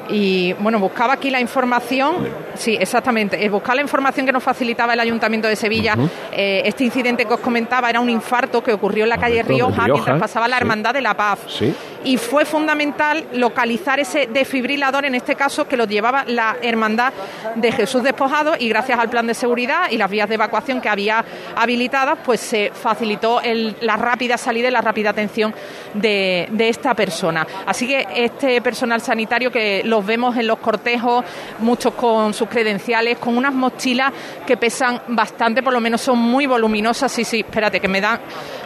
Y 0.09 0.53
bueno, 0.59 0.77
buscaba 0.77 1.13
aquí 1.13 1.31
la 1.31 1.39
información, 1.39 2.29
sí, 2.55 2.77
exactamente, 2.79 3.43
eh, 3.43 3.49
buscaba 3.49 3.75
la 3.75 3.81
información 3.81 4.25
que 4.25 4.31
nos 4.31 4.43
facilitaba 4.43 4.93
el 4.93 4.99
Ayuntamiento 4.99 5.47
de 5.47 5.55
Sevilla. 5.55 5.95
Eh, 6.31 6.61
este 6.65 6.83
incidente 6.83 7.25
que 7.25 7.33
os 7.33 7.39
comentaba 7.39 7.89
era 7.89 7.99
un 7.99 8.09
infarto 8.09 8.63
que 8.63 8.73
ocurrió 8.73 9.03
en 9.03 9.09
la 9.09 9.17
calle 9.17 9.43
Rioja, 9.43 9.83
Rioja, 9.85 9.93
mientras 9.93 10.19
pasaba 10.19 10.47
la 10.47 10.57
sí. 10.57 10.61
Hermandad 10.61 10.93
de 10.93 11.01
la 11.01 11.13
Paz 11.15 11.39
Sí. 11.47 11.73
y 12.03 12.17
fue 12.17 12.45
fundamental 12.45 13.25
localizar 13.33 13.99
ese 13.99 14.27
desfibrilador, 14.27 15.05
en 15.05 15.15
este 15.15 15.35
caso 15.35 15.67
que 15.67 15.77
lo 15.77 15.85
llevaba 15.85 16.23
la 16.27 16.57
Hermandad 16.61 17.13
de 17.55 17.71
Jesús 17.71 18.03
Despojado 18.03 18.53
y 18.57 18.69
gracias 18.69 18.99
al 18.99 19.09
plan 19.09 19.27
de 19.27 19.33
seguridad 19.33 19.89
y 19.91 19.97
las 19.97 20.09
vías 20.09 20.27
de 20.29 20.35
evacuación 20.35 20.81
que 20.81 20.89
había 20.89 21.23
habilitadas, 21.55 22.19
pues 22.23 22.39
se 22.39 22.71
facilitó 22.73 23.41
el- 23.41 23.75
la 23.81 23.97
rápida 23.97 24.37
salida 24.37 24.67
y 24.67 24.71
la 24.71 24.81
rápida 24.81 25.09
atención 25.11 25.53
de, 25.93 26.47
de 26.51 26.69
esta 26.69 26.93
persona. 26.93 27.45
Así 27.65 27.87
que 27.87 28.07
este 28.15 28.61
personal 28.61 29.01
sanitario 29.01 29.51
que 29.51 29.81
los 29.85 30.05
vemos 30.05 30.35
en 30.37 30.47
los 30.47 30.59
cortejos, 30.59 31.23
muchos 31.59 31.93
con 31.93 32.33
sus 32.43 32.49
credenciales, 32.49 33.17
con 33.17 33.37
unas 33.37 33.53
mochilas 33.53 34.11
que 34.45 34.57
pesan 34.57 35.01
bastante, 35.07 35.63
por 35.63 35.73
lo 35.73 35.79
menos 35.79 36.01
son 36.01 36.19
muy 36.19 36.45
voluminosas. 36.45 37.11
Sí, 37.11 37.23
sí, 37.23 37.39
espérate, 37.39 37.79
que 37.79 37.87
me 37.87 38.01
dan... 38.01 38.19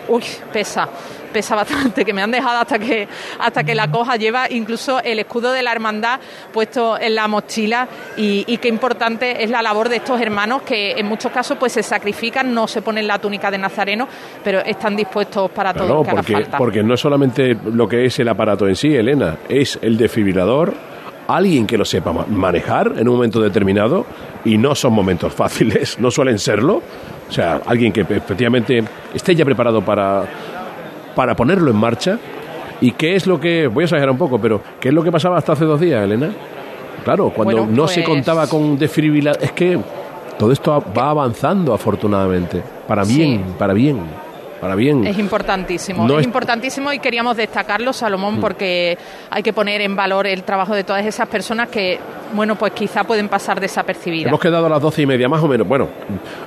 Uy, 0.10 0.24
pesa 0.54 0.88
pesa 1.34 1.56
bastante, 1.56 2.06
que 2.06 2.14
me 2.14 2.22
han 2.22 2.32
dejado 2.32 2.60
hasta 2.60 2.80
que 2.80 3.06
hasta 3.40 3.64
que 3.64 3.76
la 3.76 3.92
coja. 3.92 4.16
Lleva 4.16 4.50
incluso 4.50 5.02
el 5.04 5.20
escudo 5.20 5.52
de 5.52 5.62
la 5.62 5.74
hermandad 5.74 6.20
puesto 6.54 6.98
en 7.00 7.14
la 7.16 7.28
mochila 7.28 7.88
y, 8.16 8.46
y 8.48 8.58
qué 8.58 8.70
importante 8.70 9.44
es 9.44 9.50
la 9.50 9.62
labor 9.62 9.90
de 9.90 9.98
estos 9.98 10.20
hermanos 10.22 10.62
que 10.64 10.92
en 10.94 11.06
muchos 11.06 11.32
casos 11.32 11.58
pues 11.60 11.74
se 11.74 11.84
sacrifican, 11.84 12.54
no 12.54 12.66
se 12.68 12.82
ponen 12.82 13.06
la 13.06 13.20
túnica 13.20 13.52
de 13.52 13.58
nazareno, 13.58 14.08
pero 14.44 14.60
están 14.62 14.96
dispuestos 14.96 15.52
para 15.52 15.74
todo 15.74 15.86
Claro, 15.86 16.00
lo 16.00 16.04
que 16.06 16.10
haga 16.12 16.22
porque, 16.22 16.34
falta. 16.34 16.58
porque 16.58 16.84
no 16.84 16.94
es 16.94 17.00
solamente 17.02 17.56
lo 17.74 17.88
que 17.88 18.06
es 18.06 18.18
el 18.20 18.30
aparato 18.30 18.66
en 18.68 18.76
sí, 18.78 18.96
Elena, 18.96 19.38
es 19.50 19.78
el 19.82 19.98
desfibrilador, 19.98 20.74
alguien 21.28 21.68
que 21.68 21.78
lo 21.78 21.86
sepa 21.86 22.12
ma- 22.14 22.26
manejar 22.30 22.94
en 22.98 23.08
un 23.08 23.16
momento 23.16 23.40
determinado, 23.42 24.06
y 24.46 24.58
no 24.58 24.76
son 24.76 24.94
momentos 24.94 25.34
fáciles, 25.34 25.98
no 26.00 26.10
suelen 26.12 26.40
serlo. 26.40 26.82
O 27.30 27.32
sea, 27.32 27.62
alguien 27.66 27.92
que 27.92 28.02
efectivamente 28.02 28.84
esté 29.14 29.36
ya 29.36 29.44
preparado 29.44 29.82
para, 29.82 30.24
para 31.16 31.36
ponerlo 31.36 31.70
en 31.72 31.78
marcha. 31.78 32.18
¿Y 32.80 32.92
qué 32.92 33.16
es 33.16 33.26
lo 33.28 33.40
que, 33.40 33.68
voy 33.68 33.84
a 33.84 33.86
exagerar 33.86 34.12
un 34.12 34.18
poco, 34.20 34.40
pero 34.40 34.62
qué 34.80 34.90
es 34.90 34.94
lo 34.94 35.04
que 35.04 35.12
pasaba 35.12 35.38
hasta 35.38 35.54
hace 35.54 35.66
dos 35.66 35.80
días, 35.80 36.04
Elena? 36.04 36.30
Claro, 37.04 37.30
cuando 37.32 37.58
Bueno, 37.58 37.72
no 37.76 37.88
se 37.88 38.02
pues- 38.02 38.08
contaba 38.10 38.48
con 38.48 38.78
desfibrilador, 38.78 39.44
es 39.44 39.52
que 39.52 39.80
todo 40.38 40.52
esto 40.52 40.84
va 40.96 41.10
avanzando 41.10 41.74
afortunadamente, 41.74 42.62
para 42.88 43.04
Sí. 43.04 43.18
bien, 43.18 43.44
para 43.58 43.74
bien, 43.74 43.98
para 44.60 44.76
bien. 44.76 45.06
Es 45.06 45.18
importantísimo, 45.18 46.08
No 46.08 46.16
es, 46.16 46.22
es- 46.22 46.26
importantísimo 46.26 46.92
y 46.94 47.00
queríamos 47.00 47.38
destacarlo, 47.38 47.94
Salomón, 47.94 48.40
porque 48.40 48.98
hay 49.30 49.44
que 49.44 49.54
poner 49.54 49.82
en 49.82 49.96
valor 49.96 50.28
el 50.28 50.44
trabajo 50.44 50.74
de 50.76 50.84
todas 50.84 51.06
esas 51.06 51.28
personas 51.28 51.70
que, 51.70 52.00
bueno, 52.34 52.56
pues 52.56 52.74
quizá 52.74 53.04
pueden 53.04 53.30
pasar 53.30 53.60
desapercibidas. 53.60 54.28
Hemos 54.28 54.40
quedado 54.40 54.66
a 54.66 54.70
las 54.70 54.82
doce 54.82 55.02
y 55.02 55.06
media, 55.06 55.28
más 55.30 55.42
o 55.44 55.48
menos. 55.48 55.68
Bueno, 55.68 55.88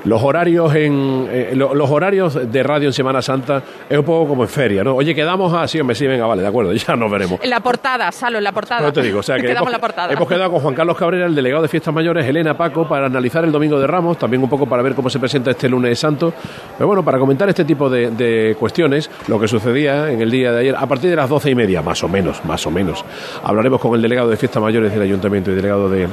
los 0.04 0.22
horarios 0.22 0.74
en 0.74 1.26
eh, 1.30 1.50
lo- 1.54 1.74
los 1.74 1.90
horarios 1.90 2.50
de 2.50 2.62
radio 2.62 2.88
en 2.88 2.92
Semana 2.92 3.22
Santa 3.22 3.62
es 3.88 3.98
un 3.98 4.04
poco 4.04 4.28
como 4.28 4.42
en 4.42 4.48
feria, 4.48 4.84
¿no? 4.84 4.94
Oye, 4.94 5.14
quedamos 5.14 5.52
así, 5.54 5.80
hombre, 5.80 5.94
sí, 5.96 6.06
venga, 6.06 6.26
vale, 6.26 6.42
de 6.42 6.48
acuerdo, 6.48 6.72
ya 6.74 6.96
nos 6.96 7.10
veremos. 7.10 7.40
En 7.42 7.50
la 7.50 7.60
portada, 7.60 8.10
Salo, 8.12 8.38
en 8.38 8.44
la 8.44 8.52
portada. 8.52 8.82
No 8.82 8.92
te 8.92 9.02
digo, 9.02 9.20
o 9.20 9.22
sea 9.22 9.36
que 9.36 9.42
Quedamos 9.42 9.62
hemos, 9.62 9.72
la 9.72 9.78
portada. 9.78 10.12
hemos 10.12 10.28
quedado 10.28 10.50
con 10.50 10.60
Juan 10.60 10.74
Carlos 10.74 10.96
Cabrera, 10.96 11.26
el 11.26 11.34
delegado 11.34 11.62
de 11.62 11.68
Fiestas 11.68 11.92
Mayores, 11.94 12.26
Elena 12.26 12.56
Paco, 12.56 12.86
para 12.88 13.06
analizar 13.06 13.44
el 13.44 13.52
Domingo 13.52 13.78
de 13.80 13.86
Ramos, 13.86 14.18
también 14.18 14.42
un 14.42 14.48
poco 14.48 14.66
para 14.66 14.82
ver 14.82 14.94
cómo 14.94 15.10
se 15.10 15.18
presenta 15.18 15.50
este 15.50 15.68
lunes 15.68 15.98
santo. 15.98 16.32
Pero 16.76 16.86
bueno, 16.86 17.04
para 17.04 17.18
comentar 17.18 17.48
este 17.48 17.64
tipo 17.64 17.88
de, 17.90 18.10
de 18.10 18.56
cuestiones, 18.58 19.10
lo 19.28 19.38
que 19.40 19.48
sucedía 19.48 20.10
en 20.10 20.20
el 20.20 20.30
día 20.30 20.52
de 20.52 20.60
ayer, 20.60 20.76
a 20.76 20.86
partir 20.86 21.10
de 21.10 21.16
las 21.16 21.28
doce 21.28 21.50
y 21.50 21.54
media, 21.54 21.82
más 21.82 22.02
o 22.02 22.08
menos, 22.08 22.44
más 22.44 22.66
o 22.66 22.70
menos, 22.70 23.04
hablaremos 23.44 23.80
con 23.80 23.94
el 23.94 24.02
delegado 24.02 24.28
de 24.28 24.36
Fiestas 24.36 24.62
Mayores 24.62 24.92
del 24.92 25.02
Ayuntamiento 25.02 25.50
y 25.50 25.54
delegado 25.54 25.69
de, 25.78 26.08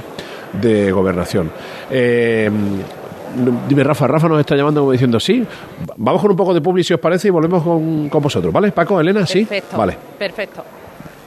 de 0.62 0.92
Gobernación. 0.92 1.52
Eh, 1.90 2.50
Dime, 3.68 3.84
Rafa, 3.84 4.08
Rafa 4.08 4.28
nos 4.30 4.40
está 4.40 4.56
llamando 4.56 4.82
como 4.82 4.92
diciendo, 4.94 5.20
sí, 5.20 5.46
vamos 5.98 6.22
con 6.22 6.32
un 6.32 6.38
poco 6.38 6.54
de 6.54 6.62
publi 6.62 6.84
si 6.84 6.94
os 6.94 7.00
parece 7.00 7.28
y 7.28 7.32
volvemos 7.32 7.62
con, 7.62 8.10
con 8.10 8.24
vosotros, 8.24 8.52
¿vale? 8.52 8.72
Paco, 8.72 9.00
Elena, 9.00 9.28
sí. 9.28 9.46
Perfecto. 9.46 9.78
Vale. 9.78 9.98
Perfecto. 10.18 10.64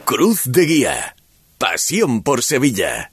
Cruz 0.05 0.43
de 0.47 0.67
Guía. 0.67 1.15
Pasión 1.59 2.23
por 2.23 2.43
Sevilla. 2.43 3.13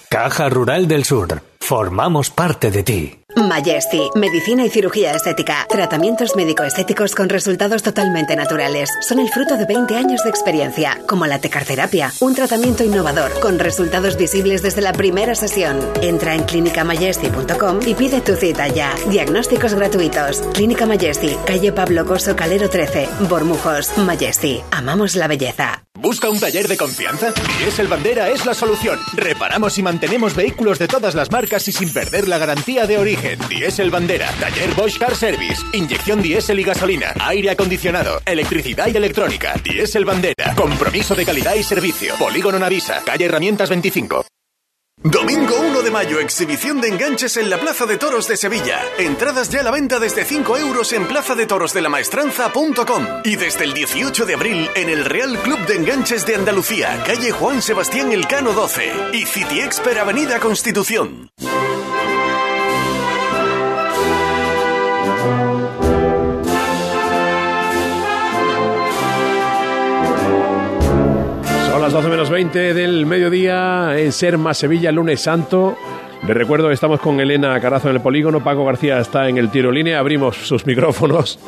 Caja 0.11 0.49
Rural 0.49 0.89
del 0.89 1.05
Sur. 1.05 1.41
Formamos 1.61 2.29
parte 2.31 2.69
de 2.69 2.83
ti. 2.83 3.17
Majesty, 3.33 4.09
medicina 4.13 4.65
y 4.65 4.69
cirugía 4.69 5.11
estética. 5.13 5.65
Tratamientos 5.69 6.35
médico-estéticos 6.35 7.15
con 7.15 7.29
resultados 7.29 7.81
totalmente 7.81 8.35
naturales. 8.35 8.89
Son 9.07 9.19
el 9.19 9.29
fruto 9.29 9.55
de 9.55 9.65
20 9.65 9.95
años 9.95 10.21
de 10.25 10.29
experiencia, 10.29 10.99
como 11.07 11.27
la 11.27 11.39
tecarterapia, 11.39 12.11
un 12.19 12.35
tratamiento 12.35 12.83
innovador 12.83 13.31
con 13.39 13.57
resultados 13.57 14.17
visibles 14.17 14.61
desde 14.61 14.81
la 14.81 14.91
primera 14.91 15.33
sesión. 15.33 15.79
Entra 16.01 16.35
en 16.35 16.43
clinicamajesty.com 16.43 17.79
y 17.85 17.95
pide 17.95 18.19
tu 18.19 18.35
cita 18.35 18.67
ya. 18.67 18.93
Diagnósticos 19.07 19.75
gratuitos. 19.75 20.41
Clínica 20.53 20.85
Majesty, 20.85 21.37
calle 21.45 21.71
Pablo 21.71 22.05
Coso 22.05 22.35
Calero 22.35 22.69
13, 22.69 23.07
Bormujos. 23.29 23.97
Majesty, 23.97 24.61
amamos 24.71 25.15
la 25.15 25.29
belleza. 25.29 25.85
¿Busca 25.93 26.29
un 26.29 26.39
taller 26.39 26.67
de 26.67 26.77
confianza? 26.77 27.31
Diesel 27.59 27.87
Bandera 27.87 28.29
es 28.29 28.45
la 28.45 28.55
solución. 28.55 28.99
Reparamos 29.13 29.77
y 29.77 29.83
mantenemos 29.83 30.00
vehículos 30.35 30.79
de 30.79 30.87
todas 30.87 31.15
las 31.15 31.31
marcas 31.31 31.67
y 31.67 31.71
sin 31.71 31.91
perder 31.93 32.27
la 32.27 32.37
garantía 32.37 32.85
de 32.87 32.97
origen. 32.97 33.39
Diesel 33.49 33.89
Bandera, 33.89 34.29
taller 34.39 34.73
Bosch 34.75 34.97
Car 34.97 35.15
Service, 35.15 35.63
inyección 35.73 36.21
diésel 36.21 36.59
y 36.59 36.63
gasolina, 36.63 37.13
aire 37.19 37.51
acondicionado, 37.51 38.19
electricidad 38.25 38.87
y 38.87 38.97
electrónica. 38.97 39.53
Diesel 39.63 40.05
Bandera, 40.05 40.55
compromiso 40.55 41.15
de 41.15 41.25
calidad 41.25 41.55
y 41.55 41.63
servicio. 41.63 42.15
Polígono 42.17 42.59
Navisa, 42.59 43.01
calle 43.05 43.25
Herramientas 43.25 43.69
25. 43.69 44.25
Domingo 45.03 45.55
1 45.59 45.81
de 45.81 45.89
mayo, 45.89 46.19
exhibición 46.19 46.79
de 46.79 46.89
enganches 46.89 47.35
en 47.37 47.49
la 47.49 47.59
Plaza 47.59 47.87
de 47.87 47.97
Toros 47.97 48.27
de 48.27 48.37
Sevilla. 48.37 48.79
Entradas 48.99 49.49
ya 49.49 49.61
a 49.61 49.63
la 49.63 49.71
venta 49.71 49.99
desde 49.99 50.23
5 50.23 50.59
euros 50.59 50.93
en 50.93 51.07
plazadetorosdelamaestranza.com 51.07 53.07
y 53.23 53.35
desde 53.35 53.63
el 53.63 53.73
18 53.73 54.27
de 54.27 54.35
abril 54.35 54.69
en 54.75 54.89
el 54.89 55.03
Real 55.05 55.39
Club 55.39 55.57
de 55.65 55.77
Enganches 55.77 56.27
de 56.27 56.35
Andalucía, 56.35 57.01
calle 57.03 57.31
Juan 57.31 57.63
Sebastián 57.63 58.11
Elcano 58.11 58.53
12 58.53 58.91
y 59.13 59.25
City 59.25 59.61
Expert 59.61 59.97
Avenida 59.97 60.39
Constitución. 60.39 61.31
Son 71.81 71.87
las 71.87 71.93
12 71.93 72.09
menos 72.09 72.29
20 72.29 72.75
del 72.75 73.07
mediodía 73.07 73.97
en 73.97 74.11
Serma, 74.11 74.53
Sevilla, 74.53 74.91
lunes 74.91 75.19
santo. 75.19 75.75
Les 76.27 76.37
recuerdo 76.37 76.67
que 76.67 76.75
estamos 76.75 76.99
con 76.99 77.19
Elena 77.19 77.59
Carazo 77.59 77.89
en 77.89 77.95
el 77.95 78.01
polígono, 78.03 78.43
Paco 78.43 78.63
García 78.63 78.99
está 78.99 79.27
en 79.27 79.39
el 79.39 79.49
tiro 79.49 79.71
línea, 79.71 79.97
abrimos 79.97 80.37
sus 80.37 80.63
micrófonos. 80.67 81.39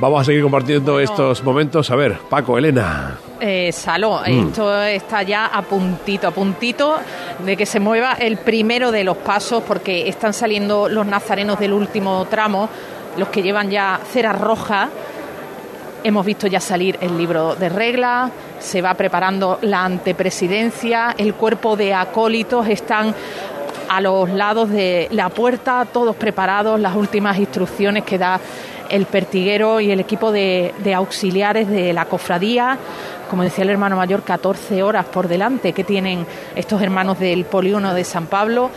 Vamos 0.00 0.22
a 0.22 0.24
seguir 0.24 0.40
compartiendo 0.42 0.98
estos 1.00 1.44
momentos. 1.44 1.90
A 1.90 1.96
ver, 1.96 2.16
Paco, 2.30 2.56
Elena. 2.56 3.18
Eh, 3.38 3.72
Saló, 3.72 4.22
Mm. 4.26 4.46
esto 4.48 4.82
está 4.84 5.22
ya 5.22 5.48
a 5.48 5.60
puntito, 5.60 6.28
a 6.28 6.30
puntito 6.30 6.96
de 7.44 7.54
que 7.54 7.66
se 7.66 7.78
mueva 7.78 8.14
el 8.14 8.38
primero 8.38 8.90
de 8.90 9.04
los 9.04 9.18
pasos 9.18 9.62
porque 9.68 10.08
están 10.08 10.32
saliendo 10.32 10.88
los 10.88 11.04
nazarenos 11.04 11.60
del 11.60 11.74
último 11.74 12.26
tramo, 12.30 12.70
los 13.18 13.28
que 13.28 13.42
llevan 13.42 13.70
ya 13.70 14.00
cera 14.10 14.32
roja. 14.32 14.88
Hemos 16.06 16.26
visto 16.26 16.46
ya 16.46 16.60
salir 16.60 16.98
el 17.00 17.16
libro 17.16 17.54
de 17.54 17.70
reglas, 17.70 18.30
se 18.58 18.82
va 18.82 18.92
preparando 18.92 19.58
la 19.62 19.86
antepresidencia, 19.86 21.14
el 21.16 21.32
cuerpo 21.32 21.76
de 21.76 21.94
acólitos 21.94 22.68
están 22.68 23.14
a 23.88 24.02
los 24.02 24.28
lados 24.28 24.68
de 24.68 25.08
la 25.12 25.30
puerta, 25.30 25.86
todos 25.90 26.14
preparados, 26.14 26.78
las 26.78 26.94
últimas 26.94 27.38
instrucciones 27.38 28.04
que 28.04 28.18
da 28.18 28.38
el 28.90 29.06
pertiguero 29.06 29.80
y 29.80 29.92
el 29.92 30.00
equipo 30.00 30.30
de, 30.30 30.74
de 30.84 30.92
auxiliares 30.92 31.70
de 31.70 31.94
la 31.94 32.04
cofradía. 32.04 32.76
Como 33.30 33.42
decía 33.42 33.64
el 33.64 33.70
hermano 33.70 33.96
mayor, 33.96 34.24
14 34.24 34.82
horas 34.82 35.06
por 35.06 35.26
delante 35.26 35.72
que 35.72 35.84
tienen 35.84 36.26
estos 36.54 36.82
hermanos 36.82 37.18
del 37.18 37.46
polígono 37.46 37.94
de 37.94 38.04
San 38.04 38.26
Pablo 38.26 38.70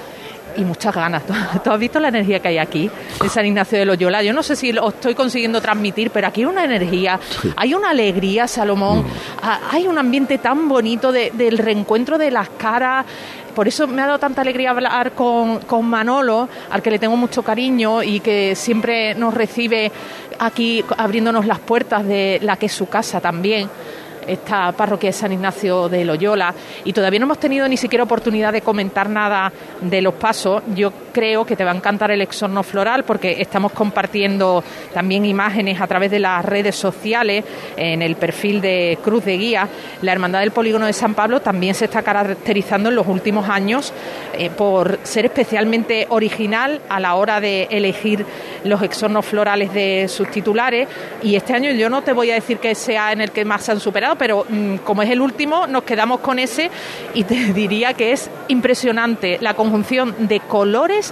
y 0.56 0.62
muchas 0.62 0.94
ganas. 0.96 1.24
¿Tú 1.64 1.72
has 1.72 1.80
visto 1.80 2.00
la 2.00 2.08
energía 2.08 2.40
que 2.40 2.48
hay 2.50 2.58
aquí 2.58 2.90
en 3.22 3.30
San 3.30 3.46
Ignacio 3.46 3.78
de 3.78 3.86
Loyola? 3.86 4.24
Yo 4.24 4.34
no 4.34 4.44
sé 4.44 4.56
si 4.56 4.72
lo 4.72 4.90
estoy 4.90 5.14
consiguiendo 5.16 5.62
transmitir, 5.62 6.12
pero 6.12 6.28
aquí 6.28 6.42
hay 6.42 6.46
una 6.46 6.64
energía, 6.64 7.20
hay 7.56 7.74
una 7.74 7.90
alegría, 7.92 8.48
Salomón, 8.48 9.06
Ah, 9.42 9.60
hay 9.72 9.88
un 9.88 9.98
ambiente 9.98 10.38
tan 10.40 10.68
bonito 10.68 11.12
de- 11.12 11.32
del 11.32 11.58
reencuentro 11.58 12.18
de 12.18 12.32
las 12.32 12.50
caras. 12.50 13.06
Por 13.56 13.68
eso 13.68 13.88
me 13.88 14.02
ha 14.02 14.06
dado 14.06 14.20
tanta 14.20 14.42
alegría 14.42 14.70
hablar 14.72 15.14
con, 15.14 15.60
con 15.60 15.86
Manolo, 15.86 16.48
al 16.70 16.82
que 16.82 16.92
le 16.92 17.00
tengo 17.00 17.18
mucho 17.18 17.42
cariño 17.44 18.04
y 18.04 18.20
que 18.20 18.56
siempre 18.56 19.16
nos 19.16 19.34
recibe 19.34 19.92
aquí 20.40 20.84
abriéndonos 20.98 21.46
las 21.48 21.60
puertas 21.60 22.06
de 22.06 22.40
la 22.44 22.58
que 22.58 22.68
es 22.68 22.72
su 22.74 22.88
casa 22.88 23.20
también 23.20 23.68
esta 24.28 24.72
parroquia 24.72 25.10
de 25.10 25.14
San 25.14 25.32
Ignacio 25.32 25.90
de 25.90 26.06
Loyola 26.06 26.54
y 26.84 26.94
todavía 26.94 27.20
no 27.20 27.26
hemos 27.26 27.40
tenido 27.40 27.68
ni 27.68 27.78
siquiera 27.78 28.04
oportunidad 28.04 28.54
de 28.54 28.62
comentar 28.62 29.10
nada 29.10 29.52
de 29.82 30.02
los 30.02 30.14
pasos. 30.16 30.64
Yo 30.76 30.92
creo 31.18 31.48
que 31.48 31.56
te 31.56 31.64
va 31.64 31.72
a 31.72 31.76
encantar 31.76 32.12
el 32.12 32.22
exorno 32.22 32.62
floral 32.62 33.04
porque 33.04 33.42
estamos 33.42 33.72
compartiendo 33.72 34.64
también 34.94 35.26
imágenes 35.26 35.82
a 35.82 35.88
través 35.88 36.12
de 36.12 36.20
las 36.20 36.46
redes 36.46 36.76
sociales 36.76 37.44
en 37.76 38.04
el 38.04 38.18
perfil 38.18 38.62
de 38.62 39.00
Cruz 39.04 39.26
de 39.26 39.36
Guía. 39.36 39.68
La 40.04 40.12
Hermandad 40.12 40.42
del 40.42 40.52
Polígono 40.52 40.86
de 40.86 40.94
San 40.94 41.16
Pablo 41.16 41.40
también 41.40 41.74
se 41.74 41.86
está 41.86 42.04
caracterizando 42.04 42.90
en 42.90 42.96
los 42.96 43.08
últimos 43.08 43.50
años 43.50 43.94
eh, 44.38 44.52
por 44.52 45.00
ser 45.02 45.26
especialmente 45.26 46.06
original 46.10 46.82
a 46.88 47.00
la 47.00 47.16
hora 47.16 47.42
de 47.42 47.68
elegir 47.72 48.24
los 48.64 48.84
exornos 48.84 49.26
florales 49.26 49.74
de 49.74 50.08
sus 50.10 50.30
titulares 50.30 50.88
y 51.24 51.36
este 51.36 51.54
año 51.54 51.72
yo 51.72 51.90
no 51.90 52.04
te 52.04 52.14
voy 52.14 52.30
a 52.30 52.36
decir 52.36 52.60
que 52.60 52.76
sea 52.76 53.12
en 53.12 53.22
el 53.22 53.32
que 53.32 53.44
más 53.44 53.64
se 53.64 53.72
han 53.72 53.80
superado, 53.80 54.18
pero 54.20 54.46
mm, 54.48 54.78
como 54.78 55.02
es 55.02 55.10
el 55.10 55.22
último 55.22 55.66
nos 55.66 55.82
quedamos 55.82 56.20
con 56.20 56.38
ese 56.38 56.70
y 57.16 57.24
te 57.24 57.36
diría 57.56 57.96
que 57.96 58.12
es 58.12 58.30
impresionante 58.50 59.40
la 59.42 59.56
conjunción 59.56 60.14
de 60.28 60.42
colores 60.42 61.07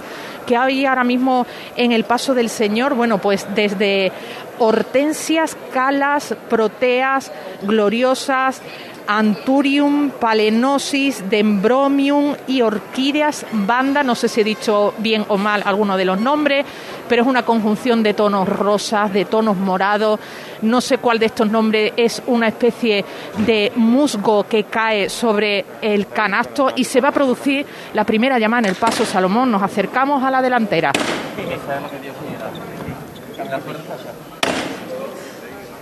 que 0.46 0.56
hay 0.56 0.86
ahora 0.86 1.04
mismo 1.04 1.46
en 1.76 1.92
el 1.92 2.04
paso 2.04 2.34
del 2.34 2.48
Señor, 2.48 2.94
bueno, 2.94 3.18
pues 3.18 3.46
desde 3.54 4.12
hortensias, 4.58 5.56
calas, 5.72 6.34
proteas, 6.48 7.32
gloriosas, 7.62 8.62
Anturium, 9.06 10.10
Palenosis, 10.10 11.28
Dendromium 11.28 12.34
y 12.46 12.62
Orquídeas 12.62 13.46
Banda. 13.52 14.02
No 14.02 14.14
sé 14.14 14.28
si 14.28 14.40
he 14.40 14.44
dicho 14.44 14.94
bien 14.98 15.24
o 15.28 15.36
mal 15.36 15.62
alguno 15.64 15.96
de 15.96 16.04
los 16.04 16.20
nombres, 16.20 16.64
pero 17.08 17.22
es 17.22 17.28
una 17.28 17.44
conjunción 17.44 18.02
de 18.02 18.14
tonos 18.14 18.48
rosas, 18.48 19.12
de 19.12 19.24
tonos 19.24 19.56
morados. 19.56 20.20
No 20.62 20.80
sé 20.80 20.98
cuál 20.98 21.18
de 21.18 21.26
estos 21.26 21.50
nombres 21.50 21.92
es 21.96 22.22
una 22.26 22.48
especie 22.48 23.04
de 23.38 23.72
musgo 23.76 24.44
que 24.48 24.64
cae 24.64 25.08
sobre 25.08 25.64
el 25.82 26.08
canasto 26.08 26.72
y 26.74 26.84
se 26.84 27.00
va 27.00 27.08
a 27.08 27.12
producir 27.12 27.66
la 27.94 28.04
primera 28.04 28.38
llamada 28.38 28.60
en 28.60 28.66
el 28.66 28.76
paso 28.76 29.04
Salomón. 29.04 29.50
Nos 29.50 29.62
acercamos 29.62 30.22
a 30.22 30.30
la 30.30 30.42
delantera. 30.42 30.92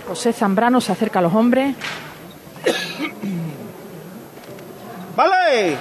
José 0.07 0.33
Zambrano 0.33 0.81
se 0.81 0.91
acerca 0.91 1.19
a 1.19 1.21
los 1.23 1.33
hombres. 1.33 1.75
¡Vale! 5.15 5.77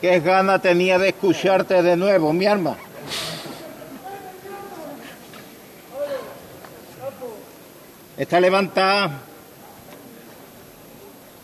Qué 0.00 0.20
gana 0.20 0.60
tenía 0.60 0.98
de 0.98 1.08
escucharte 1.08 1.82
de 1.82 1.96
nuevo, 1.96 2.32
mi 2.32 2.46
alma. 2.46 2.76
Esta 8.16 8.40
levantada 8.40 9.20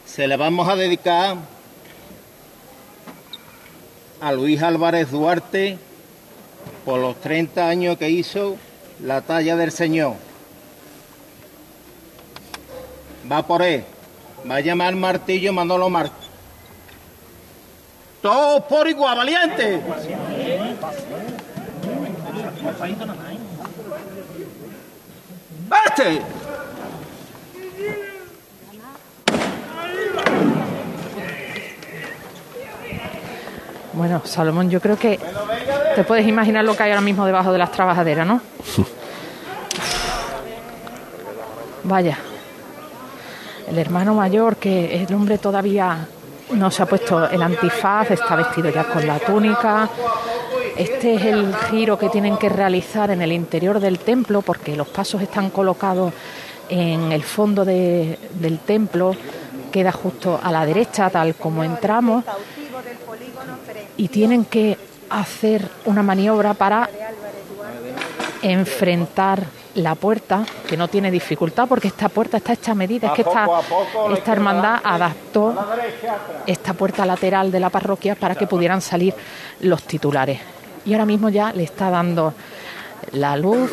se 0.06 0.26
le 0.26 0.36
vamos 0.36 0.68
a 0.68 0.76
dedicar 0.76 1.36
a 4.20 4.32
Luis 4.32 4.62
Álvarez 4.62 5.10
Duarte 5.10 5.78
por 6.84 7.00
los 7.00 7.20
30 7.20 7.68
años 7.68 7.98
que 7.98 8.08
hizo 8.08 8.56
la 9.02 9.20
talla 9.20 9.56
del 9.56 9.72
Señor. 9.72 10.14
Va 13.30 13.46
por 13.46 13.62
él. 13.62 13.84
Va 14.48 14.56
a 14.56 14.60
llamar 14.60 14.94
martillo 14.94 15.52
Manolo 15.52 15.88
Marco. 15.88 16.14
Todos 18.20 18.62
por 18.64 18.86
igual, 18.86 19.16
valiente. 19.18 19.82
¡Este! 25.86 26.22
Bueno, 33.94 34.22
Salomón, 34.24 34.70
yo 34.70 34.80
creo 34.80 34.98
que 34.98 35.18
te 35.94 36.04
puedes 36.04 36.26
imaginar 36.26 36.64
lo 36.64 36.76
que 36.76 36.82
hay 36.82 36.90
ahora 36.90 37.00
mismo 37.02 37.26
debajo 37.26 37.52
de 37.52 37.58
las 37.58 37.72
trabajaderas, 37.72 38.26
¿no? 38.26 38.40
Vaya. 41.84 42.18
El 43.68 43.78
hermano 43.78 44.14
mayor, 44.14 44.56
que 44.56 45.02
el 45.02 45.14
hombre 45.14 45.38
todavía 45.38 46.06
no 46.52 46.70
se 46.70 46.82
ha 46.82 46.86
puesto 46.86 47.28
el 47.28 47.40
antifaz, 47.42 48.10
está 48.10 48.36
vestido 48.36 48.70
ya 48.70 48.84
con 48.84 49.06
la 49.06 49.18
túnica. 49.18 49.88
Este 50.76 51.14
es 51.14 51.24
el 51.24 51.54
giro 51.70 51.98
que 51.98 52.08
tienen 52.08 52.36
que 52.36 52.48
realizar 52.48 53.10
en 53.10 53.22
el 53.22 53.32
interior 53.32 53.80
del 53.80 53.98
templo, 53.98 54.42
porque 54.42 54.76
los 54.76 54.88
pasos 54.88 55.22
están 55.22 55.50
colocados 55.50 56.12
en 56.68 57.12
el 57.12 57.22
fondo 57.22 57.64
de- 57.64 58.18
del 58.34 58.58
templo, 58.60 59.14
queda 59.70 59.92
justo 59.92 60.38
a 60.42 60.50
la 60.52 60.64
derecha, 60.64 61.10
tal 61.10 61.34
como 61.34 61.64
entramos, 61.64 62.24
y 63.96 64.08
tienen 64.08 64.44
que 64.46 64.76
hacer 65.12 65.68
una 65.84 66.02
maniobra 66.02 66.54
para 66.54 66.88
enfrentar 68.42 69.44
la 69.74 69.94
puerta, 69.94 70.44
que 70.68 70.76
no 70.76 70.88
tiene 70.88 71.10
dificultad 71.10 71.66
porque 71.66 71.88
esta 71.88 72.08
puerta 72.08 72.36
está 72.36 72.52
hecha 72.52 72.72
a 72.72 72.74
medida, 72.74 73.08
es 73.08 73.14
que 73.14 73.22
esta, 73.22 73.46
esta 74.12 74.32
hermandad 74.32 74.80
adaptó 74.84 75.54
esta 76.46 76.74
puerta 76.74 77.06
lateral 77.06 77.50
de 77.50 77.60
la 77.60 77.70
parroquia 77.70 78.14
para 78.14 78.34
que 78.34 78.46
pudieran 78.46 78.80
salir 78.80 79.14
los 79.60 79.82
titulares. 79.84 80.40
Y 80.84 80.92
ahora 80.92 81.06
mismo 81.06 81.28
ya 81.28 81.52
le 81.52 81.62
está 81.62 81.88
dando 81.90 82.34
la 83.12 83.36
luz 83.36 83.70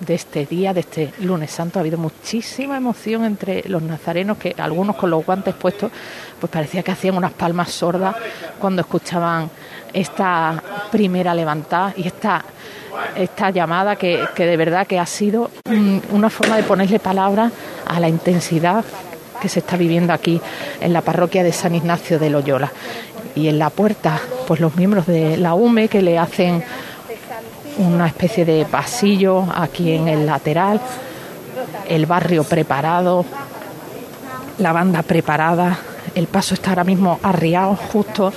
de 0.00 0.14
este 0.14 0.46
día, 0.46 0.72
de 0.74 0.80
este 0.80 1.12
lunes 1.20 1.50
santo. 1.50 1.78
Ha 1.78 1.80
habido 1.80 1.98
muchísima 1.98 2.76
emoción 2.76 3.24
entre 3.24 3.62
los 3.68 3.82
nazarenos, 3.82 4.38
que 4.38 4.54
algunos 4.58 4.96
con 4.96 5.10
los 5.10 5.24
guantes 5.24 5.54
puestos, 5.54 5.90
pues 6.38 6.50
parecía 6.50 6.82
que 6.82 6.92
hacían 6.92 7.16
unas 7.16 7.32
palmas 7.32 7.70
sordas 7.70 8.14
cuando 8.58 8.82
escuchaban 8.82 9.50
esta 9.94 10.62
primera 10.90 11.34
levantada 11.34 11.94
y 11.96 12.06
esta, 12.06 12.44
esta 13.16 13.50
llamada 13.50 13.96
que, 13.96 14.24
que 14.34 14.44
de 14.44 14.56
verdad 14.56 14.86
que 14.86 14.98
ha 14.98 15.06
sido 15.06 15.50
mm, 15.64 15.98
una 16.10 16.28
forma 16.28 16.56
de 16.56 16.64
ponerle 16.64 16.98
palabras 16.98 17.52
a 17.86 18.00
la 18.00 18.08
intensidad 18.08 18.84
que 19.40 19.48
se 19.48 19.60
está 19.60 19.76
viviendo 19.76 20.12
aquí 20.12 20.40
en 20.80 20.92
la 20.92 21.00
parroquia 21.00 21.42
de 21.42 21.52
San 21.52 21.74
Ignacio 21.74 22.18
de 22.18 22.30
Loyola. 22.30 22.72
Y 23.34 23.48
en 23.48 23.58
la 23.58 23.70
puerta, 23.70 24.20
pues 24.46 24.60
los 24.60 24.76
miembros 24.76 25.06
de 25.06 25.36
la 25.36 25.54
UME 25.54 25.88
que 25.88 26.02
le 26.02 26.18
hacen 26.18 26.62
una 27.78 28.06
especie 28.06 28.44
de 28.44 28.64
pasillo 28.64 29.44
aquí 29.54 29.92
en 29.92 30.08
el 30.08 30.26
lateral, 30.26 30.80
el 31.88 32.06
barrio 32.06 32.44
preparado, 32.44 33.24
la 34.58 34.72
banda 34.72 35.02
preparada, 35.02 35.76
el 36.14 36.26
paso 36.26 36.54
está 36.54 36.70
ahora 36.70 36.84
mismo 36.84 37.18
arriado 37.22 37.74
justo 37.74 38.32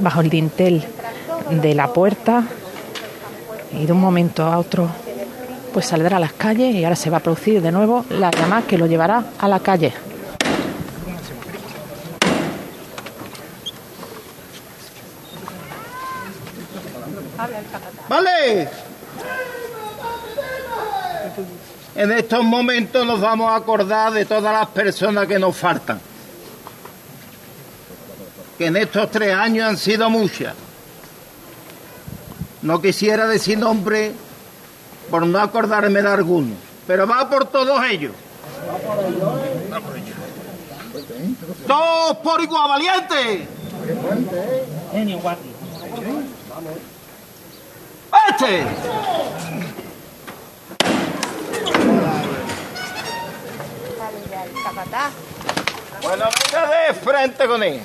bajo 0.00 0.20
el 0.20 0.30
dintel 0.30 0.84
de 1.50 1.74
la 1.74 1.88
puerta 1.88 2.44
y 3.72 3.86
de 3.86 3.92
un 3.92 4.00
momento 4.00 4.44
a 4.44 4.58
otro 4.58 4.88
pues 5.76 5.84
saldrá 5.84 6.16
a 6.16 6.20
las 6.20 6.32
calles 6.32 6.74
y 6.74 6.84
ahora 6.84 6.96
se 6.96 7.10
va 7.10 7.18
a 7.18 7.20
producir 7.20 7.60
de 7.60 7.70
nuevo 7.70 8.06
la 8.08 8.30
llamada 8.30 8.62
que 8.62 8.78
lo 8.78 8.86
llevará 8.86 9.24
a 9.38 9.46
la 9.46 9.60
calle. 9.60 9.92
¿Vale? 18.08 18.68
En 21.94 22.12
estos 22.12 22.42
momentos 22.42 23.06
nos 23.06 23.20
vamos 23.20 23.50
a 23.50 23.56
acordar 23.56 24.14
de 24.14 24.24
todas 24.24 24.52
las 24.54 24.68
personas 24.68 25.26
que 25.26 25.38
nos 25.38 25.54
faltan. 25.54 26.00
Que 28.56 28.66
en 28.66 28.76
estos 28.76 29.10
tres 29.10 29.34
años 29.34 29.68
han 29.68 29.76
sido 29.76 30.08
muchas. 30.08 30.54
No 32.66 32.82
quisiera 32.82 33.28
decir 33.28 33.56
nombre 33.56 34.12
por 35.08 35.24
no 35.24 35.38
acordarme 35.38 36.02
de 36.02 36.08
alguno, 36.08 36.52
pero 36.84 37.06
va 37.06 37.30
por 37.30 37.44
todos 37.44 37.80
ellos. 37.88 38.10
¡Todos 41.64 42.16
por 42.16 42.40
igual 42.40 42.68
valiente! 42.68 43.46
¡Este! 48.30 48.66
Bueno, 56.02 56.24
venga 56.52 56.68
de 56.68 56.94
frente 56.94 57.46
con 57.46 57.62
él. 57.62 57.80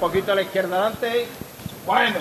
Poquito 0.00 0.32
a 0.32 0.34
la 0.34 0.42
izquierda 0.42 0.76
adelante. 0.76 1.26
Bueno. 1.86 2.16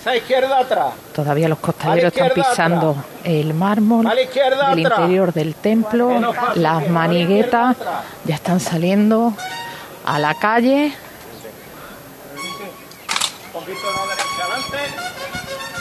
Esa 0.00 0.16
izquierda 0.16 0.58
atrás. 0.58 0.94
Todavía 1.14 1.48
los 1.48 1.58
costaleros 1.58 2.12
están 2.12 2.30
pisando 2.30 2.90
atrás. 2.90 3.04
el 3.24 3.54
mármol 3.54 4.06
del 4.06 4.78
interior 4.78 5.32
del 5.32 5.56
templo, 5.56 6.32
las 6.54 6.88
maniguetas 6.88 7.76
ya 8.24 8.36
están 8.36 8.60
saliendo 8.60 9.34
a 10.04 10.18
la 10.20 10.34
calle. 10.34 10.92
Un 13.46 13.60
poquito 13.60 13.80
a 13.88 13.92
la 13.92 14.06
derecha 14.14 14.44
adelante. 14.44 14.78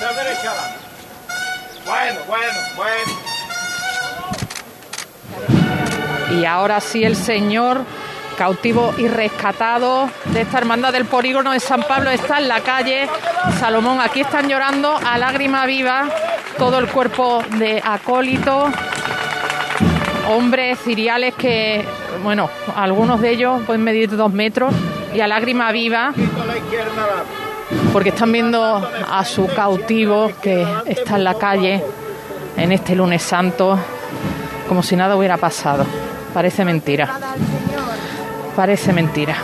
La 0.02 0.24
derecha 0.24 0.52
adelante. 0.52 0.80
Bueno, 1.86 2.20
bueno, 2.28 2.60
bueno. 2.78 3.14
Y 6.32 6.46
ahora 6.46 6.82
sí 6.82 7.04
el 7.04 7.16
señor 7.16 7.86
cautivo 8.36 8.94
y 8.98 9.08
rescatado 9.08 10.10
de 10.26 10.42
esta 10.42 10.58
hermandad 10.58 10.94
del 10.94 11.06
polígono 11.06 11.52
de 11.52 11.60
San 11.60 11.84
Pablo 11.84 12.10
está 12.10 12.40
en 12.40 12.48
la 12.48 12.62
calle. 12.62 13.08
Salomón, 13.60 14.00
aquí 14.00 14.22
están 14.22 14.48
llorando 14.48 14.98
a 14.98 15.18
lágrima 15.18 15.66
viva 15.66 16.10
todo 16.58 16.80
el 16.80 16.88
cuerpo 16.88 17.44
de 17.58 17.82
acólito, 17.84 18.70
hombres 20.30 20.80
ciriales 20.80 21.34
que, 21.36 21.86
bueno, 22.24 22.50
algunos 22.76 23.22
de 23.22 23.32
ellos 23.32 23.62
pueden 23.66 23.84
medir 23.84 24.16
dos 24.16 24.32
metros 24.32 24.74
y 25.14 25.22
a 25.22 25.28
lágrima 25.28 25.72
viva 25.72 26.14
porque 27.94 28.10
están 28.10 28.32
viendo 28.32 28.90
a 29.10 29.26
su 29.26 29.48
cautivo 29.48 30.32
que 30.42 30.66
está 30.86 31.16
en 31.16 31.24
la 31.24 31.36
calle 31.36 31.84
en 32.58 32.72
este 32.72 32.96
lunes 32.96 33.22
santo 33.22 33.80
como 34.68 34.84
si 34.84 34.96
nada 34.96 35.16
hubiera 35.16 35.38
pasado. 35.38 35.86
Parece 36.34 36.66
mentira. 36.66 37.18
Parece 38.56 38.94
mentira. 38.94 39.36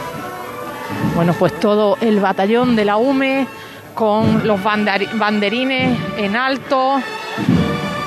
Bueno, 1.16 1.34
pues 1.34 1.60
todo 1.60 1.98
el 2.02 2.20
batallón 2.20 2.76
de 2.76 2.86
la 2.86 2.98
UME 2.98 3.48
con 3.94 4.48
los 4.48 4.60
banderines 4.64 5.98
en 6.18 6.36
alto, 6.36 7.02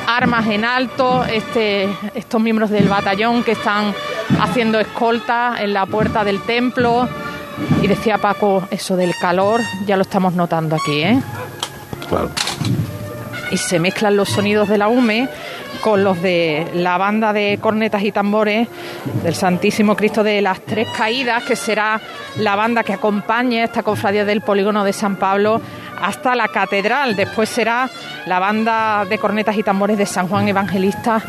armas 0.07 0.47
en 0.47 0.65
alto, 0.65 1.25
este, 1.25 1.89
estos 2.15 2.41
miembros 2.41 2.71
del 2.71 2.89
batallón 2.89 3.45
que 3.45 3.53
están 3.53 3.95
haciendo 4.41 4.81
escolta 4.81 5.57
en 5.61 5.75
la 5.75 5.87
puerta 5.87 6.25
del 6.25 6.41
templo. 6.43 7.09
Y 7.83 7.87
decía 7.87 8.19
Paco 8.19 8.67
eso 8.71 8.97
del 8.97 9.15
calor, 9.21 9.61
ya 9.87 9.97
lo 9.97 10.03
estamos 10.03 10.35
notando 10.35 10.75
aquí, 10.77 11.03
¿eh? 11.03 11.23
Claro. 12.09 12.31
y 13.51 13.57
se 13.57 13.79
mezclan 13.79 14.17
los 14.17 14.29
sonidos 14.29 14.69
de 14.69 14.79
la 14.79 14.89
UME 14.89 15.29
con 15.85 16.03
los 16.03 16.23
de 16.23 16.67
la 16.73 16.97
banda 16.97 17.35
de 17.35 17.59
cornetas 17.61 18.03
y 18.05 18.11
tambores 18.11 18.67
del 19.23 19.35
Santísimo 19.35 19.95
Cristo 19.95 20.23
de 20.23 20.41
las 20.41 20.61
Tres 20.61 20.89
Caídas, 20.97 21.45
que 21.45 21.57
será 21.57 22.01
la 22.37 22.57
banda 22.57 22.83
que 22.83 22.95
acompañe 22.95 23.63
esta 23.63 23.83
cofradía 23.83 24.25
del 24.25 24.41
polígono 24.41 24.83
de 24.83 24.95
San 24.95 25.17
Pablo 25.17 25.61
hasta 26.01 26.35
la 26.35 26.49
catedral. 26.49 27.17
Después 27.17 27.51
será 27.51 27.91
la 28.25 28.39
banda 28.39 29.05
de 29.05 29.19
cornetas 29.19 29.59
y 29.59 29.63
tambores 29.63 29.99
de 29.99 30.07
San 30.07 30.27
Juan 30.27 30.49
Evangelista 30.49 31.21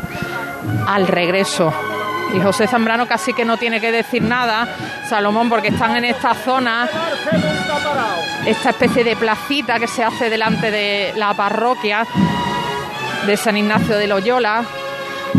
al 0.88 1.06
regreso. 1.06 1.70
Y 2.34 2.40
José 2.40 2.66
Zambrano 2.66 3.06
casi 3.06 3.34
que 3.34 3.44
no 3.44 3.58
tiene 3.58 3.78
que 3.78 3.92
decir 3.92 4.22
nada, 4.22 4.66
Salomón, 5.06 5.50
porque 5.50 5.68
están 5.68 5.96
en 5.96 6.06
esta 6.06 6.32
zona 6.32 6.88
esta 8.46 8.70
especie 8.70 9.04
de 9.04 9.16
placita 9.16 9.78
que 9.78 9.86
se 9.86 10.02
hace 10.02 10.30
delante 10.30 10.70
de 10.70 11.12
la 11.14 11.34
parroquia 11.34 12.06
de 13.26 13.36
San 13.36 13.56
Ignacio 13.56 13.96
de 13.98 14.06
Loyola, 14.06 14.62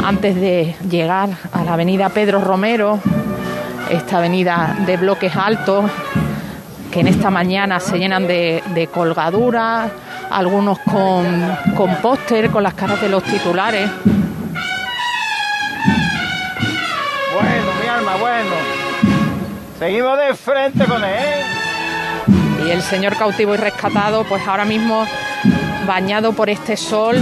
antes 0.04 0.36
de 0.36 0.76
llegar 0.90 1.30
a 1.54 1.64
la 1.64 1.74
avenida 1.74 2.10
Pedro 2.10 2.42
Romero, 2.42 3.00
esta 3.90 4.18
avenida 4.18 4.76
de 4.86 4.98
bloques 4.98 5.34
altos, 5.36 5.90
que 6.92 7.00
en 7.00 7.08
esta 7.08 7.30
mañana 7.30 7.80
se 7.80 7.98
llenan 7.98 8.28
de, 8.28 8.62
de 8.74 8.88
colgaduras, 8.88 9.90
algunos 10.30 10.80
con, 10.80 11.58
con 11.78 11.96
póster, 11.96 12.50
con 12.50 12.62
las 12.62 12.74
caras 12.74 13.00
de 13.00 13.08
los 13.08 13.24
titulares. 13.24 13.90
Bueno, 17.34 17.72
mi 17.82 17.88
alma, 17.88 18.16
bueno. 18.18 18.56
Seguimos 19.80 20.18
de 20.18 20.34
frente 20.36 20.86
con 20.86 21.04
él. 21.06 21.46
Y 22.66 22.72
el 22.72 22.82
señor 22.82 23.16
cautivo 23.16 23.54
y 23.54 23.58
rescatado, 23.58 24.26
pues 24.26 24.46
ahora 24.46 24.66
mismo 24.66 25.06
bañado 25.86 26.34
por 26.34 26.50
este 26.50 26.76
sol 26.76 27.16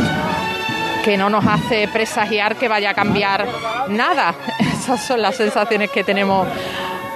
que 1.05 1.17
no 1.17 1.29
nos 1.29 1.45
hace 1.45 1.87
presagiar 1.87 2.55
que 2.55 2.67
vaya 2.67 2.89
a 2.89 2.93
cambiar 2.95 3.47
nada. 3.89 4.33
Esas 4.59 5.05
son 5.05 5.21
las 5.21 5.35
sensaciones 5.35 5.91
que 5.91 6.03
tenemos 6.03 6.47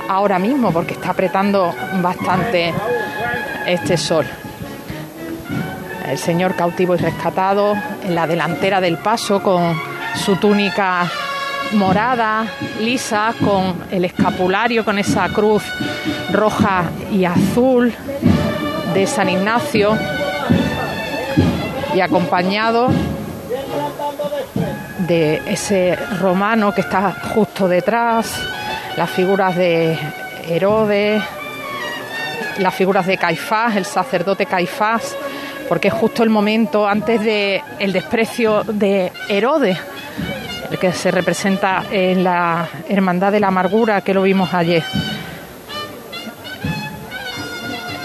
ahora 0.07 0.37
mismo, 0.37 0.71
porque 0.71 0.93
está 0.93 1.09
apretando 1.09 1.73
bastante 1.99 2.71
este 3.65 3.97
sol. 3.97 4.27
El 6.07 6.19
señor 6.19 6.55
cautivo 6.55 6.93
y 6.93 6.99
rescatado 6.99 7.73
en 8.03 8.13
la 8.13 8.27
delantera 8.27 8.79
del 8.79 8.99
paso 8.99 9.41
con 9.41 9.75
su 10.23 10.35
túnica 10.35 11.09
morada, 11.71 12.45
lisa, 12.79 13.33
con 13.43 13.73
el 13.89 14.05
escapulario, 14.05 14.85
con 14.85 14.99
esa 14.99 15.29
cruz 15.29 15.63
roja 16.31 16.83
y 17.11 17.25
azul 17.25 17.91
de 18.93 19.07
San 19.07 19.29
Ignacio 19.29 19.97
y 21.95 22.01
acompañado 22.01 22.89
de 25.07 25.41
ese 25.47 25.95
romano 26.19 26.73
que 26.73 26.81
está 26.81 27.11
justo 27.33 27.67
detrás, 27.67 28.31
las 28.95 29.09
figuras 29.09 29.55
de 29.55 29.97
Herodes, 30.47 31.23
las 32.59 32.75
figuras 32.75 33.05
de 33.05 33.17
Caifás, 33.17 33.75
el 33.75 33.85
sacerdote 33.85 34.45
Caifás, 34.45 35.15
porque 35.67 35.87
es 35.87 35.93
justo 35.93 36.23
el 36.23 36.29
momento 36.29 36.87
antes 36.87 37.21
de 37.21 37.63
el 37.79 37.93
desprecio 37.93 38.63
de 38.63 39.11
Herodes, 39.27 39.77
el 40.69 40.77
que 40.77 40.91
se 40.91 41.11
representa 41.11 41.83
en 41.91 42.23
la 42.23 42.67
Hermandad 42.87 43.31
de 43.31 43.39
la 43.39 43.47
Amargura 43.47 44.01
que 44.01 44.13
lo 44.13 44.23
vimos 44.23 44.53
ayer. 44.53 44.83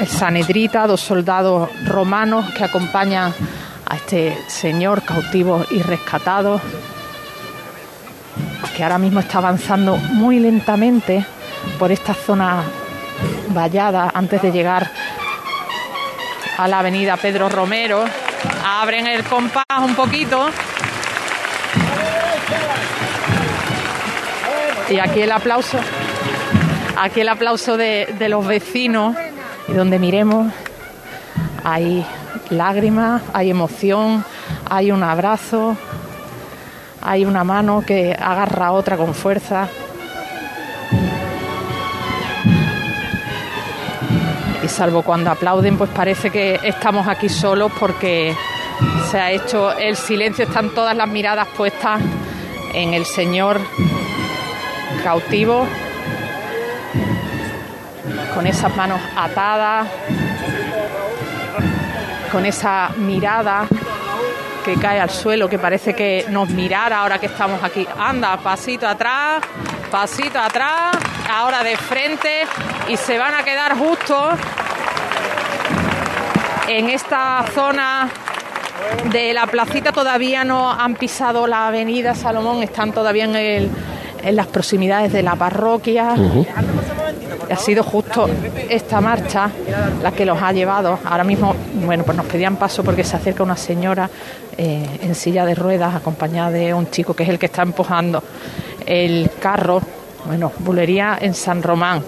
El 0.00 0.08
Sanedrita, 0.08 0.86
dos 0.86 1.00
soldados 1.00 1.70
romanos 1.86 2.52
que 2.52 2.64
acompañan 2.64 3.32
a 3.86 3.96
este 3.96 4.36
señor 4.48 5.02
cautivo 5.02 5.64
y 5.70 5.82
rescatado, 5.82 6.60
que 8.76 8.82
ahora 8.82 8.98
mismo 8.98 9.20
está 9.20 9.38
avanzando 9.38 9.96
muy 9.96 10.40
lentamente 10.40 11.24
por 11.78 11.92
esta 11.92 12.14
zona 12.14 12.64
vallada 13.48 14.10
antes 14.14 14.42
de 14.42 14.50
llegar 14.50 14.90
a 16.58 16.68
la 16.68 16.80
avenida 16.80 17.16
Pedro 17.16 17.48
Romero. 17.48 18.04
Abren 18.64 19.06
el 19.06 19.24
compás 19.24 19.64
un 19.80 19.94
poquito. 19.94 20.48
Y 24.90 24.98
aquí 24.98 25.22
el 25.22 25.32
aplauso, 25.32 25.78
aquí 26.98 27.20
el 27.20 27.28
aplauso 27.28 27.76
de, 27.76 28.14
de 28.18 28.28
los 28.28 28.46
vecinos 28.46 29.16
y 29.66 29.72
donde 29.72 29.98
miremos 29.98 30.52
hay 31.64 32.04
lágrimas, 32.50 33.22
hay 33.32 33.50
emoción, 33.50 34.24
hay 34.68 34.90
un 34.90 35.02
abrazo, 35.02 35.76
hay 37.02 37.24
una 37.24 37.44
mano 37.44 37.82
que 37.86 38.12
agarra 38.12 38.68
a 38.68 38.72
otra 38.72 38.96
con 38.96 39.14
fuerza. 39.14 39.68
Y 44.62 44.68
salvo 44.68 45.02
cuando 45.02 45.30
aplauden, 45.30 45.76
pues 45.76 45.90
parece 45.90 46.30
que 46.30 46.58
estamos 46.62 47.06
aquí 47.06 47.28
solos 47.28 47.70
porque 47.78 48.34
se 49.10 49.20
ha 49.20 49.30
hecho 49.30 49.72
el 49.76 49.96
silencio, 49.96 50.44
están 50.44 50.70
todas 50.70 50.96
las 50.96 51.08
miradas 51.08 51.48
puestas 51.56 52.00
en 52.72 52.94
el 52.94 53.04
Señor 53.04 53.60
cautivo, 55.02 55.66
con 58.34 58.46
esas 58.46 58.74
manos 58.74 59.00
atadas, 59.14 59.86
con 62.34 62.44
esa 62.46 62.90
mirada 62.96 63.64
que 64.64 64.74
cae 64.74 64.98
al 64.98 65.10
suelo, 65.10 65.48
que 65.48 65.56
parece 65.56 65.94
que 65.94 66.26
nos 66.30 66.48
mirara 66.50 66.98
ahora 66.98 67.20
que 67.20 67.26
estamos 67.26 67.62
aquí. 67.62 67.86
Anda, 67.96 68.36
pasito 68.38 68.88
atrás, 68.88 69.40
pasito 69.88 70.40
atrás, 70.40 70.96
ahora 71.32 71.62
de 71.62 71.76
frente 71.76 72.42
y 72.88 72.96
se 72.96 73.18
van 73.18 73.34
a 73.34 73.44
quedar 73.44 73.78
justo 73.78 74.30
en 76.66 76.90
esta 76.90 77.44
zona 77.54 78.10
de 79.12 79.32
la 79.32 79.46
placita. 79.46 79.92
Todavía 79.92 80.42
no 80.42 80.72
han 80.72 80.96
pisado 80.96 81.46
la 81.46 81.68
avenida 81.68 82.16
Salomón, 82.16 82.64
están 82.64 82.90
todavía 82.90 83.26
en, 83.26 83.36
el, 83.36 83.70
en 84.24 84.34
las 84.34 84.48
proximidades 84.48 85.12
de 85.12 85.22
la 85.22 85.36
parroquia. 85.36 86.16
Ha 87.50 87.56
sido 87.56 87.82
justo 87.82 88.28
esta 88.68 89.00
marcha 89.00 89.50
la 90.02 90.12
que 90.12 90.24
los 90.24 90.40
ha 90.40 90.52
llevado. 90.52 90.98
Ahora 91.04 91.24
mismo, 91.24 91.54
bueno, 91.84 92.04
pues 92.04 92.16
nos 92.16 92.26
pedían 92.26 92.56
paso 92.56 92.82
porque 92.84 93.04
se 93.04 93.16
acerca 93.16 93.42
una 93.42 93.56
señora 93.56 94.08
eh, 94.56 94.86
en 95.02 95.14
silla 95.14 95.44
de 95.44 95.54
ruedas 95.54 95.94
acompañada 95.94 96.50
de 96.50 96.72
un 96.74 96.90
chico 96.90 97.14
que 97.14 97.22
es 97.24 97.28
el 97.28 97.38
que 97.38 97.46
está 97.46 97.62
empujando 97.62 98.22
el 98.86 99.30
carro. 99.40 99.80
Bueno, 100.26 100.52
bulería 100.60 101.18
en 101.20 101.34
San 101.34 101.62
Román. 101.62 102.02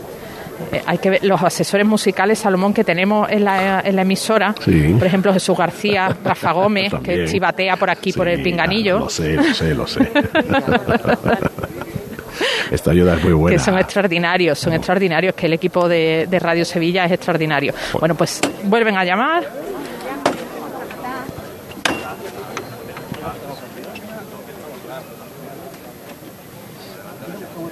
Eh, 0.73 0.83
hay 0.87 0.97
que 0.97 1.11
ver 1.11 1.25
los 1.25 1.43
asesores 1.43 1.87
musicales 1.87 2.39
Salomón 2.39 2.73
que 2.73 2.83
tenemos 2.83 3.29
en 3.31 3.45
la, 3.45 3.81
en 3.85 3.95
la 3.95 4.03
emisora, 4.03 4.55
Sí. 4.65 4.95
por 4.99 5.07
ejemplo 5.07 5.31
Jesús 5.35 5.57
García, 5.59 6.09
Rafa 6.25 6.53
Gómez, 6.53 6.95
que 7.05 7.27
chivatea 7.27 7.77
por 7.77 7.91
aquí 7.91 8.13
por 8.15 8.27
el 8.27 8.43
pinganillo. 8.43 9.01
Lo 9.01 9.11
sé, 9.11 9.35
lo 9.35 9.45
sé, 9.55 9.75
lo 9.75 9.87
sé. 9.87 10.11
Esta 12.71 12.91
ayuda 12.91 13.17
es 13.17 13.25
muy 13.25 13.33
buena. 13.33 13.57
que 13.57 13.63
son 13.63 13.79
extraordinarios, 13.79 14.59
son 14.59 14.73
extraordinarios, 14.73 15.35
que 15.35 15.47
el 15.47 15.53
equipo 15.55 15.89
de, 15.89 16.27
de 16.29 16.39
Radio 16.39 16.65
Sevilla 16.65 17.05
es 17.05 17.13
extraordinario. 17.13 17.73
Bueno, 17.99 18.15
pues 18.15 18.41
vuelven 18.65 18.97
a 18.97 19.05
llamar. 19.05 19.45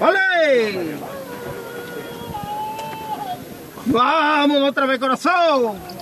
¡Vale! 0.01 0.95
¡Vamos 3.87 4.63
otra 4.63 4.87
vez, 4.87 4.99
corazón! 4.99 5.94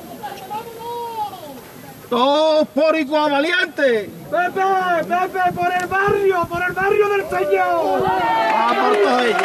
¡Todos 2.12 2.68
por 2.68 2.94
igual 2.94 3.30
valiente! 3.30 4.10
Pepe, 4.30 4.60
Pepe, 5.08 5.52
por 5.54 5.72
el 5.72 5.86
barrio, 5.86 6.46
por 6.46 6.62
el 6.62 6.72
barrio 6.74 7.08
del 7.08 7.22
Señor. 7.30 8.02
¡Vamos 8.02 8.76
por 8.76 8.96
todos 8.98 9.22
ellos! 9.22 9.42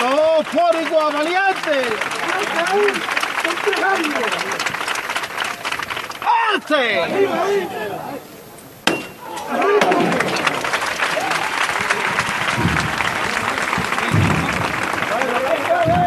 ¡Todos 0.00 0.46
por 0.46 0.82
igual 0.82 1.12
valiente! 1.12 1.84
¡Arte! 6.52 7.28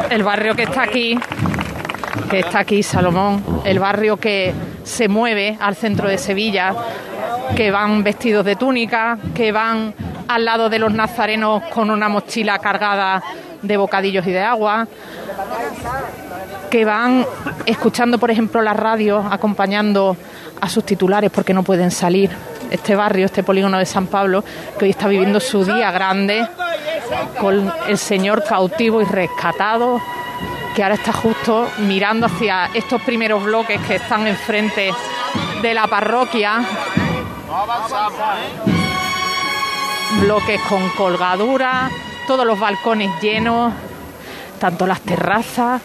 El 0.10 0.24
barrio 0.24 0.56
que 0.56 0.64
está 0.64 0.82
aquí, 0.82 1.18
que 2.30 2.39
está 2.39 2.60
aquí, 2.60 2.84
Salomón, 2.84 3.62
el 3.64 3.80
barrio 3.80 4.18
que 4.18 4.54
se 4.89 5.07
mueve 5.07 5.55
al 5.61 5.75
centro 5.75 6.09
de 6.09 6.17
Sevilla, 6.17 6.73
que 7.55 7.69
van 7.69 8.03
vestidos 8.03 8.43
de 8.43 8.55
túnica, 8.55 9.17
que 9.35 9.51
van 9.51 9.93
al 10.27 10.45
lado 10.45 10.67
de 10.69 10.79
los 10.79 10.91
nazarenos 10.91 11.63
con 11.71 11.91
una 11.91 12.09
mochila 12.09 12.57
cargada 12.59 13.21
de 13.61 13.77
bocadillos 13.77 14.25
y 14.25 14.31
de 14.31 14.41
agua, 14.41 14.87
que 16.71 16.85
van 16.85 17.25
escuchando, 17.65 18.17
por 18.17 18.31
ejemplo, 18.31 18.61
la 18.61 18.73
radio, 18.73 19.19
acompañando 19.19 20.17
a 20.59 20.67
sus 20.67 20.83
titulares 20.83 21.29
porque 21.31 21.53
no 21.53 21.63
pueden 21.63 21.91
salir. 21.91 22.31
Este 22.71 22.95
barrio, 22.95 23.25
este 23.25 23.41
polígono 23.41 23.79
de 23.79 23.85
San 23.85 24.07
Pablo, 24.07 24.43
que 24.77 24.85
hoy 24.85 24.91
está 24.91 25.07
viviendo 25.07 25.39
su 25.39 25.65
día 25.65 25.89
grande 25.91 26.47
con 27.39 27.71
el 27.87 27.97
Señor 27.97 28.43
cautivo 28.43 29.01
y 29.01 29.05
rescatado, 29.05 29.99
que 30.76 30.84
ahora 30.84 30.95
está 30.95 31.13
justo 31.13 31.70
mirando 31.80 32.26
hacia 32.26 32.70
estos 32.74 33.01
primeros 33.01 33.43
bloques 33.43 33.80
que 33.82 33.95
están 33.95 34.28
enfrente 34.28 34.91
de 35.61 35.74
la 35.74 35.88
parroquia. 35.88 36.61
Bloques 40.22 40.61
con 40.61 40.89
colgadura, 40.89 41.89
todos 42.28 42.45
los 42.45 42.59
balcones 42.59 43.09
llenos, 43.22 43.74
tanto 44.59 44.86
las 44.88 45.01
terrazas 45.01 45.82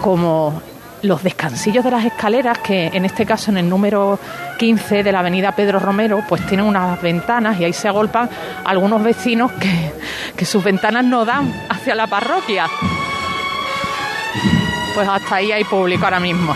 como 0.00 0.60
los 1.02 1.22
descansillos 1.22 1.84
de 1.84 1.90
las 1.90 2.04
escaleras, 2.04 2.58
que 2.58 2.86
en 2.86 3.04
este 3.04 3.26
caso 3.26 3.50
en 3.50 3.58
el 3.58 3.68
número 3.68 4.18
15 4.58 5.02
de 5.02 5.12
la 5.12 5.18
avenida 5.18 5.52
Pedro 5.52 5.80
Romero, 5.80 6.22
pues 6.28 6.46
tienen 6.46 6.66
unas 6.66 7.00
ventanas 7.02 7.58
y 7.60 7.64
ahí 7.64 7.72
se 7.72 7.88
agolpan 7.88 8.30
algunos 8.64 9.02
vecinos 9.02 9.50
que, 9.52 9.92
que 10.36 10.44
sus 10.44 10.62
ventanas 10.62 11.04
no 11.04 11.24
dan 11.24 11.52
hacia 11.68 11.94
la 11.94 12.06
parroquia. 12.06 12.66
Pues 14.94 15.08
hasta 15.08 15.36
ahí 15.36 15.52
hay 15.52 15.64
público 15.64 16.04
ahora 16.04 16.20
mismo. 16.20 16.54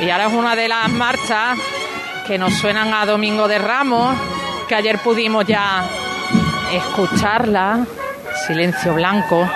Y 0.00 0.10
ahora 0.10 0.26
es 0.26 0.32
una 0.32 0.56
de 0.56 0.68
las 0.68 0.88
marchas 0.90 1.58
que 2.26 2.38
nos 2.38 2.54
suenan 2.54 2.94
a 2.94 3.04
Domingo 3.04 3.46
de 3.46 3.58
Ramos, 3.58 4.16
que 4.66 4.74
ayer 4.74 4.98
pudimos 5.00 5.44
ya 5.44 5.84
escucharla, 6.72 7.86
Silencio 8.46 8.94
Blanco, 8.94 9.46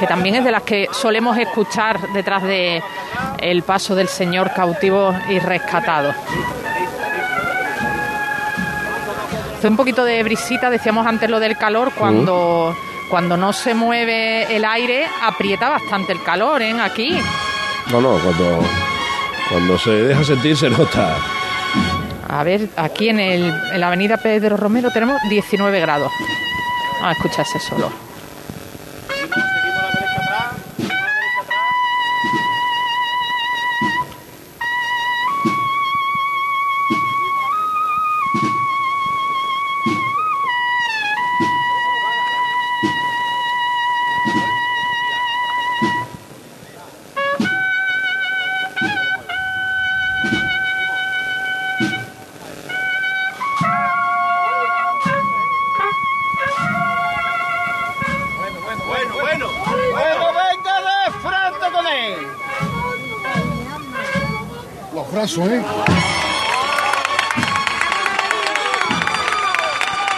que 0.00 0.06
también 0.06 0.36
es 0.36 0.44
de 0.44 0.50
las 0.50 0.62
que 0.62 0.88
solemos 0.92 1.36
escuchar 1.36 2.00
detrás 2.14 2.42
de 2.42 2.82
el 3.38 3.62
paso 3.62 3.94
del 3.94 4.08
Señor 4.08 4.50
cautivo 4.54 5.14
y 5.28 5.38
rescatado. 5.38 6.14
Hace 9.58 9.68
un 9.68 9.76
poquito 9.76 10.02
de 10.02 10.22
brisita, 10.22 10.70
decíamos 10.70 11.06
antes 11.06 11.28
lo 11.28 11.38
del 11.38 11.58
calor, 11.58 11.92
cuando, 11.92 12.74
cuando 13.10 13.36
no 13.36 13.52
se 13.52 13.74
mueve 13.74 14.56
el 14.56 14.64
aire, 14.64 15.06
aprieta 15.22 15.68
bastante 15.68 16.14
el 16.14 16.22
calor, 16.22 16.62
¿eh? 16.62 16.74
Aquí. 16.80 17.18
No, 17.92 18.00
no, 18.00 18.18
cuando, 18.20 18.60
cuando 19.50 19.78
se 19.78 19.90
deja 19.90 20.24
sentir 20.24 20.56
se 20.56 20.70
nota. 20.70 21.14
A 22.26 22.42
ver, 22.42 22.70
aquí 22.76 23.10
en, 23.10 23.20
el, 23.20 23.52
en 23.74 23.80
la 23.80 23.88
avenida 23.88 24.16
Pedro 24.16 24.56
Romero 24.56 24.90
tenemos 24.90 25.20
19 25.28 25.78
grados. 25.78 26.10
Vamos 27.00 27.08
a 27.08 27.12
escucharse 27.12 27.58
solo. 27.58 28.09
¿Eh? 65.38 65.62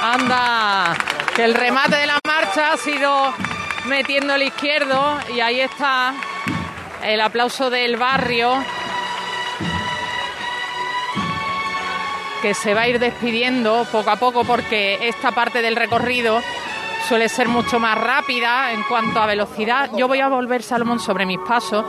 Anda, 0.02 0.96
que 1.36 1.44
el 1.44 1.54
remate 1.54 1.96
de 1.96 2.06
la 2.06 2.18
marcha 2.26 2.72
ha 2.72 2.76
sido 2.78 3.34
metiendo 3.86 4.34
el 4.34 4.42
izquierdo 4.44 5.18
y 5.34 5.40
ahí 5.40 5.60
está 5.60 6.14
el 7.02 7.20
aplauso 7.20 7.68
del 7.68 7.96
barrio 7.96 8.52
que 12.40 12.54
se 12.54 12.72
va 12.72 12.82
a 12.82 12.88
ir 12.88 12.98
despidiendo 12.98 13.86
poco 13.92 14.10
a 14.10 14.16
poco 14.16 14.44
porque 14.44 15.08
esta 15.08 15.32
parte 15.32 15.60
del 15.60 15.76
recorrido 15.76 16.40
suele 17.06 17.28
ser 17.28 17.48
mucho 17.48 17.78
más 17.78 17.98
rápida 17.98 18.72
en 18.72 18.82
cuanto 18.84 19.20
a 19.20 19.26
velocidad. 19.26 19.90
Yo 19.94 20.08
voy 20.08 20.20
a 20.20 20.28
volver, 20.28 20.62
Salomón, 20.62 21.00
sobre 21.00 21.26
mis 21.26 21.38
pasos 21.40 21.84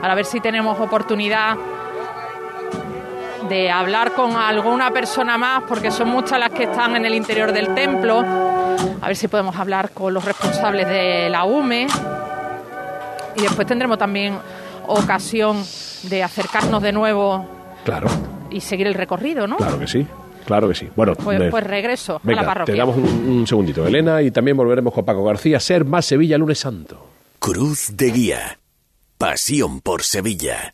para 0.00 0.14
ver 0.14 0.24
si 0.24 0.40
tenemos 0.40 0.80
oportunidad 0.80 1.56
de 3.54 3.70
hablar 3.70 4.14
con 4.14 4.32
alguna 4.36 4.90
persona 4.90 5.38
más, 5.38 5.62
porque 5.68 5.92
son 5.92 6.08
muchas 6.08 6.40
las 6.40 6.50
que 6.50 6.64
están 6.64 6.96
en 6.96 7.04
el 7.04 7.14
interior 7.14 7.52
del 7.52 7.72
templo. 7.72 8.18
A 9.00 9.06
ver 9.06 9.14
si 9.16 9.28
podemos 9.28 9.54
hablar 9.54 9.90
con 9.90 10.12
los 10.12 10.24
responsables 10.24 10.88
de 10.88 11.28
la 11.30 11.44
UME. 11.44 11.86
Y 13.36 13.42
después 13.42 13.64
tendremos 13.66 13.96
también 13.96 14.36
ocasión 14.88 15.64
de 16.04 16.24
acercarnos 16.24 16.82
de 16.82 16.92
nuevo 16.92 17.46
Claro, 17.84 18.08
y 18.50 18.60
seguir 18.60 18.88
el 18.88 18.94
recorrido, 18.94 19.46
¿no? 19.46 19.56
claro 19.56 19.78
que 19.78 19.86
sí. 19.86 20.04
Claro 20.46 20.68
que 20.68 20.74
sí. 20.74 20.88
Bueno, 20.96 21.14
Pues, 21.14 21.40
pues 21.50 21.64
regreso 21.64 22.16
a 22.16 22.20
venga, 22.24 22.42
la 22.42 22.48
parroquia. 22.48 22.74
te 22.74 22.78
damos 22.78 22.96
un, 22.96 23.04
un 23.04 23.46
segundito, 23.46 23.86
Elena, 23.86 24.20
y 24.20 24.30
también 24.32 24.56
volveremos 24.56 24.92
con 24.92 25.04
Paco 25.04 25.24
García. 25.24 25.58
Ser 25.60 25.84
más 25.84 26.04
Sevilla 26.06 26.36
lunes 26.38 26.58
santo. 26.58 27.06
Cruz 27.38 27.96
de 27.96 28.10
Guía. 28.10 28.58
Pasión 29.16 29.80
por 29.80 30.02
Sevilla. 30.02 30.73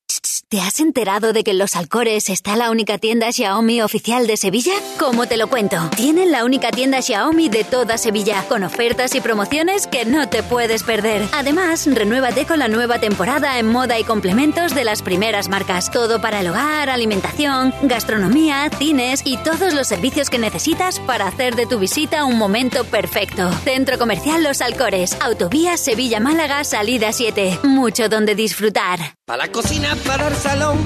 ¿Te 0.51 0.59
has 0.59 0.81
enterado 0.81 1.31
de 1.31 1.45
que 1.45 1.51
en 1.51 1.59
Los 1.59 1.77
Alcores 1.77 2.29
está 2.29 2.57
la 2.57 2.71
única 2.71 2.97
tienda 2.97 3.31
Xiaomi 3.31 3.81
oficial 3.81 4.27
de 4.27 4.35
Sevilla? 4.35 4.73
¿Cómo 4.99 5.25
te 5.25 5.37
lo 5.37 5.47
cuento? 5.47 5.77
Tienen 5.95 6.29
la 6.29 6.43
única 6.43 6.71
tienda 6.71 7.01
Xiaomi 7.01 7.47
de 7.47 7.63
toda 7.63 7.97
Sevilla, 7.97 8.43
con 8.49 8.65
ofertas 8.65 9.15
y 9.15 9.21
promociones 9.21 9.87
que 9.87 10.03
no 10.03 10.27
te 10.27 10.43
puedes 10.43 10.83
perder. 10.83 11.25
Además, 11.31 11.87
renuévate 11.87 12.45
con 12.45 12.59
la 12.59 12.67
nueva 12.67 12.99
temporada 12.99 13.59
en 13.59 13.71
moda 13.71 13.97
y 13.97 14.03
complementos 14.03 14.75
de 14.75 14.83
las 14.83 15.01
primeras 15.01 15.47
marcas. 15.47 15.89
Todo 15.89 16.19
para 16.19 16.41
el 16.41 16.49
hogar, 16.49 16.89
alimentación, 16.89 17.73
gastronomía, 17.83 18.69
cines 18.77 19.21
y 19.23 19.37
todos 19.37 19.73
los 19.73 19.87
servicios 19.87 20.29
que 20.29 20.37
necesitas 20.37 20.99
para 20.99 21.27
hacer 21.27 21.55
de 21.55 21.65
tu 21.65 21.79
visita 21.79 22.25
un 22.25 22.37
momento 22.37 22.83
perfecto. 22.83 23.49
Centro 23.63 23.97
Comercial 23.97 24.43
Los 24.43 24.59
Alcores, 24.59 25.15
Autovía 25.21 25.77
Sevilla-Málaga, 25.77 26.65
salida 26.65 27.13
7. 27.13 27.59
Mucho 27.63 28.09
donde 28.09 28.35
disfrutar. 28.35 29.20
Para 29.31 29.45
la 29.45 29.51
cocina, 29.53 29.95
para 30.05 30.27
el 30.27 30.35
salón. 30.35 30.77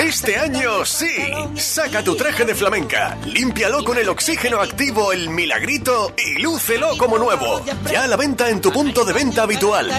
Este 0.00 0.38
año 0.38 0.86
sí. 0.86 1.14
Saca 1.54 2.02
tu 2.02 2.16
traje 2.16 2.46
de 2.46 2.54
flamenca, 2.54 3.18
límpialo 3.26 3.84
con 3.84 3.98
el 3.98 4.08
oxígeno 4.08 4.62
activo 4.62 5.12
El 5.12 5.28
Milagrito 5.28 6.14
y 6.16 6.40
lúcelo 6.40 6.96
como 6.96 7.18
nuevo. 7.18 7.62
Ya 7.92 8.04
a 8.04 8.06
la 8.06 8.16
venta 8.16 8.48
en 8.48 8.62
tu 8.62 8.72
punto 8.72 9.04
de 9.04 9.12
venta 9.12 9.42
habitual. 9.42 9.90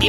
Y 0.00 0.08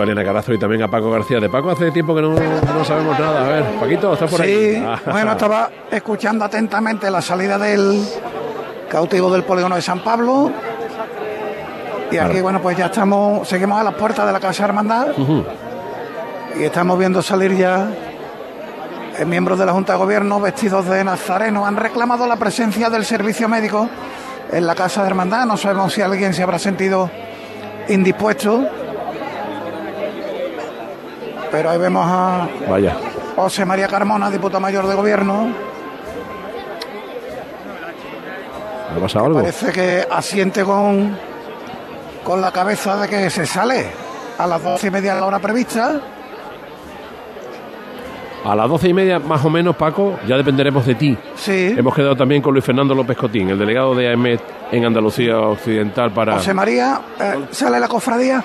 A 0.00 0.02
Elena 0.04 0.24
Carazo 0.24 0.52
y 0.52 0.58
también 0.58 0.82
a 0.82 0.88
Paco 0.88 1.10
García. 1.10 1.40
De 1.40 1.48
Paco 1.48 1.70
hace 1.70 1.90
tiempo 1.90 2.14
que 2.14 2.22
no, 2.22 2.30
no 2.30 2.84
sabemos 2.84 3.18
nada. 3.18 3.44
A 3.44 3.48
ver, 3.48 3.64
Paquito, 3.80 4.12
¿estás 4.12 4.30
por 4.30 4.40
ahí? 4.42 4.74
Sí, 4.76 4.84
Ah, 4.86 4.98
bueno, 5.10 5.32
estaba 5.32 5.70
escuchando 5.90 6.44
atentamente 6.44 7.10
la 7.10 7.20
salida 7.20 7.58
del 7.58 8.02
cautivo 8.88 9.30
del 9.32 9.42
polígono 9.44 9.74
de 9.76 9.82
San 9.82 10.00
Pablo. 10.00 10.50
Y 12.10 12.18
aquí, 12.18 12.40
bueno, 12.40 12.60
pues 12.60 12.76
ya 12.76 12.86
estamos, 12.86 13.48
seguimos 13.48 13.80
a 13.80 13.84
las 13.84 13.94
puertas 13.94 14.26
de 14.26 14.32
la 14.32 14.40
Casa 14.40 14.64
Hermandad 14.64 15.18
Ujú. 15.18 15.44
y 16.60 16.64
estamos 16.64 16.98
viendo 16.98 17.22
salir 17.22 17.56
ya 17.56 17.88
eh, 19.18 19.24
miembros 19.24 19.58
de 19.58 19.64
la 19.64 19.72
Junta 19.72 19.94
de 19.94 19.98
Gobierno 19.98 20.38
vestidos 20.38 20.86
de 20.88 21.02
nazareno. 21.04 21.64
Han 21.66 21.76
reclamado 21.76 22.26
la 22.26 22.36
presencia 22.36 22.90
del 22.90 23.06
servicio 23.06 23.48
médico 23.48 23.88
en 24.52 24.66
la 24.66 24.74
Casa 24.74 25.00
de 25.02 25.08
Hermandad. 25.08 25.46
No 25.46 25.56
sabemos 25.56 25.92
si 25.94 26.02
alguien 26.02 26.34
se 26.34 26.42
habrá 26.42 26.58
sentido 26.58 27.10
indispuesto. 27.88 28.68
Pero 31.52 31.70
ahí 31.70 31.78
vemos 31.78 32.04
a 32.08 32.48
Vaya. 32.68 32.96
José 33.36 33.64
María 33.64 33.86
Carmona, 33.86 34.30
diputado 34.30 34.60
mayor 34.60 34.86
de 34.86 34.94
gobierno. 34.94 35.52
¿Ha 38.96 39.00
pasado 39.00 39.26
algo? 39.26 39.40
Parece 39.40 39.70
que 39.70 40.06
asiente 40.10 40.64
con, 40.64 41.16
con 42.24 42.40
la 42.40 42.50
cabeza 42.50 42.96
de 42.96 43.08
que 43.08 43.30
se 43.30 43.46
sale 43.46 43.86
a 44.38 44.46
las 44.46 44.62
doce 44.62 44.88
y 44.88 44.90
media 44.90 45.14
de 45.14 45.20
la 45.20 45.26
hora 45.26 45.38
prevista. 45.38 46.00
A 48.44 48.56
las 48.56 48.68
doce 48.68 48.88
y 48.88 48.94
media, 48.94 49.18
más 49.20 49.44
o 49.44 49.50
menos, 49.50 49.76
Paco, 49.76 50.18
ya 50.26 50.36
dependeremos 50.36 50.84
de 50.84 50.94
ti. 50.96 51.16
Sí. 51.36 51.74
Hemos 51.76 51.94
quedado 51.94 52.16
también 52.16 52.42
con 52.42 52.52
Luis 52.52 52.64
Fernando 52.64 52.94
López 52.94 53.16
Cotín, 53.16 53.50
el 53.50 53.58
delegado 53.58 53.94
de 53.94 54.08
AEMET 54.08 54.40
en 54.72 54.84
Andalucía 54.84 55.38
Occidental 55.38 56.10
para... 56.12 56.34
José 56.34 56.52
María, 56.52 57.00
eh, 57.20 57.46
¿sale 57.52 57.78
la 57.78 57.86
cofradía? 57.86 58.42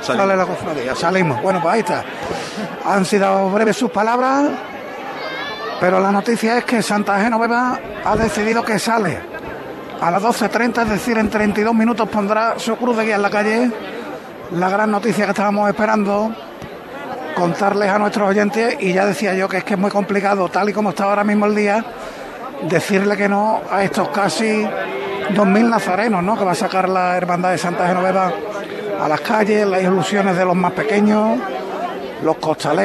Sale 0.00 0.36
la 0.36 0.46
cofradía, 0.46 0.94
salimos. 0.94 1.42
Bueno, 1.42 1.60
pues 1.60 1.74
ahí 1.74 1.80
está. 1.80 2.04
Han 2.86 3.04
sido 3.04 3.50
breves 3.50 3.76
sus 3.76 3.90
palabras, 3.90 4.46
pero 5.78 6.00
la 6.00 6.10
noticia 6.10 6.58
es 6.58 6.64
que 6.64 6.82
Santa 6.82 7.20
Genoveva 7.20 7.78
ha 8.04 8.16
decidido 8.16 8.62
que 8.64 8.78
sale. 8.78 9.20
A 10.00 10.10
las 10.10 10.22
12.30, 10.22 10.82
es 10.84 10.88
decir, 10.88 11.18
en 11.18 11.28
32 11.28 11.74
minutos 11.74 12.08
pondrá 12.08 12.58
su 12.58 12.76
cruz 12.76 12.96
de 12.96 13.04
guía 13.04 13.16
en 13.16 13.22
la 13.22 13.30
calle. 13.30 13.70
La 14.52 14.68
gran 14.70 14.90
noticia 14.90 15.26
que 15.26 15.30
estábamos 15.32 15.68
esperando, 15.68 16.34
contarles 17.36 17.90
a 17.90 17.98
nuestros 17.98 18.30
oyentes, 18.30 18.76
y 18.80 18.94
ya 18.94 19.04
decía 19.04 19.34
yo 19.34 19.48
que 19.48 19.58
es 19.58 19.64
que 19.64 19.74
es 19.74 19.80
muy 19.80 19.90
complicado, 19.90 20.48
tal 20.48 20.70
y 20.70 20.72
como 20.72 20.90
está 20.90 21.04
ahora 21.04 21.22
mismo 21.22 21.46
el 21.46 21.54
día, 21.54 21.84
decirle 22.62 23.16
que 23.16 23.28
no 23.28 23.60
a 23.70 23.84
estos 23.84 24.08
casi 24.08 24.64
2.000 25.34 25.68
nazarenos, 25.68 26.22
¿no? 26.22 26.36
Que 26.36 26.44
va 26.44 26.52
a 26.52 26.56
sacar 26.56 26.88
la 26.88 27.16
Hermandad 27.16 27.50
de 27.50 27.58
Santa 27.58 27.86
Genoveva 27.86 28.32
a 29.00 29.08
las 29.08 29.20
calles, 29.22 29.66
las 29.66 29.82
ilusiones 29.82 30.36
de 30.36 30.44
los 30.44 30.54
más 30.54 30.72
pequeños, 30.72 31.38
los 32.22 32.36
costaleros. 32.36 32.78